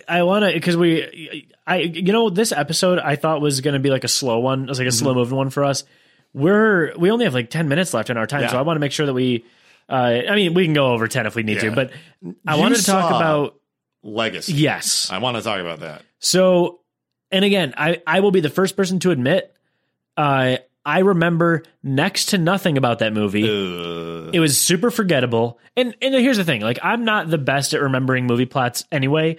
I 0.09 0.22
want 0.25 0.44
to 0.44 0.53
because 0.53 0.77
we, 0.77 1.49
I 1.66 1.77
you 1.79 2.12
know 2.12 2.29
this 2.31 2.53
episode 2.53 2.99
I 2.99 3.16
thought 3.16 3.40
was 3.40 3.61
going 3.61 3.75
to 3.75 3.81
be 3.81 3.90
like 3.90 4.05
a 4.05 4.09
slow 4.09 4.38
one. 4.40 4.64
It 4.64 4.68
was 4.68 4.79
like 4.79 4.88
a 4.88 4.92
slow 4.92 5.14
moving 5.14 5.37
one 5.37 5.51
for 5.51 5.64
us. 5.64 5.85
We're 6.35 6.92
we 6.99 7.11
only 7.11 7.25
have 7.25 7.35
like 7.35 7.51
ten 7.51 7.68
minutes 7.68 7.94
left 7.94 8.11
in 8.11 8.16
our 8.16 8.27
time, 8.27 8.42
Yeah. 8.42 8.49
so 8.51 8.59
I 8.59 8.62
want 8.62 8.77
to 8.77 8.81
make 8.81 8.92
sure 8.92 9.07
that 9.07 9.14
we. 9.14 9.44
Uh, 9.88 10.20
I 10.29 10.35
mean, 10.35 10.55
we 10.55 10.64
can 10.64 10.75
go 10.75 10.92
over 10.92 11.07
ten 11.07 11.27
if 11.27 11.35
we 11.37 11.44
need 11.44 11.62
Yeah. 11.62 11.70
to, 11.70 11.72
but 11.72 11.90
I 12.46 12.57
wanted 12.57 12.77
to 12.79 12.85
talk 12.85 13.11
about 13.11 13.55
legacy 14.03 14.53
yes. 14.53 15.09
i 15.11 15.18
want 15.18 15.37
to 15.37 15.42
talk 15.42 15.59
about 15.61 15.81
that 15.81 16.03
So, 16.20 16.81
and 17.33 17.44
again, 17.44 17.75
I 17.77 18.03
I 18.07 18.20
will 18.20 18.31
be 18.33 18.40
the 18.40 18.51
first 18.51 18.77
person 18.77 18.99
to 19.01 19.11
admit, 19.12 19.53
uh, 20.16 20.57
I 20.85 20.99
remember 21.01 21.64
next 21.83 22.27
to 22.27 22.38
nothing 22.38 22.77
about 22.79 23.01
that 23.01 23.12
movie. 23.12 23.42
uh, 23.44 24.31
It 24.33 24.38
was 24.40 24.61
super 24.61 24.90
forgettable. 24.90 25.59
And 25.77 25.94
and 26.03 26.14
here's 26.14 26.37
the 26.37 26.44
thing, 26.44 26.61
like 26.61 26.79
I'm 26.83 27.05
not 27.05 27.29
the 27.31 27.38
best 27.38 27.75
at 27.75 27.81
remembering 27.81 28.27
movie 28.27 28.46
plots 28.46 28.85
anyway, 28.92 29.38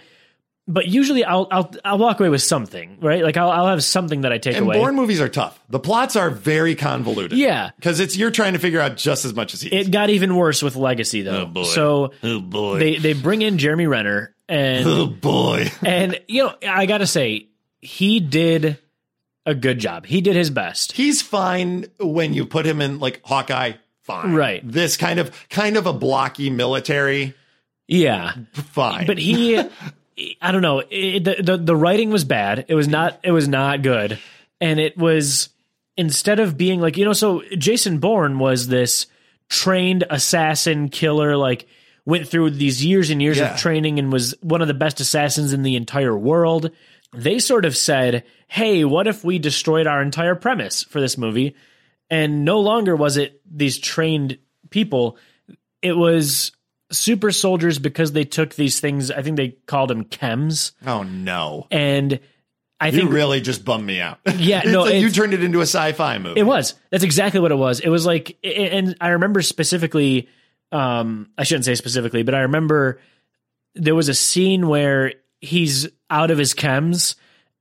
but 0.68 0.88
usually 0.88 1.24
I'll 1.24 1.48
I'll 1.52 1.72
I'll 1.86 1.98
walk 1.98 2.20
away 2.20 2.30
with 2.30 2.42
something, 2.42 2.98
right? 3.02 3.24
Like 3.24 3.38
I'll 3.38 3.50
I'll 3.50 3.68
have 3.68 3.84
something 3.84 4.22
that 4.22 4.34
I 4.34 4.38
take 4.38 4.56
and 4.56 4.66
away. 4.66 4.78
Bourne 4.78 4.96
movies 4.96 5.22
are 5.22 5.30
tough 5.30 5.58
the 5.70 5.80
plots 5.80 6.16
are 6.16 6.30
very 6.30 6.76
convoluted 6.76 7.38
yeah. 7.38 7.72
because 7.76 8.00
it's 8.00 8.18
you're 8.18 8.32
trying 8.32 8.54
to 8.54 8.60
figure 8.60 8.80
out 8.80 8.98
just 8.98 9.26
as 9.26 9.34
much 9.34 9.54
as 9.54 9.62
he 9.62 9.70
is 9.70 9.88
It 9.88 9.92
got 9.92 10.10
even 10.10 10.36
worse 10.36 10.62
with 10.62 10.76
Legacy 10.76 11.22
though. 11.22 11.44
Oh, 11.44 11.46
boy. 11.46 11.64
So 11.64 12.14
oh 12.24 12.40
boy 12.40 12.80
they 12.80 12.96
they 12.98 13.14
bring 13.14 13.42
in 13.42 13.58
Jeremy 13.58 13.88
Renner 13.88 14.36
and 14.48 14.86
oh 14.88 15.08
boy 15.08 15.72
and 15.86 16.20
you 16.28 16.44
know, 16.44 16.56
I 16.68 16.86
got 16.86 17.00
to 17.00 17.08
say 17.08 17.48
he 17.80 18.20
did 18.20 18.78
a 19.46 19.56
good 19.56 19.80
job. 19.80 20.06
He 20.06 20.22
did 20.22 20.36
his 20.36 20.50
best. 20.50 20.92
he's 20.92 21.22
fine 21.22 21.86
when 22.00 22.34
you 22.34 22.46
put 22.46 22.66
him 22.66 22.82
in 22.82 23.00
like 23.00 23.22
Hawkeye. 23.24 23.74
Fine, 24.04 24.36
Right. 24.36 24.62
This 24.64 24.96
kind 24.96 25.20
of 25.20 25.50
kind 25.50 25.76
of 25.76 25.86
a 25.86 25.92
blocky 25.92 26.50
military. 26.50 27.34
Yeah. 27.90 28.36
Fine, 28.54 29.06
but 29.06 29.18
he 29.18 29.62
i 30.42 30.52
don't 30.52 30.62
know. 30.62 30.82
It, 30.90 31.24
the, 31.24 31.36
the 31.44 31.58
the 31.58 31.76
writing 31.76 32.10
was 32.10 32.24
bad. 32.24 32.66
It 32.68 32.76
was 32.76 32.88
not 32.88 33.20
it 33.24 33.32
was 33.32 33.48
not 33.48 33.82
good. 33.82 34.20
And 34.60 34.80
it 34.80 34.98
was 34.98 35.50
instead 35.96 36.40
of 36.40 36.58
being 36.58 36.80
like 36.80 36.98
you 36.98 37.06
know 37.06 37.14
so 37.14 37.42
jason 37.58 37.98
bourne 38.00 38.38
was 38.40 38.68
this 38.68 39.08
trained 39.50 40.04
assassin 40.10 40.90
killer 40.90 41.36
like 41.38 41.68
went 42.06 42.28
through 42.28 42.52
these 42.52 42.84
years 42.86 43.10
and 43.10 43.22
years 43.22 43.38
Yeah. 43.38 43.54
of 43.54 43.60
training 43.60 43.98
and 44.00 44.12
was 44.12 44.36
one 44.42 44.62
of 44.62 44.68
the 44.68 44.74
best 44.74 45.00
assassins 45.00 45.54
in 45.54 45.64
the 45.64 45.76
entire 45.76 46.18
world. 46.18 46.72
They 47.14 47.40
sort 47.40 47.66
of 47.66 47.76
said 47.76 48.24
hey 48.48 48.84
what 48.86 49.08
if 49.08 49.24
we 49.24 49.40
destroyed 49.40 49.88
our 49.88 50.02
entire 50.02 50.36
premise 50.36 50.84
for 50.84 51.00
this 51.02 51.18
movie? 51.18 51.56
And 52.10 52.46
no 52.46 52.60
longer 52.62 52.96
was 52.96 53.18
it 53.18 53.42
these 53.50 53.78
trained 53.78 54.38
people. 54.70 55.18
It 55.82 55.94
was 55.94 56.52
super 56.92 57.32
soldiers 57.32 57.80
because 57.80 58.12
they 58.14 58.24
took 58.24 58.56
these 58.56 58.80
things 58.80 59.12
i 59.12 59.22
think 59.22 59.36
they 59.38 59.50
called 59.66 59.90
them 59.90 60.06
chems 60.06 60.72
oh 60.86 61.04
no, 61.04 61.68
and 61.70 62.20
i 62.80 62.92
think 62.92 62.96
you 62.96 63.08
think 63.10 63.14
really 63.16 63.42
just 63.42 63.66
bummed 63.66 63.86
me 63.86 64.00
out. 64.00 64.20
Yeah, 64.38 64.60
It's 64.64 64.70
no, 64.72 64.84
like 64.84 64.96
you 65.02 65.10
turned 65.10 65.34
it 65.34 65.44
into 65.44 65.60
a 65.60 65.64
sci-fi 65.64 66.18
movie. 66.20 66.40
it 66.40 66.44
was 66.44 66.76
that's 66.90 67.04
exactly 67.04 67.40
what 67.40 67.52
it 67.52 67.56
was 67.58 67.80
it 67.82 67.90
was 67.90 68.06
like 68.06 68.38
and 68.44 68.96
i 69.02 69.10
remember 69.10 69.42
specifically 69.42 70.30
um 70.72 71.30
i 71.38 71.44
shouldn't 71.44 71.66
say 71.66 71.76
specifically 71.76 72.24
but 72.24 72.34
i 72.36 72.42
remember 72.42 73.00
there 73.76 73.96
was 73.96 74.10
a 74.10 74.14
scene 74.16 74.68
where 74.68 75.14
he's 75.42 75.88
out 76.10 76.32
of 76.32 76.38
his 76.38 76.54
chems 76.54 77.16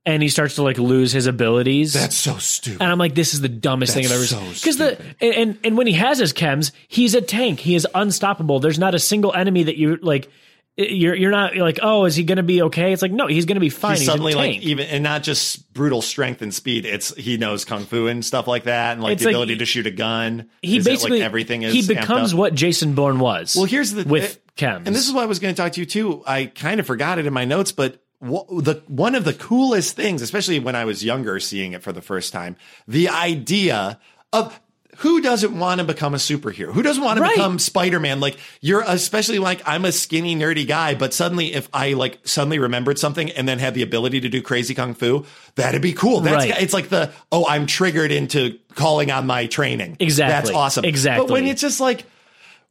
and 0.07 0.23
he 0.23 0.29
starts 0.29 0.55
to 0.55 0.63
like 0.63 0.77
lose 0.79 1.11
his 1.11 1.27
abilities 1.27 1.93
That's 1.93 2.17
so 2.17 2.37
stupid. 2.37 2.81
And 2.81 2.91
I'm 2.91 2.97
like, 2.97 3.13
this 3.13 3.33
is 3.35 3.41
the 3.41 3.49
dumbest 3.49 3.93
thing 3.93 4.05
I've 4.05 4.11
ever 4.11 4.21
That's 4.21 4.29
seen. 4.31 4.53
so 4.53 4.61
Because 4.61 4.77
the 4.77 4.97
and, 5.21 5.33
and 5.35 5.59
and 5.65 5.77
when 5.77 5.85
he 5.85 5.93
has 5.93 6.17
his 6.17 6.33
chems, 6.33 6.71
he's 6.87 7.13
a 7.13 7.21
tank. 7.21 7.59
He 7.59 7.75
is 7.75 7.85
unstoppable. 7.93 8.59
There's 8.59 8.79
not 8.79 8.95
a 8.95 8.99
single 8.99 9.33
enemy 9.33 9.63
that 9.63 9.77
you 9.77 9.97
like. 10.01 10.31
You're 10.79 11.15
you're 11.15 11.31
not 11.31 11.55
you're 11.55 11.65
like, 11.65 11.79
oh, 11.81 12.05
is 12.05 12.15
he 12.15 12.23
going 12.23 12.35
to 12.37 12.43
be 12.43 12.61
okay? 12.61 12.93
It's 12.93 13.01
like, 13.01 13.11
no, 13.11 13.25
he's 13.25 13.45
going 13.45 13.55
to 13.55 13.59
be 13.59 13.69
fine. 13.69 13.93
He's 13.93 14.01
He's, 14.01 14.07
suddenly 14.09 14.33
a 14.33 14.37
like 14.37 14.51
tank. 14.51 14.63
even 14.63 14.85
and 14.85 15.03
not 15.03 15.23
just 15.23 15.73
brutal 15.73 16.03
strength 16.03 16.43
and 16.43 16.53
speed. 16.53 16.85
It's 16.85 17.15
he 17.15 17.37
knows 17.37 17.65
kung 17.65 17.85
fu 17.85 18.05
and 18.05 18.23
stuff 18.23 18.45
like 18.47 18.65
that, 18.65 18.93
and 18.93 19.01
like 19.01 19.13
It's 19.13 19.21
the 19.23 19.29
like- 19.29 19.33
ability 19.33 19.57
to 19.57 19.65
shoot 19.65 19.87
a 19.87 19.91
gun. 19.91 20.51
he 20.61 20.77
Is 20.77 20.85
basically 20.85 21.17
like 21.19 21.25
everything 21.25 21.63
is 21.63 21.73
he 21.73 21.81
becomes 21.87 22.35
what 22.35 22.53
Jason 22.53 22.93
Bourne 22.93 23.17
was. 23.17 23.55
Well, 23.55 23.65
here's 23.65 23.91
the 23.91 24.03
with 24.03 24.35
it- 24.35 24.55
chems, 24.55 24.85
And 24.85 24.95
this 24.95 25.07
is 25.07 25.13
what 25.13 25.23
I 25.23 25.25
was 25.25 25.39
going 25.39 25.55
to 25.55 25.59
talk 25.59 25.71
to 25.73 25.79
you 25.79 25.87
too. 25.87 26.21
I 26.27 26.45
kind 26.45 26.79
of 26.79 26.85
forgot 26.85 27.17
it 27.17 27.25
in 27.25 27.33
my 27.33 27.45
notes, 27.45 27.71
but 27.71 27.93
wh- 27.95 27.97
the 28.21 28.81
one 28.87 29.15
of 29.15 29.23
the 29.25 29.33
coolest 29.33 29.95
things, 29.95 30.21
especially 30.21 30.59
when 30.59 30.75
I 30.75 30.85
was 30.85 31.03
younger, 31.03 31.39
seeing 31.39 31.73
it 31.73 31.83
for 31.83 31.91
the 31.91 32.01
first 32.01 32.33
time, 32.33 32.55
the 32.87 33.09
idea 33.09 33.99
of 34.33 34.59
who 35.01 35.21
doesn't 35.21 35.57
want 35.59 35.79
to 35.79 35.85
become 35.85 36.15
a 36.15 36.17
superhero? 36.17 36.73
Who 36.73 36.81
doesn't 36.81 37.03
want 37.03 37.17
to 37.17 37.21
Right. 37.21 37.35
become 37.35 37.59
Spider-Man? 37.59 38.19
Like 38.19 38.37
you're 38.61 38.83
especially 38.87 39.37
like 39.37 39.61
I'm 39.67 39.85
a 39.85 39.91
skinny 39.91 40.35
nerdy 40.35 40.67
guy, 40.67 40.95
but 40.95 41.13
suddenly 41.13 41.53
if 41.53 41.69
I 41.71 41.93
like 41.93 42.17
suddenly 42.27 42.57
remembered 42.57 42.97
something 42.97 43.29
and 43.29 43.47
then 43.47 43.59
had 43.59 43.75
the 43.75 43.83
ability 43.83 44.21
to 44.21 44.29
do 44.29 44.41
crazy 44.41 44.73
kung 44.73 44.95
fu, 44.95 45.23
that'd 45.53 45.83
be 45.83 45.93
cool. 45.93 46.21
That's 46.21 46.47
Right. 46.47 46.61
it's 46.61 46.73
like 46.73 46.89
the 46.89 47.11
oh, 47.31 47.45
I'm 47.47 47.67
triggered 47.67 48.11
into 48.11 48.57
calling 48.73 49.11
on 49.11 49.27
my 49.27 49.45
training. 49.45 49.97
Exactly. 49.99 50.33
That's 50.33 50.49
awesome. 50.49 50.85
Exactly. 50.85 51.27
But 51.27 51.31
when 51.33 51.45
it's 51.45 51.61
just 51.61 51.79
like 51.79 52.03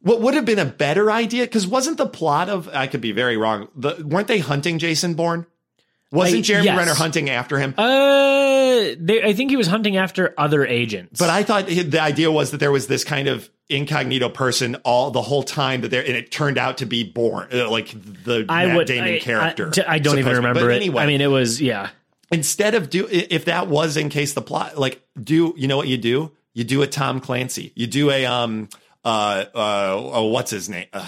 what 0.01 0.21
would 0.21 0.33
have 0.35 0.45
been 0.45 0.59
a 0.59 0.65
better 0.65 1.11
idea? 1.11 1.43
Because 1.43 1.67
wasn't 1.67 1.97
the 1.97 2.07
plot 2.07 2.49
of 2.49 2.69
I 2.69 2.87
could 2.87 3.01
be 3.01 3.11
very 3.11 3.37
wrong. 3.37 3.67
The, 3.75 4.03
weren't 4.05 4.27
they 4.27 4.39
hunting 4.39 4.79
Jason 4.79 5.15
Bourne? 5.15 5.45
Wasn't 6.11 6.39
I- 6.39 6.41
Jeremy 6.41 6.65
yes. 6.65 6.77
Renner 6.77 6.93
hunting 6.93 7.29
after 7.29 7.59
him? 7.59 7.73
Uh, 7.77 8.95
they, 8.99 9.21
I 9.23 9.33
think 9.33 9.49
he 9.49 9.57
was 9.57 9.67
hunting 9.67 9.97
after 9.97 10.33
other 10.37 10.65
agents. 10.65 11.19
But 11.19 11.29
I 11.29 11.43
thought 11.43 11.67
the 11.67 11.99
idea 11.99 12.31
was 12.31 12.51
that 12.51 12.59
there 12.59 12.71
was 12.71 12.87
this 12.87 13.03
kind 13.03 13.27
of 13.27 13.49
incognito 13.69 14.29
person 14.29 14.75
all 14.85 15.11
the 15.11 15.21
whole 15.21 15.43
time 15.43 15.81
that 15.81 15.91
there, 15.91 16.05
and 16.05 16.15
it 16.15 16.31
turned 16.31 16.57
out 16.57 16.77
to 16.77 16.85
be 16.85 17.03
Bourne, 17.03 17.49
uh, 17.51 17.69
like 17.69 17.89
the 18.23 18.45
I 18.47 18.67
Matt 18.67 18.77
would. 18.77 18.87
Damon 18.87 19.15
I, 19.15 19.19
character. 19.19 19.71
I, 19.85 19.95
I 19.95 19.99
don't 19.99 20.19
even 20.19 20.23
supposed 20.23 20.35
to 20.37 20.41
be. 20.41 20.47
remember 20.47 20.59
But 20.61 20.71
it. 20.71 20.75
Anyway, 20.75 21.03
I 21.03 21.05
mean, 21.07 21.19
it 21.19 21.27
was 21.27 21.59
yeah. 21.59 21.89
instead 22.31 22.75
of 22.75 22.89
do 22.89 23.07
if 23.09 23.45
that 23.45 23.67
was 23.67 23.97
in 23.97 24.07
case 24.09 24.33
the 24.33 24.41
plot, 24.41 24.77
like 24.77 25.01
do 25.21 25.53
you 25.57 25.67
know 25.67 25.75
what 25.75 25.87
you 25.89 25.97
do? 25.97 26.31
You 26.53 26.63
do 26.63 26.81
a 26.81 26.87
Tom 26.87 27.19
Clancy. 27.19 27.73
You 27.75 27.87
do 27.87 28.09
a 28.11 28.25
um 28.25 28.69
uh 29.07 29.45
uh 29.55 30.11
oh, 30.13 30.25
what's 30.27 30.51
his 30.51 30.69
name? 30.69 30.87
Uh, 30.93 31.07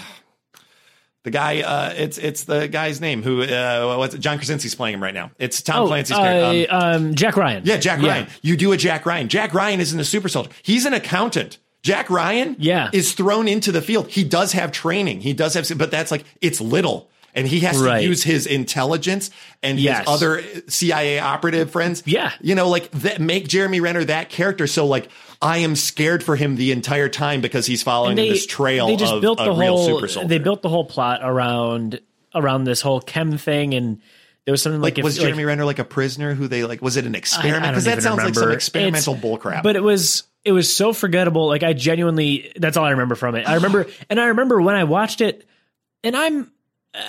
the 1.22 1.30
guy, 1.30 1.60
uh, 1.60 1.92
it's 1.94 2.16
it's 2.16 2.44
the 2.44 2.66
guy's 2.66 2.98
name 3.00 3.22
who 3.22 3.42
uh, 3.42 3.96
what's 3.98 4.16
John 4.16 4.38
Krasinski's 4.38 4.74
playing 4.74 4.94
him 4.94 5.02
right 5.02 5.12
now. 5.12 5.30
It's 5.38 5.60
Tom 5.60 5.82
Oh, 5.82 5.86
Clancy's 5.86 6.16
character. 6.16 6.72
Um, 6.74 6.80
uh, 6.82 6.96
um, 6.96 7.14
Jack 7.14 7.36
Ryan. 7.36 7.62
Yeah, 7.66 7.76
Jack 7.76 8.00
Ryan. 8.00 8.26
You 8.40 8.56
do 8.56 8.72
a 8.72 8.76
Jack 8.78 9.04
Ryan. 9.04 9.28
Jack 9.28 9.52
Ryan 9.52 9.80
isn't 9.80 10.00
a 10.00 10.04
super 10.04 10.28
soldier. 10.30 10.50
He's 10.62 10.86
an 10.86 10.94
accountant. 10.94 11.58
Jack 11.82 12.08
Ryan 12.10 12.56
Yeah. 12.58 12.88
is 12.92 13.12
thrown 13.12 13.48
into 13.48 13.70
the 13.72 13.82
field. 13.82 14.08
He 14.08 14.24
does 14.24 14.52
have 14.52 14.72
training. 14.72 15.20
He 15.20 15.32
does 15.34 15.54
have, 15.54 15.66
but 15.78 15.90
that's 15.90 16.10
like, 16.10 16.24
it's 16.40 16.60
little. 16.60 17.10
And 17.34 17.46
he 17.46 17.60
has 17.60 17.78
Right. 17.78 18.00
to 18.00 18.04
use 18.06 18.22
his 18.22 18.46
intelligence 18.46 19.30
and 19.62 19.78
Yes. 19.78 20.00
his 20.00 20.08
other 20.08 20.42
CIA 20.68 21.18
operative 21.20 21.70
friends. 21.70 22.02
Yeah. 22.06 22.32
You 22.40 22.54
know, 22.54 22.68
like 22.68 22.90
that 22.92 23.20
make 23.20 23.46
Jeremy 23.48 23.80
Renner 23.80 24.04
that 24.04 24.30
character. 24.30 24.66
So 24.66 24.86
like, 24.86 25.08
I 25.42 25.58
am 25.58 25.76
scared 25.76 26.22
for 26.22 26.36
him 26.36 26.56
the 26.56 26.72
entire 26.72 27.08
time 27.08 27.40
because 27.40 27.66
he's 27.66 27.82
following 27.82 28.16
they, 28.16 28.28
this 28.30 28.46
trail 28.46 28.86
they 28.88 28.96
just 28.96 29.12
of 29.12 29.20
built 29.22 29.40
a 29.40 29.44
the 29.44 29.52
real 29.52 29.76
whole. 29.76 30.26
They 30.26 30.38
built 30.38 30.62
the 30.62 30.68
whole 30.68 30.84
plot 30.84 31.20
around 31.22 32.00
around 32.34 32.64
this 32.64 32.80
whole 32.80 33.00
chem 33.00 33.38
thing, 33.38 33.74
and 33.74 33.98
there 34.44 34.52
was 34.52 34.62
something 34.62 34.80
like, 34.80 34.92
like, 34.94 34.98
if, 34.98 35.04
was 35.04 35.18
like, 35.18 35.26
Jeremy 35.26 35.44
Renner 35.44 35.64
like 35.64 35.78
a 35.80 35.84
prisoner 35.84 36.34
who 36.34 36.46
they 36.48 36.64
like, 36.64 36.80
was 36.82 36.96
it 36.96 37.04
an 37.06 37.14
experiment? 37.14 37.72
Because 37.72 37.84
that 37.84 38.02
sounds 38.02 38.22
like 38.22 38.34
some 38.34 38.52
experimental 38.52 39.14
It's- 39.14 39.24
bullcrap. 39.24 39.62
But 39.62 39.76
it 39.76 39.82
was 39.82 40.24
it 40.44 40.52
was 40.52 40.74
so 40.74 40.92
forgettable. 40.92 41.46
Like 41.48 41.62
I 41.62 41.72
genuinely, 41.74 42.52
that's 42.56 42.76
all 42.76 42.84
I 42.84 42.90
remember 42.90 43.14
from 43.14 43.34
it. 43.34 43.48
I 43.48 43.54
remember, 43.56 43.86
and 44.08 44.18
I 44.20 44.26
remember 44.26 44.60
when 44.60 44.74
I 44.74 44.84
watched 44.84 45.20
it, 45.20 45.46
and 46.04 46.16
I'm 46.16 46.50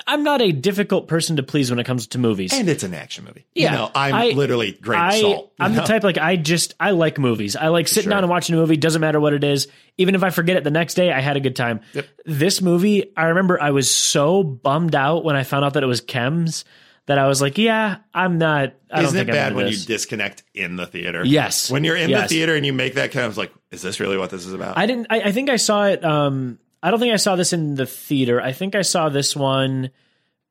I'm 0.05 0.23
not 0.23 0.41
a 0.43 0.51
difficult 0.51 1.07
person 1.07 1.37
to 1.37 1.43
please 1.43 1.71
when 1.71 1.79
it 1.79 1.85
comes 1.85 2.07
to 2.07 2.19
movies. 2.19 2.53
and 2.53 2.69
it's 2.69 2.83
an 2.83 2.93
action 2.93 3.25
movie. 3.25 3.47
Yeah, 3.55 3.71
you 3.71 3.77
know, 3.77 3.91
I'm 3.95 4.13
I- 4.13 4.27
literally 4.29 4.73
great 4.73 4.99
I, 4.99 5.21
salt. 5.21 5.53
I'm 5.59 5.73
you 5.73 5.81
the 5.81 5.85
type 5.87 6.03
like 6.03 6.17
I 6.19 6.35
just 6.35 6.75
I 6.79 6.91
like 6.91 7.17
movies. 7.17 7.55
I 7.55 7.69
like 7.69 7.87
sitting 7.87 8.03
Sure. 8.03 8.11
down 8.11 8.23
and 8.23 8.29
watching 8.29 8.53
a 8.55 8.59
movie. 8.59 8.77
Doesn't 8.77 9.01
matter 9.01 9.19
what 9.19 9.33
it 9.33 9.43
is. 9.43 9.67
Even 9.97 10.13
if 10.13 10.23
I 10.23 10.29
forget 10.29 10.55
it 10.57 10.63
the 10.63 10.71
next 10.71 10.93
day, 10.93 11.11
I 11.11 11.19
had 11.19 11.35
a 11.35 11.39
good 11.39 11.55
time. 11.55 11.79
This 12.25 12.61
movie, 12.61 13.11
I 13.17 13.25
remember 13.25 13.59
I 13.61 13.71
was 13.71 13.91
so 13.93 14.43
bummed 14.43 14.93
out 14.95 15.23
when 15.23 15.35
I 15.35 15.43
found 15.43 15.65
out 15.65 15.73
that 15.73 15.83
it 15.83 15.87
was 15.87 16.01
Chems 16.01 16.63
that 17.07 17.17
I 17.17 17.27
was 17.27 17.41
like, 17.41 17.57
yeah, 17.57 17.97
I'm 18.13 18.37
not. 18.37 18.73
I 18.91 18.97
don't 18.97 19.05
Isn't 19.05 19.17
think 19.17 19.29
it 19.29 19.31
I'm 19.31 19.35
bad 19.35 19.55
when 19.55 19.65
this. 19.65 19.81
you 19.81 19.87
disconnect 19.87 20.43
in 20.53 20.75
the 20.75 20.85
theater? 20.85 21.23
Yes. 21.25 21.71
When 21.71 21.83
you're 21.83 21.95
in 21.97 22.11
Yes. 22.11 22.29
the 22.29 22.35
theater 22.35 22.55
and 22.55 22.63
you 22.65 22.73
make 22.73 22.93
that 22.93 23.11
kind 23.11 23.25
of 23.25 23.35
like, 23.37 23.51
is 23.71 23.81
this 23.81 23.99
really 23.99 24.17
what 24.17 24.29
this 24.29 24.45
is 24.45 24.53
about? 24.53 24.77
I 24.77 24.85
didn't. 24.85 25.07
I, 25.09 25.21
I 25.21 25.31
think 25.31 25.49
I 25.49 25.55
saw 25.55 25.87
it. 25.87 26.05
Um, 26.05 26.59
I 26.83 26.91
don't 26.91 26.99
think 26.99 27.13
I 27.13 27.17
saw 27.17 27.35
this 27.35 27.53
in 27.53 27.75
the 27.75 27.85
theater. 27.85 28.41
I 28.41 28.51
think 28.53 28.75
I 28.75 28.81
saw 28.81 29.09
this 29.09 29.35
one. 29.35 29.91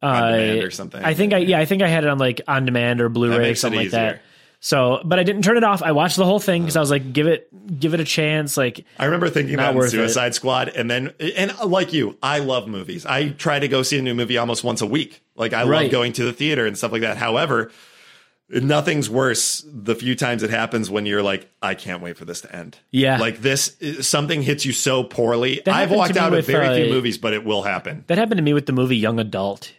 Uh, 0.03 0.31
demand 0.31 0.63
or 0.65 0.71
something. 0.71 1.05
I 1.05 1.13
think 1.15 1.33
I 1.35 1.39
yeah. 1.39 1.59
I 1.59 1.67
think 1.67 1.83
I 1.83 1.89
had 1.89 2.05
it 2.05 2.11
on 2.11 2.19
like 2.19 2.41
on 2.49 2.65
demand 2.65 3.01
or 3.01 3.09
Blu-ray 3.09 3.37
or 3.37 3.41
makes 3.41 3.59
it 3.59 3.61
something 3.63 3.81
like 3.81 3.91
that. 3.91 4.23
So, 4.63 5.01
but 5.05 5.19
I 5.19 5.23
didn't 5.23 5.43
turn 5.43 5.57
it 5.57 5.65
off. 5.65 5.83
I 5.83 5.93
watched 5.93 6.17
the 6.17 6.25
whole 6.27 6.39
thing 6.39 6.63
because 6.63 6.77
I 6.77 6.81
was 6.81 6.91
like, 6.91 7.15
give 7.15 7.27
it, 7.27 7.81
give 7.81 7.95
it 7.95 8.01
a 8.01 8.05
chance. 8.05 8.59
Like, 8.59 8.85
I 8.99 9.07
remember 9.07 9.31
thinking 9.31 9.55
about 9.55 9.75
worth 9.75 9.87
it. 9.87 9.91
Suicide 9.93 10.35
Squad, 10.35 10.69
and 10.69 10.91
then 10.91 11.15
and 11.37 11.59
like 11.65 11.95
you, 11.95 12.19
I 12.23 12.41
love 12.41 12.69
movies. 12.69 13.07
I 13.07 13.31
try 13.31 13.59
to 13.59 13.69
go 13.69 13.83
see 13.83 13.99
a 13.99 14.03
new 14.03 14.15
movie 14.15 14.37
almost 14.37 14.63
once 14.63 14.83
a 14.83 14.87
week. 14.87 15.23
Like 15.35 15.55
I 15.55 15.65
Right. 15.65 15.83
love 15.85 15.91
going 15.93 16.13
to 16.15 16.25
the 16.25 16.33
theater 16.35 16.67
and 16.67 16.77
stuff 16.77 16.93
like 16.93 17.01
that. 17.03 17.17
However, 17.17 17.71
nothing's 18.51 19.09
worse 19.09 19.65
the 19.67 19.95
few 19.95 20.15
times 20.15 20.43
it 20.43 20.51
happens 20.51 20.91
when 20.91 21.07
you're 21.07 21.23
like, 21.23 21.49
I 21.63 21.75
can't 21.75 22.03
wait 22.03 22.17
for 22.17 22.25
this 22.25 22.41
to 22.43 22.55
end. 22.55 22.79
Yeah. 22.91 23.19
like 23.19 23.41
this 23.41 23.77
something 24.01 24.43
hits 24.43 24.65
you 24.65 24.73
so 24.73 25.05
poorly. 25.05 25.63
That 25.65 25.75
I've 25.75 25.91
walked 25.91 26.17
out 26.17 26.35
of 26.35 26.47
very 26.47 26.67
uh, 26.67 26.75
few 26.75 26.91
movies, 26.91 27.19
but 27.19 27.33
it 27.33 27.45
will 27.45 27.63
happen. 27.63 28.05
that 28.09 28.19
happened 28.19 28.39
to 28.39 28.43
me 28.43 28.53
with 28.53 28.67
the 28.67 28.73
movie 28.73 28.97
Young 28.97 29.21
Adult. 29.21 29.73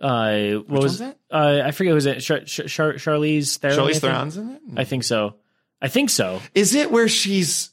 Uh, 0.00 0.52
what 0.66 0.82
was 0.82 0.98
one's 0.98 0.98
that? 1.00 1.18
Uh, 1.30 1.62
I 1.64 1.70
forget. 1.72 1.92
Was 1.94 2.06
it 2.06 2.20
Char- 2.20 2.40
Char- 2.40 2.66
Char- 2.66 2.94
Charlize 2.94 3.58
Theron? 3.58 3.78
I 3.78 3.82
Charlize? 3.82 4.00
Theron's 4.00 4.36
in 4.38 4.50
it. 4.50 4.60
I 4.76 4.84
think 4.84 5.04
so. 5.04 5.34
I 5.82 5.88
think 5.88 6.08
so. 6.10 6.40
Is 6.54 6.74
it 6.74 6.90
where 6.90 7.06
she's 7.08 7.70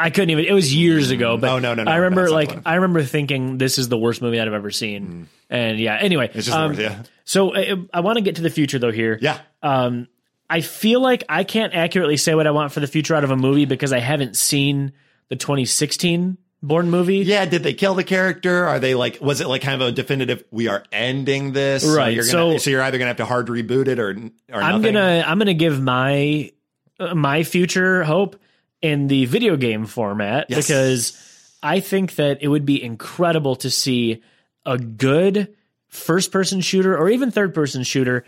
I 0.00 0.10
couldn't 0.10 0.30
even. 0.30 0.44
It 0.44 0.52
was 0.52 0.72
years 0.74 1.10
ago, 1.10 1.36
but 1.36 1.50
Oh, 1.50 1.58
no, 1.58 1.74
no, 1.74 1.82
no, 1.84 1.90
I 1.90 1.96
remember 1.96 2.30
like. 2.30 2.56
I 2.64 2.76
remember 2.76 3.02
thinking 3.02 3.58
this 3.58 3.78
is 3.78 3.88
the 3.88 3.98
worst 3.98 4.22
movie 4.22 4.40
I've 4.40 4.52
ever 4.52 4.70
seen. 4.70 5.28
And 5.50 5.78
yeah. 5.78 5.96
Anyway, 6.00 6.30
It's 6.32 6.46
just 6.46 6.56
um, 6.56 6.70
worst, 6.70 6.80
yeah. 6.80 7.02
So 7.24 7.54
I, 7.54 7.74
I 7.92 8.00
want 8.00 8.16
to 8.16 8.22
get 8.22 8.36
to 8.36 8.42
the 8.42 8.50
future 8.50 8.78
though 8.78 8.92
here. 8.92 9.18
Yeah. 9.20 9.40
Um, 9.62 10.06
I 10.48 10.60
feel 10.62 11.00
like 11.02 11.24
I 11.28 11.44
can't 11.44 11.74
accurately 11.74 12.16
say 12.16 12.34
what 12.34 12.46
I 12.46 12.52
want 12.52 12.72
for 12.72 12.80
the 12.80 12.86
future 12.86 13.14
out 13.14 13.24
of 13.24 13.30
a 13.30 13.36
movie 13.36 13.64
because 13.66 13.92
I 13.92 13.98
haven't 13.98 14.36
seen 14.36 14.92
the 15.28 15.36
2016 15.36 16.38
Bourne 16.62 16.90
movie. 16.90 17.18
Yeah, 17.18 17.44
did 17.44 17.62
they 17.62 17.74
kill 17.74 17.94
the 17.94 18.02
character? 18.02 18.64
Are 18.66 18.80
they 18.80 18.94
like 18.96 19.18
was 19.20 19.40
it 19.40 19.46
like 19.46 19.62
kind 19.62 19.80
of 19.80 19.88
a 19.88 19.92
definitive 19.92 20.42
we 20.50 20.66
are 20.68 20.82
ending 20.90 21.52
this? 21.52 21.84
Right, 21.84 22.12
you're 22.14 22.24
so- 22.24 22.48
gonna, 22.48 22.58
so 22.60 22.70
you're 22.70 22.82
either 22.82 22.98
gonna 22.98 23.08
have 23.08 23.18
to 23.18 23.26
hard 23.26 23.46
reboot 23.48 23.86
it 23.88 23.98
or 24.00 24.10
or 24.52 24.62
I'm 24.62 24.80
nothing? 24.80 24.94
gonna 24.94 25.24
I'm 25.26 25.38
gonna 25.38 25.54
give 25.54 25.80
my 25.80 26.50
uh, 26.98 27.14
my 27.14 27.44
future 27.44 28.02
hope 28.04 28.36
in 28.82 29.08
the 29.08 29.24
video 29.26 29.56
game 29.56 29.86
format 29.86 30.46
Yes. 30.48 30.66
because 30.66 31.56
I 31.62 31.80
think 31.80 32.14
that 32.16 32.38
it 32.42 32.48
would 32.48 32.64
be 32.66 32.82
incredible 32.82 33.56
to 33.56 33.70
see 33.70 34.22
a 34.64 34.78
good 34.78 35.54
first 35.88 36.30
person 36.32 36.60
shooter 36.60 36.96
or 36.96 37.08
even 37.08 37.30
third 37.30 37.54
person 37.54 37.82
shooter 37.82 38.24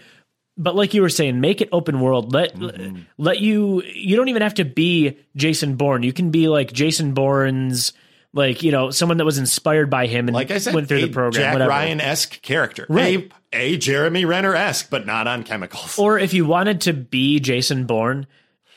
but 0.56 0.74
like 0.74 0.92
you 0.94 1.02
were 1.02 1.08
saying 1.10 1.40
make 1.40 1.60
it 1.60 1.68
open 1.72 2.00
world 2.00 2.32
let 2.32 2.54
Mm-hmm. 2.56 3.00
let 3.18 3.38
you 3.40 3.82
you 3.82 4.16
don't 4.16 4.28
even 4.28 4.42
have 4.42 4.54
to 4.54 4.64
be 4.64 5.18
Jason 5.36 5.76
Bourne 5.76 6.02
you 6.02 6.12
can 6.12 6.30
be 6.30 6.48
like 6.48 6.72
Jason 6.72 7.12
Bourne's 7.14 7.92
like 8.32 8.62
you 8.62 8.72
know 8.72 8.90
someone 8.90 9.18
that 9.18 9.24
was 9.24 9.38
inspired 9.38 9.90
by 9.90 10.06
him 10.06 10.26
and 10.28 10.34
like 10.34 10.50
I 10.50 10.58
said, 10.58 10.74
went 10.74 10.88
through 10.88 10.98
a 10.98 11.06
the 11.06 11.12
program 11.12 11.58
Jack 11.58 11.68
Ryan 11.68 12.00
esque 12.00 12.40
character. 12.42 12.86
Right. 12.88 13.30
A, 13.52 13.74
a 13.74 13.76
Jeremy 13.76 14.24
Renner 14.24 14.54
esque, 14.54 14.88
but 14.88 15.04
not 15.06 15.26
on 15.26 15.42
chemicals. 15.42 15.98
or 15.98 16.18
if 16.18 16.32
you 16.32 16.46
wanted 16.46 16.80
to 16.82 16.92
be 16.92 17.40
Jason 17.40 17.86
Bourne 17.86 18.26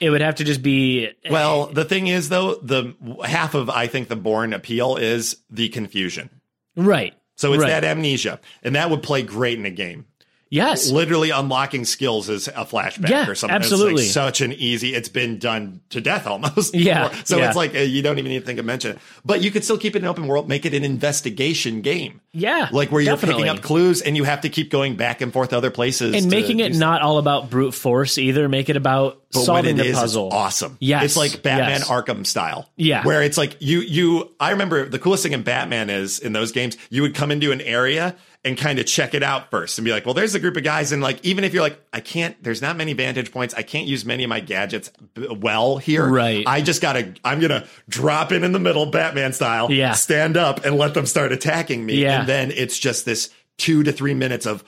it 0.04 0.10
would 0.10 0.22
have 0.22 0.36
to 0.36 0.44
just 0.44 0.62
be 0.62 1.10
well, 1.30 1.68
the 1.68 1.86
thing 1.86 2.08
is 2.08 2.30
though, 2.30 2.56
the 2.56 2.94
half 3.26 3.54
of 3.56 3.70
I 3.70 3.88
think 3.88 4.08
the 4.10 4.16
Bourne 4.16 4.54
appeal 4.54 4.98
is 4.98 5.38
the 5.50 5.70
confusion. 5.70 6.30
right 6.76 7.14
So 7.36 7.54
it's 7.54 7.62
Right. 7.64 7.70
that 7.70 7.84
amnesia. 7.84 8.40
And 8.64 8.76
that 8.76 8.90
would 8.90 9.02
play 9.02 9.22
great 9.24 9.58
in 9.58 9.66
a 9.66 9.72
game. 9.72 10.06
Yes. 10.54 10.90
literally 10.92 11.32
unlocking 11.32 11.84
skills 11.84 12.30
is 12.30 12.48
a 12.48 12.52
flashback 12.66 13.10
Yeah, 13.10 13.28
or 13.28 13.36
something. 13.36 13.56
absolutely. 13.56 14.04
It's 14.04 14.16
like 14.16 14.26
such 14.26 14.42
an 14.42 14.54
easy. 14.54 14.94
It's 14.94 15.10
been 15.10 15.40
done 15.40 15.82
to 15.90 16.00
death 16.00 16.28
almost. 16.28 16.76
Yeah, 16.76 17.10
before. 17.10 17.26
So 17.26 17.38
yeah. 17.38 17.48
it's 17.48 17.56
like 17.56 17.76
uh, 17.76 17.80
you 17.80 18.02
don't 18.02 18.20
even 18.20 18.32
need 18.32 18.40
to 18.40 18.46
think 18.46 18.60
of 18.60 18.66
mention 18.66 18.92
it. 18.92 19.00
But 19.26 19.42
you 19.42 19.50
could 19.52 19.64
still 19.64 19.78
keep 19.78 19.96
it 19.96 20.04
an 20.04 20.08
open 20.08 20.28
world. 20.28 20.48
Make 20.48 20.66
it 20.66 20.74
an 20.74 20.84
investigation 20.84 21.82
game. 21.82 22.22
Yeah. 22.34 22.70
Like 22.72 22.92
where 22.92 23.02
you're 23.02 23.14
definitely. 23.16 23.44
picking 23.44 23.58
up 23.58 23.64
clues 23.64 24.02
and 24.02 24.16
you 24.18 24.24
have 24.24 24.42
to 24.42 24.50
keep 24.50 24.70
going 24.72 24.96
back 24.96 25.22
and 25.22 25.32
forth 25.32 25.54
other 25.54 25.72
places 25.72 26.16
and 26.16 26.30
making 26.30 26.60
it 26.60 26.76
not 26.76 27.02
all 27.02 27.18
about 27.18 27.50
brute 27.50 27.74
force 27.74 28.18
either. 28.18 28.50
Make 28.50 28.70
it 28.70 28.76
about 28.78 29.22
But 29.32 29.42
solving 29.44 29.78
it 29.78 29.84
the 29.84 29.90
is, 29.90 29.98
puzzle. 29.98 30.30
awesome. 30.32 30.78
Yes, 30.80 31.04
It's 31.06 31.18
like 31.18 31.44
Batman 31.44 31.80
yes. 31.80 31.90
Arkham 31.90 32.26
style. 32.26 32.70
Yeah. 32.76 33.04
Where 33.04 33.22
it's 33.22 33.38
like 33.38 33.58
you 33.60 33.82
you 33.82 34.32
I 34.40 34.52
remember 34.52 34.88
the 34.90 35.00
coolest 35.00 35.24
thing 35.24 35.34
in 35.34 35.44
Batman 35.44 35.90
is 35.90 36.20
in 36.20 36.34
those 36.34 36.52
games, 36.52 36.78
you 36.90 37.02
would 37.04 37.16
come 37.16 37.32
into 37.32 37.52
an 37.52 37.62
area 37.62 38.16
and 38.46 38.58
kind 38.58 38.78
of 38.78 38.86
check 38.86 39.14
it 39.14 39.24
out 39.24 39.50
first 39.50 39.78
and 39.78 39.86
be 39.86 39.92
like, 39.92 40.06
well, 40.06 40.14
there's 40.14 40.36
a 40.36 40.40
group 40.40 40.58
of 40.58 40.64
guys. 40.64 40.92
And 40.92 41.02
like, 41.02 41.24
even 41.24 41.44
if 41.46 41.54
you're 41.54 41.64
like, 41.64 41.80
I 41.94 42.02
can't, 42.02 42.36
there's 42.44 42.62
not 42.62 42.76
many 42.76 42.92
vantage 42.94 43.32
points. 43.32 43.54
I 43.54 43.64
can't 43.64 43.88
use 43.88 44.04
many 44.04 44.24
of 44.26 44.30
my 44.30 44.42
gadgets 44.42 44.92
b- 45.14 45.28
well 45.30 45.78
here. 45.78 46.06
Right. 46.06 46.44
I 46.46 46.62
just 46.62 46.82
gotta, 46.82 47.14
I'm 47.24 47.40
gonna 47.40 47.66
drop 47.88 48.32
in 48.34 48.44
in 48.44 48.52
the 48.52 48.60
middle, 48.60 48.86
Batman 48.88 49.32
style, 49.32 49.72
Yeah. 49.72 49.94
stand 49.94 50.36
up 50.36 50.66
and 50.66 50.78
let 50.78 50.94
them 50.94 51.06
start 51.06 51.32
attacking 51.32 51.86
me. 51.86 51.96
Yeah. 52.02 52.20
And 52.20 52.28
then 52.30 52.52
it's 52.52 52.78
just 52.78 53.06
this 53.06 53.30
two 53.58 53.84
to 53.84 53.92
three 53.94 54.14
minutes 54.14 54.46
of 54.46 54.64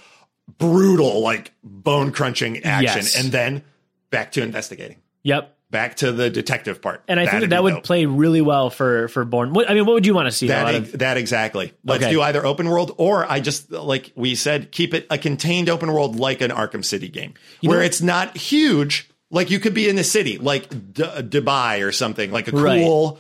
brutal, 0.58 1.20
like 1.22 1.52
bone 1.64 2.12
crunching 2.12 2.64
action. 2.64 2.84
Yes. 3.04 3.20
And 3.22 3.32
then 3.32 3.64
back 4.10 4.32
to 4.34 4.42
investigating 4.44 4.98
Yep. 5.24 5.55
Back 5.76 5.96
to 5.98 6.12
the 6.12 6.30
detective 6.30 6.82
part. 6.82 7.04
And 7.08 7.20
I 7.20 7.24
think 7.24 7.32
that, 7.32 7.36
That'd 7.36 7.50
that 7.52 7.58
be 7.60 7.64
would 7.64 7.74
dope. 7.76 7.84
play 7.84 8.06
really 8.06 8.42
well 8.42 8.70
for 8.70 9.08
for 9.10 9.26
Bourne. 9.26 9.54
What, 9.54 9.70
I 9.70 9.74
mean, 9.74 9.86
what 9.86 9.94
would 9.94 10.06
you 10.06 10.14
want 10.14 10.28
to 10.28 10.32
see? 10.32 10.48
that 10.48 10.74
ex- 10.74 10.94
of- 10.94 11.00
that 11.00 11.18
exactly. 11.18 11.74
Let's 11.84 12.04
Okay. 12.04 12.14
do 12.14 12.22
either 12.22 12.46
open 12.46 12.70
world 12.70 12.94
or 12.98 13.30
I 13.30 13.40
just 13.42 13.72
like 13.72 14.12
we 14.16 14.36
said, 14.36 14.72
keep 14.72 14.94
it 14.94 15.06
a 15.10 15.18
contained 15.18 15.70
open 15.70 15.92
world 15.92 16.16
like 16.18 16.42
an 16.42 16.52
Arkham 16.52 16.84
City 16.86 17.10
game, 17.10 17.34
where 17.62 17.80
know- 17.80 17.86
it's 17.86 18.02
not 18.02 18.38
huge 18.38 19.10
Like 19.32 19.50
you 19.52 19.60
could 19.60 19.74
be 19.74 19.90
in 19.90 19.98
a 19.98 20.04
city, 20.04 20.38
like 20.38 20.70
D- 20.94 21.04
Dubai 21.04 21.86
or 21.86 21.92
something, 21.92 22.32
like 22.32 22.48
a 22.48 22.52
Right. 22.52 22.82
cool. 22.84 23.20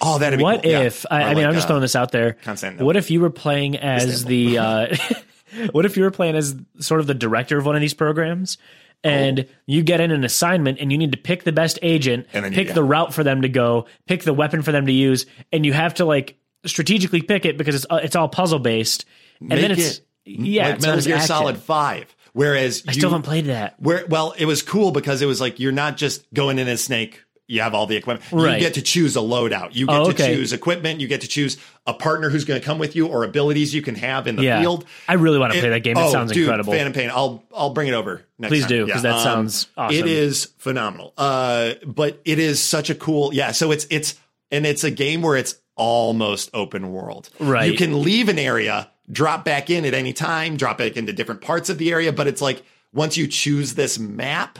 Oh, 0.00 0.18
that'd 0.18 0.38
be 0.38 0.42
What 0.42 0.62
cool. 0.62 0.70
Yeah. 0.70 0.80
if 0.82 1.04
I, 1.10 1.20
Or 1.22 1.24
I 1.24 1.28
mean 1.28 1.36
like, 1.38 1.46
I'm 1.46 1.54
just 1.54 1.64
uh, 1.64 1.68
throwing 1.68 1.82
this 1.82 1.96
out 1.96 2.12
there. 2.12 2.36
What 2.78 2.96
if 2.96 3.10
you 3.10 3.20
were 3.20 3.30
playing 3.30 3.76
as 3.76 4.24
the 4.24 4.58
uh, 4.66 4.96
what 5.72 5.84
if 5.84 5.96
you 5.96 6.04
were 6.04 6.10
playing 6.10 6.36
as 6.36 6.54
sort 6.78 7.00
of 7.00 7.06
the 7.06 7.14
director 7.14 7.58
of 7.58 7.66
one 7.66 7.74
of 7.74 7.80
these 7.80 7.94
programs? 7.94 8.56
And 9.02 9.46
you 9.66 9.82
get 9.82 10.00
in 10.00 10.10
an 10.10 10.24
assignment, 10.24 10.78
and 10.78 10.92
you 10.92 10.98
need 10.98 11.12
to 11.12 11.18
pick 11.18 11.44
the 11.44 11.52
best 11.52 11.78
agent, 11.80 12.26
And 12.34 12.44
then 12.44 12.52
you- 12.52 12.56
pick 12.56 12.68
yeah. 12.68 12.74
the 12.74 12.84
route 12.84 13.14
for 13.14 13.24
them 13.24 13.42
to 13.42 13.48
go, 13.48 13.86
pick 14.06 14.24
the 14.24 14.34
weapon 14.34 14.60
for 14.62 14.72
them 14.72 14.84
to 14.86 14.92
use, 14.92 15.24
and 15.52 15.64
you 15.64 15.72
have 15.72 15.94
to 15.94 16.04
like 16.04 16.36
strategically 16.66 17.22
pick 17.22 17.46
it 17.46 17.56
because 17.56 17.74
it's 17.74 17.86
uh, 17.88 18.00
it's 18.02 18.14
all 18.14 18.28
puzzle 18.28 18.58
based. 18.58 19.06
And 19.40 19.48
Make 19.48 19.60
then 19.62 19.70
it's 19.72 19.98
it 19.98 20.04
yeah, 20.26 20.66
like 20.66 20.74
it's 20.76 20.86
Metal 20.86 21.00
Gear 21.02 21.14
action. 21.16 21.26
Solid 21.28 21.56
Five. 21.58 22.14
Whereas 22.32 22.84
I 22.86 22.92
you, 22.92 22.98
still 22.98 23.10
haven't 23.10 23.24
played 23.24 23.46
that. 23.46 23.80
Where 23.80 24.04
well, 24.06 24.34
it 24.36 24.44
was 24.44 24.62
cool 24.62 24.92
because 24.92 25.22
it 25.22 25.26
was 25.26 25.40
like 25.40 25.58
you're 25.58 25.72
not 25.72 25.96
just 25.96 26.32
going 26.34 26.58
in 26.58 26.68
as 26.68 26.84
Snake. 26.84 27.24
You 27.50 27.62
have 27.62 27.74
all 27.74 27.86
the 27.86 27.96
equipment. 27.96 28.30
Right. 28.32 28.54
You 28.54 28.60
get 28.60 28.74
to 28.74 28.82
choose 28.82 29.16
a 29.16 29.20
loadout. 29.20 29.74
You 29.74 29.86
get 29.86 29.96
Oh, 30.00 30.12
to 30.12 30.16
choose 30.16 30.52
equipment. 30.52 31.00
You 31.00 31.08
get 31.08 31.22
to 31.22 31.28
choose 31.28 31.56
a 31.86 31.92
partner 31.92 32.30
who's 32.30 32.44
going 32.44 32.60
to 32.60 32.64
come 32.64 32.78
with 32.78 32.94
you 32.94 33.08
or 33.08 33.24
abilities 33.24 33.74
you 33.74 33.82
can 33.82 33.96
have 33.96 34.26
in 34.28 34.36
the 34.36 34.44
Yeah, 34.44 34.60
field. 34.60 34.84
I 35.08 35.14
really 35.14 35.38
want 35.38 35.52
to 35.52 35.58
play 35.60 35.70
that 35.70 35.80
game. 35.82 35.96
It 35.96 36.00
oh, 36.00 36.12
sounds 36.12 36.30
dude, 36.30 36.44
incredible. 36.44 36.72
Phantom 36.72 36.92
Pain. 36.92 37.10
I'll 37.10 37.42
I'll 37.52 37.70
bring 37.74 37.88
it 37.88 37.94
over. 37.94 38.22
Next 38.38 38.50
Please 38.50 38.60
time. 38.62 38.68
do, 38.68 38.86
'cause 38.88 39.02
that 39.02 39.14
um, 39.14 39.22
sounds 39.22 39.66
awesome. 39.76 39.96
It 39.98 40.06
is 40.06 40.50
phenomenal. 40.58 41.12
Uh, 41.18 41.72
but 41.84 42.20
it 42.24 42.38
is 42.38 42.62
such 42.62 42.88
a 42.88 42.94
cool. 42.94 43.34
Yeah. 43.34 43.50
So 43.50 43.72
it's 43.72 43.86
it's 43.90 44.14
and 44.52 44.64
it's 44.64 44.84
a 44.84 44.90
game 44.90 45.20
where 45.22 45.36
it's 45.36 45.56
almost 45.76 46.50
open 46.54 46.92
world. 46.92 47.30
Right. 47.40 47.70
You 47.70 47.76
can 47.76 48.02
leave 48.02 48.28
an 48.28 48.38
area, 48.38 48.90
drop 49.10 49.44
back 49.44 49.70
in 49.70 49.84
at 49.84 49.94
any 49.94 50.12
time, 50.12 50.56
drop 50.56 50.78
back 50.78 50.96
into 50.96 51.12
different 51.12 51.40
parts 51.40 51.68
of 51.68 51.78
the 51.78 51.90
area. 51.90 52.12
But 52.12 52.26
it's 52.28 52.40
like 52.42 52.62
once 52.92 53.16
you 53.16 53.26
choose 53.26 53.74
this 53.74 53.98
map 53.98 54.58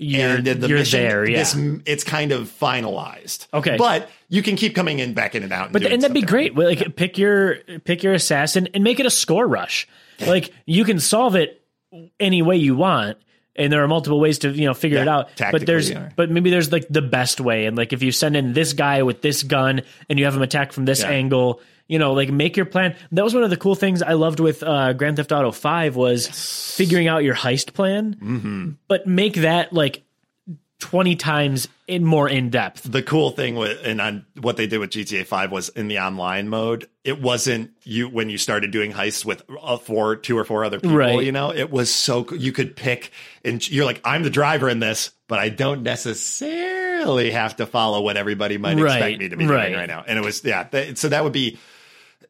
You're, 0.00 0.36
and 0.36 0.46
then 0.46 0.60
the 0.60 0.68
you're 0.68 0.78
mission, 0.78 1.00
there, 1.00 1.28
yeah. 1.28 1.38
this, 1.38 1.56
it's 1.84 2.04
kind 2.04 2.30
of 2.30 2.42
finalized. 2.48 3.48
Okay. 3.52 3.76
But 3.76 4.08
you 4.28 4.42
can 4.44 4.54
keep 4.54 4.74
coming 4.76 5.00
in, 5.00 5.12
back 5.12 5.34
in 5.34 5.42
and 5.42 5.52
out. 5.52 5.64
And 5.66 5.72
But 5.72 5.82
and 5.84 6.00
that'd 6.00 6.14
be 6.14 6.22
great. 6.22 6.54
Well, 6.54 6.68
Like 6.68 6.94
pick 6.94 7.18
your 7.18 7.56
pick 7.84 8.02
your 8.04 8.14
assassin 8.14 8.68
and 8.74 8.84
make 8.84 9.00
it 9.00 9.06
a 9.06 9.10
score 9.10 9.46
rush. 9.46 9.88
Like 10.24 10.52
you 10.66 10.84
can 10.84 11.00
solve 11.00 11.34
it 11.34 11.62
any 12.20 12.42
way 12.42 12.56
you 12.56 12.76
want, 12.76 13.18
and 13.56 13.72
there 13.72 13.82
are 13.82 13.88
multiple 13.88 14.20
ways 14.20 14.38
to 14.40 14.50
you 14.50 14.66
know 14.66 14.74
figure 14.74 14.98
Yeah, 14.98 15.02
it 15.02 15.08
out. 15.08 15.28
But 15.50 15.66
there's 15.66 15.90
yeah. 15.90 16.10
but 16.14 16.30
maybe 16.30 16.50
there's 16.50 16.70
like 16.70 16.86
the 16.88 17.02
best 17.02 17.40
way, 17.40 17.66
and 17.66 17.76
like 17.76 17.92
if 17.92 18.00
you 18.02 18.12
send 18.12 18.36
in 18.36 18.52
this 18.52 18.74
guy 18.74 19.02
with 19.02 19.20
this 19.20 19.42
gun 19.42 19.82
and 20.08 20.18
you 20.18 20.26
have 20.26 20.34
him 20.36 20.42
attack 20.42 20.72
from 20.72 20.84
this 20.84 21.00
Yeah. 21.02 21.10
angle. 21.10 21.60
You 21.88 21.98
know, 21.98 22.12
like 22.12 22.30
make 22.30 22.56
your 22.56 22.66
plan. 22.66 22.94
That 23.12 23.24
was 23.24 23.34
one 23.34 23.42
of 23.42 23.50
the 23.50 23.56
cool 23.56 23.74
things 23.74 24.02
I 24.02 24.12
loved 24.12 24.40
with 24.40 24.62
uh, 24.62 24.92
Grand 24.92 25.16
Theft 25.16 25.32
Auto 25.32 25.50
Five 25.50 25.96
was 25.96 26.26
figuring 26.76 27.08
out 27.08 27.24
your 27.24 27.34
heist 27.34 27.72
plan, 27.72 28.14
mm-hmm. 28.14 28.70
but 28.86 29.06
make 29.06 29.34
that 29.34 29.72
like 29.72 30.04
twenty 30.78 31.16
times 31.16 31.66
in 31.88 32.04
more 32.04 32.28
in 32.28 32.50
depth. 32.50 32.82
the 32.82 33.02
cool 33.02 33.30
thing 33.30 33.56
with 33.56 33.80
and 33.84 34.00
on 34.00 34.26
what 34.40 34.58
they 34.58 34.66
did 34.66 34.78
with 34.78 34.90
GTA 34.90 35.26
5 35.26 35.50
was 35.50 35.70
in 35.70 35.88
the 35.88 35.98
online 35.98 36.48
mode, 36.48 36.86
it 37.02 37.20
wasn't 37.20 37.70
you 37.82 38.08
when 38.10 38.28
you 38.28 38.36
started 38.36 38.70
doing 38.70 38.92
heists 38.92 39.24
with 39.24 39.42
uh, 39.60 39.78
four, 39.78 40.14
two 40.14 40.36
or 40.36 40.44
four 40.44 40.64
other 40.64 40.78
people. 40.78 40.96
Right. 40.96 41.24
You 41.24 41.32
know, 41.32 41.50
it 41.50 41.70
was 41.70 41.92
so 41.92 42.30
you 42.34 42.52
could 42.52 42.76
pick 42.76 43.10
and 43.42 43.66
you're 43.68 43.86
like, 43.86 44.02
I'm 44.04 44.22
the 44.22 44.30
driver 44.30 44.68
in 44.68 44.80
this, 44.80 45.12
but 45.26 45.38
I 45.38 45.48
don't 45.48 45.82
necessarily 45.82 47.30
have 47.30 47.56
to 47.56 47.66
follow 47.66 48.02
what 48.02 48.18
everybody 48.18 48.58
might 48.58 48.78
Right, 48.78 48.96
expect 48.96 49.18
me 49.18 49.28
to 49.30 49.36
be 49.36 49.46
right. 49.46 49.68
doing 49.68 49.78
right 49.78 49.88
now. 49.88 50.04
And 50.06 50.18
it 50.18 50.24
was 50.24 50.44
yeah, 50.44 50.64
that, 50.70 50.98
so 50.98 51.08
that 51.08 51.24
would 51.24 51.32
be 51.32 51.58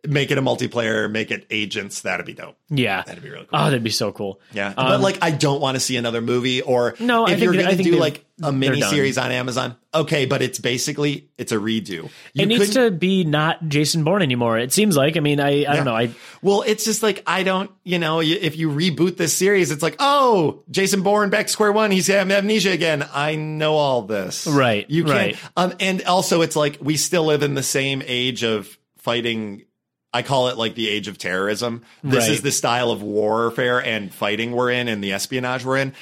make 0.06 0.30
it 0.30 0.38
a 0.38 0.42
multiplayer, 0.42 1.10
make 1.10 1.30
it 1.30 1.46
agents. 1.50 2.02
That'd 2.02 2.26
be 2.26 2.34
dope. 2.34 2.56
Yeah, 2.70 3.02
That'd 3.02 3.22
be 3.22 3.30
really 3.30 3.46
cool. 3.46 3.58
Oh, 3.58 3.64
that'd 3.64 3.82
be 3.82 3.90
so 3.90 4.12
cool. 4.12 4.40
Yeah, 4.52 4.72
but 4.76 5.00
like 5.00 5.18
I 5.22 5.30
don't 5.30 5.60
want 5.60 5.76
to 5.76 5.80
see 5.80 5.96
another 5.96 6.20
movie 6.20 6.62
or 6.62 6.94
Um, 7.00 7.06
No, 7.06 7.26
I 7.26 7.32
if 7.32 7.38
think 7.40 7.42
you're 7.44 7.54
I 7.54 7.56
going 7.56 7.70
to 7.70 7.76
think 7.82 7.88
do 7.94 7.98
like 7.98 8.24
a 8.42 8.52
mini 8.52 8.80
series 8.82 9.18
on 9.18 9.32
Amazon. 9.32 9.74
Okay, 9.92 10.26
but 10.26 10.42
it's 10.42 10.58
basically 10.60 11.28
it's 11.38 11.50
a 11.50 11.56
redo. 11.56 11.90
You 12.34 12.42
it 12.42 12.46
needs 12.46 12.74
to 12.74 12.90
be 12.90 13.24
not 13.24 13.66
Jason 13.68 14.04
Bourne 14.04 14.22
anymore. 14.22 14.58
It 14.58 14.72
seems 14.72 14.96
like. 14.96 15.16
I 15.16 15.20
mean, 15.20 15.40
I, 15.40 15.46
I 15.46 15.50
Yeah. 15.50 15.76
don't 15.76 15.84
know. 15.86 15.96
I 15.96 16.10
Well, 16.42 16.62
it's 16.66 16.84
just 16.84 17.02
like 17.02 17.22
I 17.26 17.42
don't, 17.42 17.70
you 17.84 17.98
know, 17.98 18.20
if 18.20 18.56
you 18.56 18.70
reboot 18.70 19.16
this 19.16 19.34
series, 19.36 19.70
it's 19.70 19.82
like, 19.82 19.96
oh, 19.98 20.62
Jason 20.70 21.02
Bourne 21.02 21.30
back 21.30 21.46
to 21.46 21.52
square 21.52 21.72
one. 21.72 21.90
He's 21.90 22.06
having 22.06 22.30
amnesia 22.36 22.70
again. 22.70 23.04
I 23.12 23.34
know 23.34 23.74
all 23.74 24.02
this, 24.02 24.46
Right, 24.46 24.88
You 24.88 25.04
can't, 25.04 25.16
right. 25.16 25.36
um, 25.56 25.74
and 25.80 26.04
also 26.04 26.42
it's 26.42 26.54
like 26.54 26.78
we 26.80 26.96
still 26.96 27.24
live 27.24 27.42
in 27.42 27.54
the 27.54 27.62
same 27.64 28.02
age 28.06 28.44
of 28.44 28.78
fighting. 28.98 29.64
I 30.12 30.22
call 30.22 30.48
it 30.48 30.56
like 30.56 30.74
the 30.74 30.88
age 30.88 31.06
of 31.08 31.18
terrorism. 31.18 31.82
This 32.02 32.24
Right. 32.24 32.32
is 32.32 32.42
the 32.42 32.50
style 32.52 32.90
of 32.90 33.02
warfare 33.02 33.78
and 33.84 34.12
fighting 34.12 34.52
we're 34.52 34.70
in, 34.70 34.88
and 34.88 35.02
the 35.04 35.12
espionage 35.12 35.64
we're 35.64 35.76
in. 35.78 35.92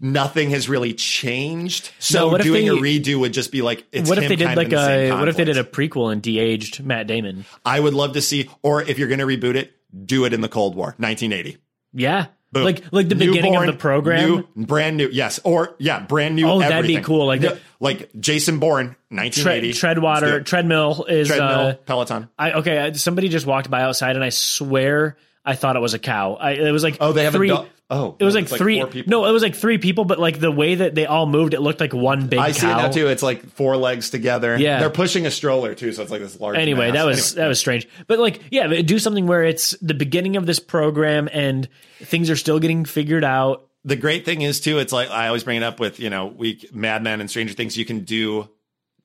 Nothing 0.00 0.50
has 0.50 0.68
really 0.68 0.94
changed. 0.94 1.90
So 1.98 2.20
No, 2.20 2.28
what 2.28 2.40
if 2.40 2.46
doing 2.46 2.66
they- 2.66 2.70
a 2.72 2.76
redo 2.80 3.16
would 3.18 3.32
just 3.32 3.50
be 3.50 3.62
like, 3.62 3.84
it's 3.90 4.08
what 4.08 4.18
if 4.18 4.28
they 4.28 4.36
did 4.36 4.56
like 4.56 4.72
a 4.72 5.10
what 5.10 5.28
if 5.28 5.36
they 5.36 5.44
did 5.44 5.56
a 5.58 5.64
prequel 5.64 6.12
and 6.12 6.22
de-aged 6.22 6.84
Matt 6.84 7.08
Damon? 7.08 7.46
I 7.64 7.80
would 7.80 7.94
love 7.94 8.12
to 8.12 8.22
see, 8.22 8.48
or 8.62 8.80
if 8.82 8.96
you're 8.98 9.08
going 9.08 9.18
to 9.18 9.26
reboot 9.26 9.56
it, 9.56 9.72
do 10.06 10.24
it 10.24 10.32
in 10.32 10.40
the 10.40 10.48
Cold 10.48 10.76
War, 10.76 10.94
1980. 10.98 11.56
Yeah, 11.92 12.26
Boom. 12.50 12.64
like 12.64 12.82
like 12.92 13.08
the 13.10 13.14
beginning 13.14 13.52
Newborn, 13.52 13.68
of 13.68 13.74
the 13.74 13.78
program. 13.78 14.30
new, 14.56 14.64
brand 14.64 14.96
new, 14.96 15.08
yes, 15.12 15.38
or 15.44 15.74
yeah, 15.78 16.00
brand 16.00 16.34
new. 16.36 16.48
Oh, 16.48 16.58
that'd 16.60 16.86
be 16.86 17.00
cool, 17.00 17.26
like 17.26 17.42
the- 17.42 17.58
like 17.78 18.10
Jason 18.18 18.58
Bourne, 18.58 18.96
Tre- 19.10 19.16
1980. 19.18 19.72
treadwater 19.72 20.38
do 20.38 20.44
treadmill 20.44 21.04
is 21.08 21.28
treadmill, 21.28 21.48
uh, 21.48 21.74
Peloton. 21.74 22.28
I 22.38 22.52
okay. 22.52 22.92
Somebody 22.94 23.28
just 23.28 23.44
walked 23.46 23.68
by 23.70 23.82
outside, 23.82 24.16
and 24.16 24.24
I 24.24 24.30
swear 24.30 25.16
I 25.44 25.54
thought 25.56 25.76
it 25.76 25.80
was 25.80 25.94
a 25.94 25.98
cow. 25.98 26.34
I, 26.40 26.52
it 26.52 26.72
was 26.72 26.82
like 26.82 26.96
Oh, 27.00 27.12
they 27.12 27.24
have 27.24 27.34
three. 27.34 27.50
a 27.50 27.54
dog. 27.54 27.66
Oh, 27.90 28.16
It 28.18 28.24
was 28.24 28.34
no, 28.34 28.40
like 28.40 28.48
three. 28.50 28.84
people. 28.84 29.10
no, 29.10 29.24
it 29.24 29.32
was 29.32 29.42
like 29.42 29.54
three 29.54 29.78
people, 29.78 30.04
but 30.04 30.18
like 30.18 30.38
the 30.38 30.50
way 30.50 30.74
that 30.74 30.94
they 30.94 31.06
all 31.06 31.24
moved, 31.26 31.54
it 31.54 31.60
looked 31.60 31.80
like 31.80 31.94
one 31.94 32.26
big 32.26 32.38
I 32.38 32.48
cow. 32.48 32.52
see 32.52 32.66
it 32.66 32.70
now 32.70 32.88
too. 32.90 33.08
It's 33.08 33.22
like 33.22 33.48
four 33.52 33.78
legs 33.78 34.10
together. 34.10 34.56
Yeah. 34.58 34.78
they're 34.80 34.90
pushing 34.90 35.24
a 35.24 35.30
stroller 35.30 35.74
too, 35.74 35.92
so 35.92 36.02
it's 36.02 36.10
like 36.10 36.20
this 36.20 36.38
large. 36.38 36.58
Anyway, 36.58 36.88
mass. 36.88 36.94
that 36.94 37.06
was 37.06 37.32
Anyway. 37.32 37.42
that 37.44 37.48
was 37.48 37.58
strange. 37.58 37.88
But 38.06 38.18
like, 38.18 38.42
yeah, 38.50 38.66
do 38.82 38.98
something 38.98 39.26
where 39.26 39.42
it's 39.42 39.70
the 39.80 39.94
beginning 39.94 40.36
of 40.36 40.44
this 40.44 40.58
program 40.60 41.30
and 41.32 41.66
things 42.00 42.28
are 42.28 42.36
still 42.36 42.58
getting 42.58 42.84
figured 42.84 43.24
out. 43.24 43.66
the 43.84 43.96
great 43.96 44.26
thing 44.26 44.42
is 44.42 44.60
too. 44.60 44.78
It's 44.78 44.92
like 44.92 45.08
I 45.10 45.28
always 45.28 45.44
bring 45.44 45.56
it 45.56 45.62
up 45.62 45.80
with 45.80 45.98
you 45.98 46.10
know 46.10 46.26
we 46.26 46.68
Mad 46.72 47.02
Men 47.02 47.22
and 47.22 47.30
Stranger 47.30 47.54
Things. 47.54 47.76
You 47.78 47.86
can 47.86 48.00
do 48.00 48.50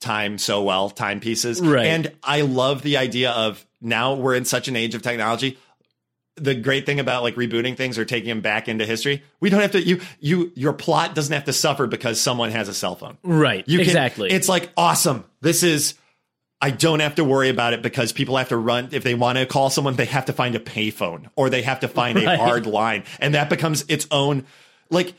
time 0.01 0.38
so 0.38 0.61
well, 0.63 0.89
timepieces, 0.89 1.61
Right. 1.61 1.86
And 1.86 2.11
I 2.21 2.41
love 2.41 2.81
the 2.81 2.97
idea 2.97 3.31
of 3.31 3.65
now 3.79 4.15
we're 4.15 4.36
in 4.36 4.43
such 4.43 4.67
an 4.67 4.75
age 4.75 4.93
of 4.95 5.01
technology. 5.01 5.57
The 6.36 6.55
great 6.55 6.86
thing 6.88 6.99
about 6.99 7.21
like 7.21 7.36
rebooting 7.36 7.77
things 7.77 7.97
or 7.99 8.05
taking 8.05 8.29
them 8.29 8.41
back 8.41 8.67
into 8.67 8.86
history, 8.86 9.23
we 9.39 9.49
don't 9.51 9.61
have 9.61 9.71
to. 9.73 9.81
You 9.81 10.01
you 10.19 10.51
your 10.55 10.73
plot 10.73 11.13
doesn't 11.13 11.34
have 11.34 11.43
to 11.45 11.53
suffer 11.53 11.86
because 11.86 12.19
someone 12.19 12.49
has 12.51 12.67
a 12.67 12.73
cell 12.73 12.95
phone. 12.95 13.17
Right. 13.23 13.63
You 13.67 13.77
can- 13.79 13.88
exactly. 13.88 14.31
It's 14.31 14.49
like 14.49 14.71
awesome. 14.75 15.25
This 15.41 15.61
is. 15.63 15.93
I 16.59 16.71
don't 16.71 17.01
have 17.01 17.15
to 17.15 17.25
worry 17.25 17.49
about 17.49 17.73
it 17.73 17.81
because 17.81 18.13
people 18.13 18.38
have 18.38 18.47
to 18.49 18.57
run. 18.57 18.89
If 18.93 19.03
they 19.03 19.15
want 19.15 19.38
to 19.38 19.45
call 19.45 19.69
someone, 19.69 19.95
they 19.95 20.05
have 20.05 20.25
to 20.25 20.34
find 20.34 20.55
a 20.55 20.59
payphone 20.59 21.29
or 21.36 21.49
they 21.49 21.61
have 21.61 21.81
to 21.81 21.88
find 21.89 22.17
a 22.17 22.38
hard 22.43 22.65
line, 22.65 23.03
and 23.19 23.36
that 23.36 23.49
becomes 23.49 23.84
its 23.89 24.07
own. 24.09 24.45
Like 24.89 25.13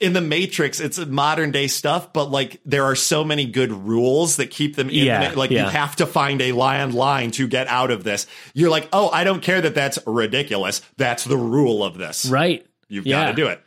in 0.00 0.12
the 0.12 0.20
Matrix, 0.20 0.80
it's 0.80 0.98
modern 0.98 1.50
day 1.50 1.66
stuff, 1.66 2.12
but 2.12 2.30
like 2.30 2.60
there 2.64 2.84
are 2.84 2.94
so 2.94 3.24
many 3.24 3.46
good 3.46 3.72
rules 3.72 4.36
that 4.36 4.50
keep 4.50 4.76
them 4.76 4.88
in. 4.88 4.94
Yeah, 5.06 5.30
the, 5.30 5.38
like 5.38 5.50
yeah. 5.50 5.64
you 5.64 5.70
have 5.70 5.96
to 5.96 6.06
find 6.06 6.40
a 6.42 6.52
line 6.52 6.92
line 6.92 7.30
to 7.32 7.46
get 7.48 7.66
out 7.68 7.90
of 7.90 8.04
this. 8.04 8.26
You're 8.54 8.70
like, 8.70 8.88
oh, 8.92 9.08
I 9.10 9.24
don't 9.24 9.42
care 9.42 9.60
that 9.60 9.74
that's 9.74 9.98
ridiculous. 10.06 10.80
That's 10.96 11.24
the 11.24 11.36
rule 11.36 11.82
of 11.84 11.98
this. 11.98 12.26
right. 12.26 12.66
You've 12.88 13.06
Yeah. 13.06 13.24
got 13.24 13.28
to 13.30 13.34
do 13.34 13.46
it. 13.48 13.60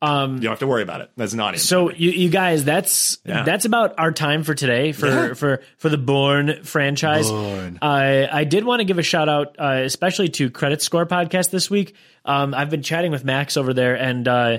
Um, 0.00 0.34
You 0.34 0.40
don't 0.42 0.50
have 0.50 0.58
to 0.58 0.66
worry 0.66 0.82
about 0.82 1.00
it. 1.00 1.12
That's 1.16 1.32
not 1.32 1.56
So 1.60 1.92
you, 1.92 2.10
you 2.10 2.28
guys, 2.28 2.64
that's 2.64 3.18
Yeah. 3.24 3.44
that's 3.44 3.64
about 3.66 3.94
our 3.98 4.10
time 4.10 4.42
for 4.42 4.52
today 4.52 4.90
for 4.90 5.06
Yeah. 5.06 5.34
for 5.34 5.60
for 5.78 5.88
the 5.88 5.96
Bourne 5.98 6.64
franchise. 6.64 7.30
I 7.30 8.28
I 8.32 8.42
did 8.42 8.64
want 8.64 8.80
to 8.80 8.84
give 8.84 8.98
a 8.98 9.04
shout 9.04 9.28
out, 9.28 9.54
uh, 9.60 9.82
especially 9.84 10.28
to 10.30 10.50
Credit 10.50 10.82
Score 10.82 11.06
podcast 11.06 11.50
this 11.50 11.70
week. 11.70 11.94
Um, 12.24 12.52
I've 12.52 12.68
been 12.70 12.82
chatting 12.82 13.12
with 13.12 13.24
Max 13.24 13.56
over 13.56 13.72
there, 13.72 13.94
and 13.94 14.26
uh, 14.26 14.58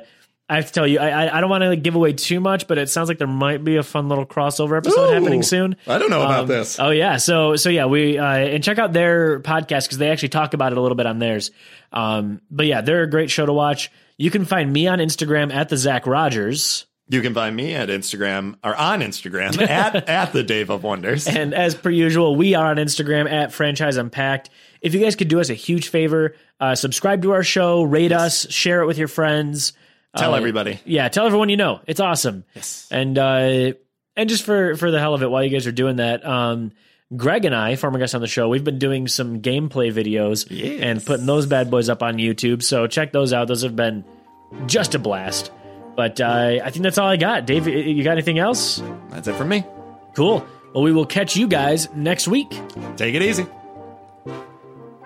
I 0.54 0.58
have 0.58 0.68
to 0.68 0.72
tell 0.72 0.88
you, 0.88 0.99
I 0.99 1.10
I, 1.26 1.38
I 1.38 1.41
don't 1.41 1.49
want 1.49 1.64
to 1.64 1.76
give 1.76 1.95
away 1.95 2.14
too 2.14 2.39
much, 2.39 2.68
but 2.68 2.78
it 2.78 2.89
sounds 2.89 3.10
like 3.10 3.18
there 3.18 3.28
might 3.28 3.64
be 3.64 3.78
a 3.78 3.84
fun 3.84 4.08
little 4.10 4.26
crossover 4.26 4.78
episode 4.78 5.10
Ooh. 5.10 5.14
happening 5.14 5.43
soon. 5.43 5.76
I 5.88 5.97
don't 5.97 6.10
know 6.10 6.22
about 6.22 6.41
Um, 6.41 6.47
this. 6.47 6.80
Oh 6.80 6.89
yeah, 6.91 7.18
so 7.18 7.56
so 7.56 7.70
yeah, 7.70 7.86
we 7.86 8.18
uh, 8.18 8.26
and 8.26 8.64
check 8.64 8.78
out 8.80 8.93
their 8.93 9.39
podcast 9.39 9.86
because 9.86 9.97
they 9.97 10.10
actually 10.10 10.30
talk 10.30 10.54
about 10.54 10.72
it 10.72 10.78
a 10.78 10.82
little 10.82 10.95
bit 10.95 11.06
on 11.06 11.20
theirs. 11.20 11.51
Um, 11.91 12.41
but 12.49 12.66
yeah, 12.66 12.82
they're 12.82 13.04
a 13.04 13.10
great 13.10 13.30
show 13.32 13.45
to 13.45 13.54
watch. 13.54 13.91
You 14.18 14.30
can 14.32 14.45
find 14.45 14.72
me 14.72 14.88
on 14.88 14.99
Instagram 14.99 15.54
at 15.54 15.70
the 15.70 15.78
Zach 15.78 16.06
Rogers. 16.08 16.86
You 17.10 17.22
can 17.22 17.34
find 17.34 17.54
me 17.56 17.76
at 17.76 17.89
Instagram 17.89 18.56
or 18.64 18.76
on 18.76 19.01
Instagram 19.01 19.60
at 19.68 20.08
at 20.08 20.34
the 20.34 20.41
Dave 20.43 20.70
of 20.70 20.84
Wonders. 20.84 21.28
And 21.28 21.54
as 21.54 21.76
per 21.76 21.89
usual, 21.89 22.36
we 22.36 22.54
are 22.56 22.68
on 22.68 22.78
Instagram 22.78 23.30
at 23.30 23.51
Franchise 23.51 23.97
Unpacked. 23.97 24.49
If 24.82 24.93
you 24.93 25.01
guys 25.01 25.16
could 25.16 25.28
do 25.28 25.39
us 25.39 25.49
a 25.49 25.54
huge 25.54 25.89
favor, 25.89 26.36
uh, 26.60 26.76
subscribe 26.76 27.22
to 27.24 27.32
our 27.32 27.43
show, 27.43 27.84
rate 27.84 28.12
us, 28.12 28.49
share 28.51 28.82
it 28.82 28.86
with 28.86 28.97
your 28.97 29.08
friends. 29.08 29.74
Tell 30.16 30.34
Uh, 30.34 30.38
everybody. 30.38 30.80
Yeah, 30.86 31.07
tell 31.09 31.26
everyone 31.26 31.49
you 31.49 31.57
know. 31.57 31.82
It's 31.88 31.99
awesome. 31.99 32.43
Yes. 32.55 32.88
And 32.91 33.18
uh, 33.18 33.74
and 34.16 34.30
just 34.30 34.43
for 34.43 34.76
for 34.76 34.91
the 34.91 34.99
hell 34.99 35.14
of 35.14 35.24
it, 35.24 35.30
while 35.32 35.43
you 35.43 35.49
guys 35.49 35.66
are 35.68 35.72
doing 35.72 35.95
that, 35.97 36.26
um, 36.26 36.72
Greg 37.16 37.45
and 37.45 37.55
I, 37.55 37.76
former 37.76 37.99
guest 37.99 38.14
on 38.16 38.22
the 38.22 38.28
show, 38.28 38.47
we've 38.49 38.64
been 38.64 38.80
doing 38.80 39.07
some 39.07 39.41
gameplay 39.41 39.91
videos 39.93 40.45
Yes. 40.49 40.82
and 40.82 41.03
putting 41.05 41.26
those 41.26 41.45
bad 41.45 41.70
boys 41.72 41.89
up 41.89 42.01
on 42.03 42.16
YouTube. 42.18 42.61
So 42.64 42.88
check 42.88 43.11
those 43.11 43.34
out. 43.34 43.47
Those 43.47 43.64
have 43.64 43.76
been 43.76 44.03
just 44.68 44.95
a 44.95 44.99
blast. 44.99 45.51
But 45.95 46.20
uh, 46.22 46.59
I 46.64 46.70
think 46.72 46.82
that's 46.84 46.97
all 46.97 47.07
I 47.07 47.18
got. 47.18 47.45
Dave, 47.45 47.68
you 47.68 48.03
got 48.03 48.14
anything 48.14 48.39
else? 48.39 48.82
That's 49.11 49.28
it 49.28 49.36
from 49.36 49.49
me. 49.49 49.64
Cool. 50.16 50.45
Well, 50.74 50.84
we 50.84 50.91
will 50.91 51.05
catch 51.05 51.36
you 51.36 51.47
guys 51.47 51.88
next 51.93 52.28
week. 52.28 52.49
Take 52.97 53.14
it 53.14 53.22
easy. 53.22 53.45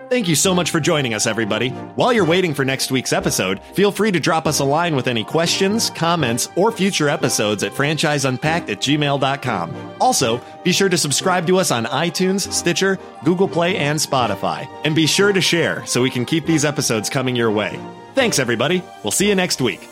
Thank 0.10 0.30
you 0.30 0.36
so 0.36 0.56
much 0.56 0.72
for 0.72 0.80
joining 0.80 1.14
us, 1.14 1.28
everybody. 1.28 1.70
While 1.96 2.14
you're 2.14 2.24
waiting 2.24 2.54
for 2.54 2.64
next 2.64 2.92
week's 2.92 3.12
episode, 3.12 3.60
feel 3.74 3.92
free 3.92 4.10
to 4.12 4.22
drop 4.22 4.48
us 4.48 4.60
a 4.60 4.64
line 4.64 4.96
with 4.96 5.08
any 5.08 5.26
questions, 5.26 5.90
comments, 5.90 6.48
or 6.56 6.72
future 6.72 7.10
episodes 7.10 7.62
at 7.62 7.74
franchiseunpacked 7.74 8.70
at 8.70 8.80
gmail.com. 8.80 9.76
Also, 10.00 10.42
be 10.64 10.72
sure 10.72 10.88
to 10.88 10.98
subscribe 10.98 11.46
to 11.48 11.58
us 11.58 11.72
on 11.72 11.84
iTunes, 11.86 12.50
Stitcher, 12.54 12.98
Google 13.26 13.50
Play, 13.50 13.76
and 13.76 14.00
Spotify. 14.00 14.70
And 14.86 14.96
be 14.96 15.08
sure 15.08 15.34
to 15.34 15.42
share 15.42 15.86
so 15.86 16.02
we 16.02 16.10
can 16.10 16.24
keep 16.24 16.46
these 16.46 16.64
episodes 16.64 17.10
coming 17.10 17.36
your 17.36 17.52
way. 17.52 17.78
Thanks, 18.16 18.40
everybody. 18.40 18.84
We'll 19.04 19.12
see 19.12 19.28
you 19.28 19.36
next 19.36 19.60
week. 19.60 19.90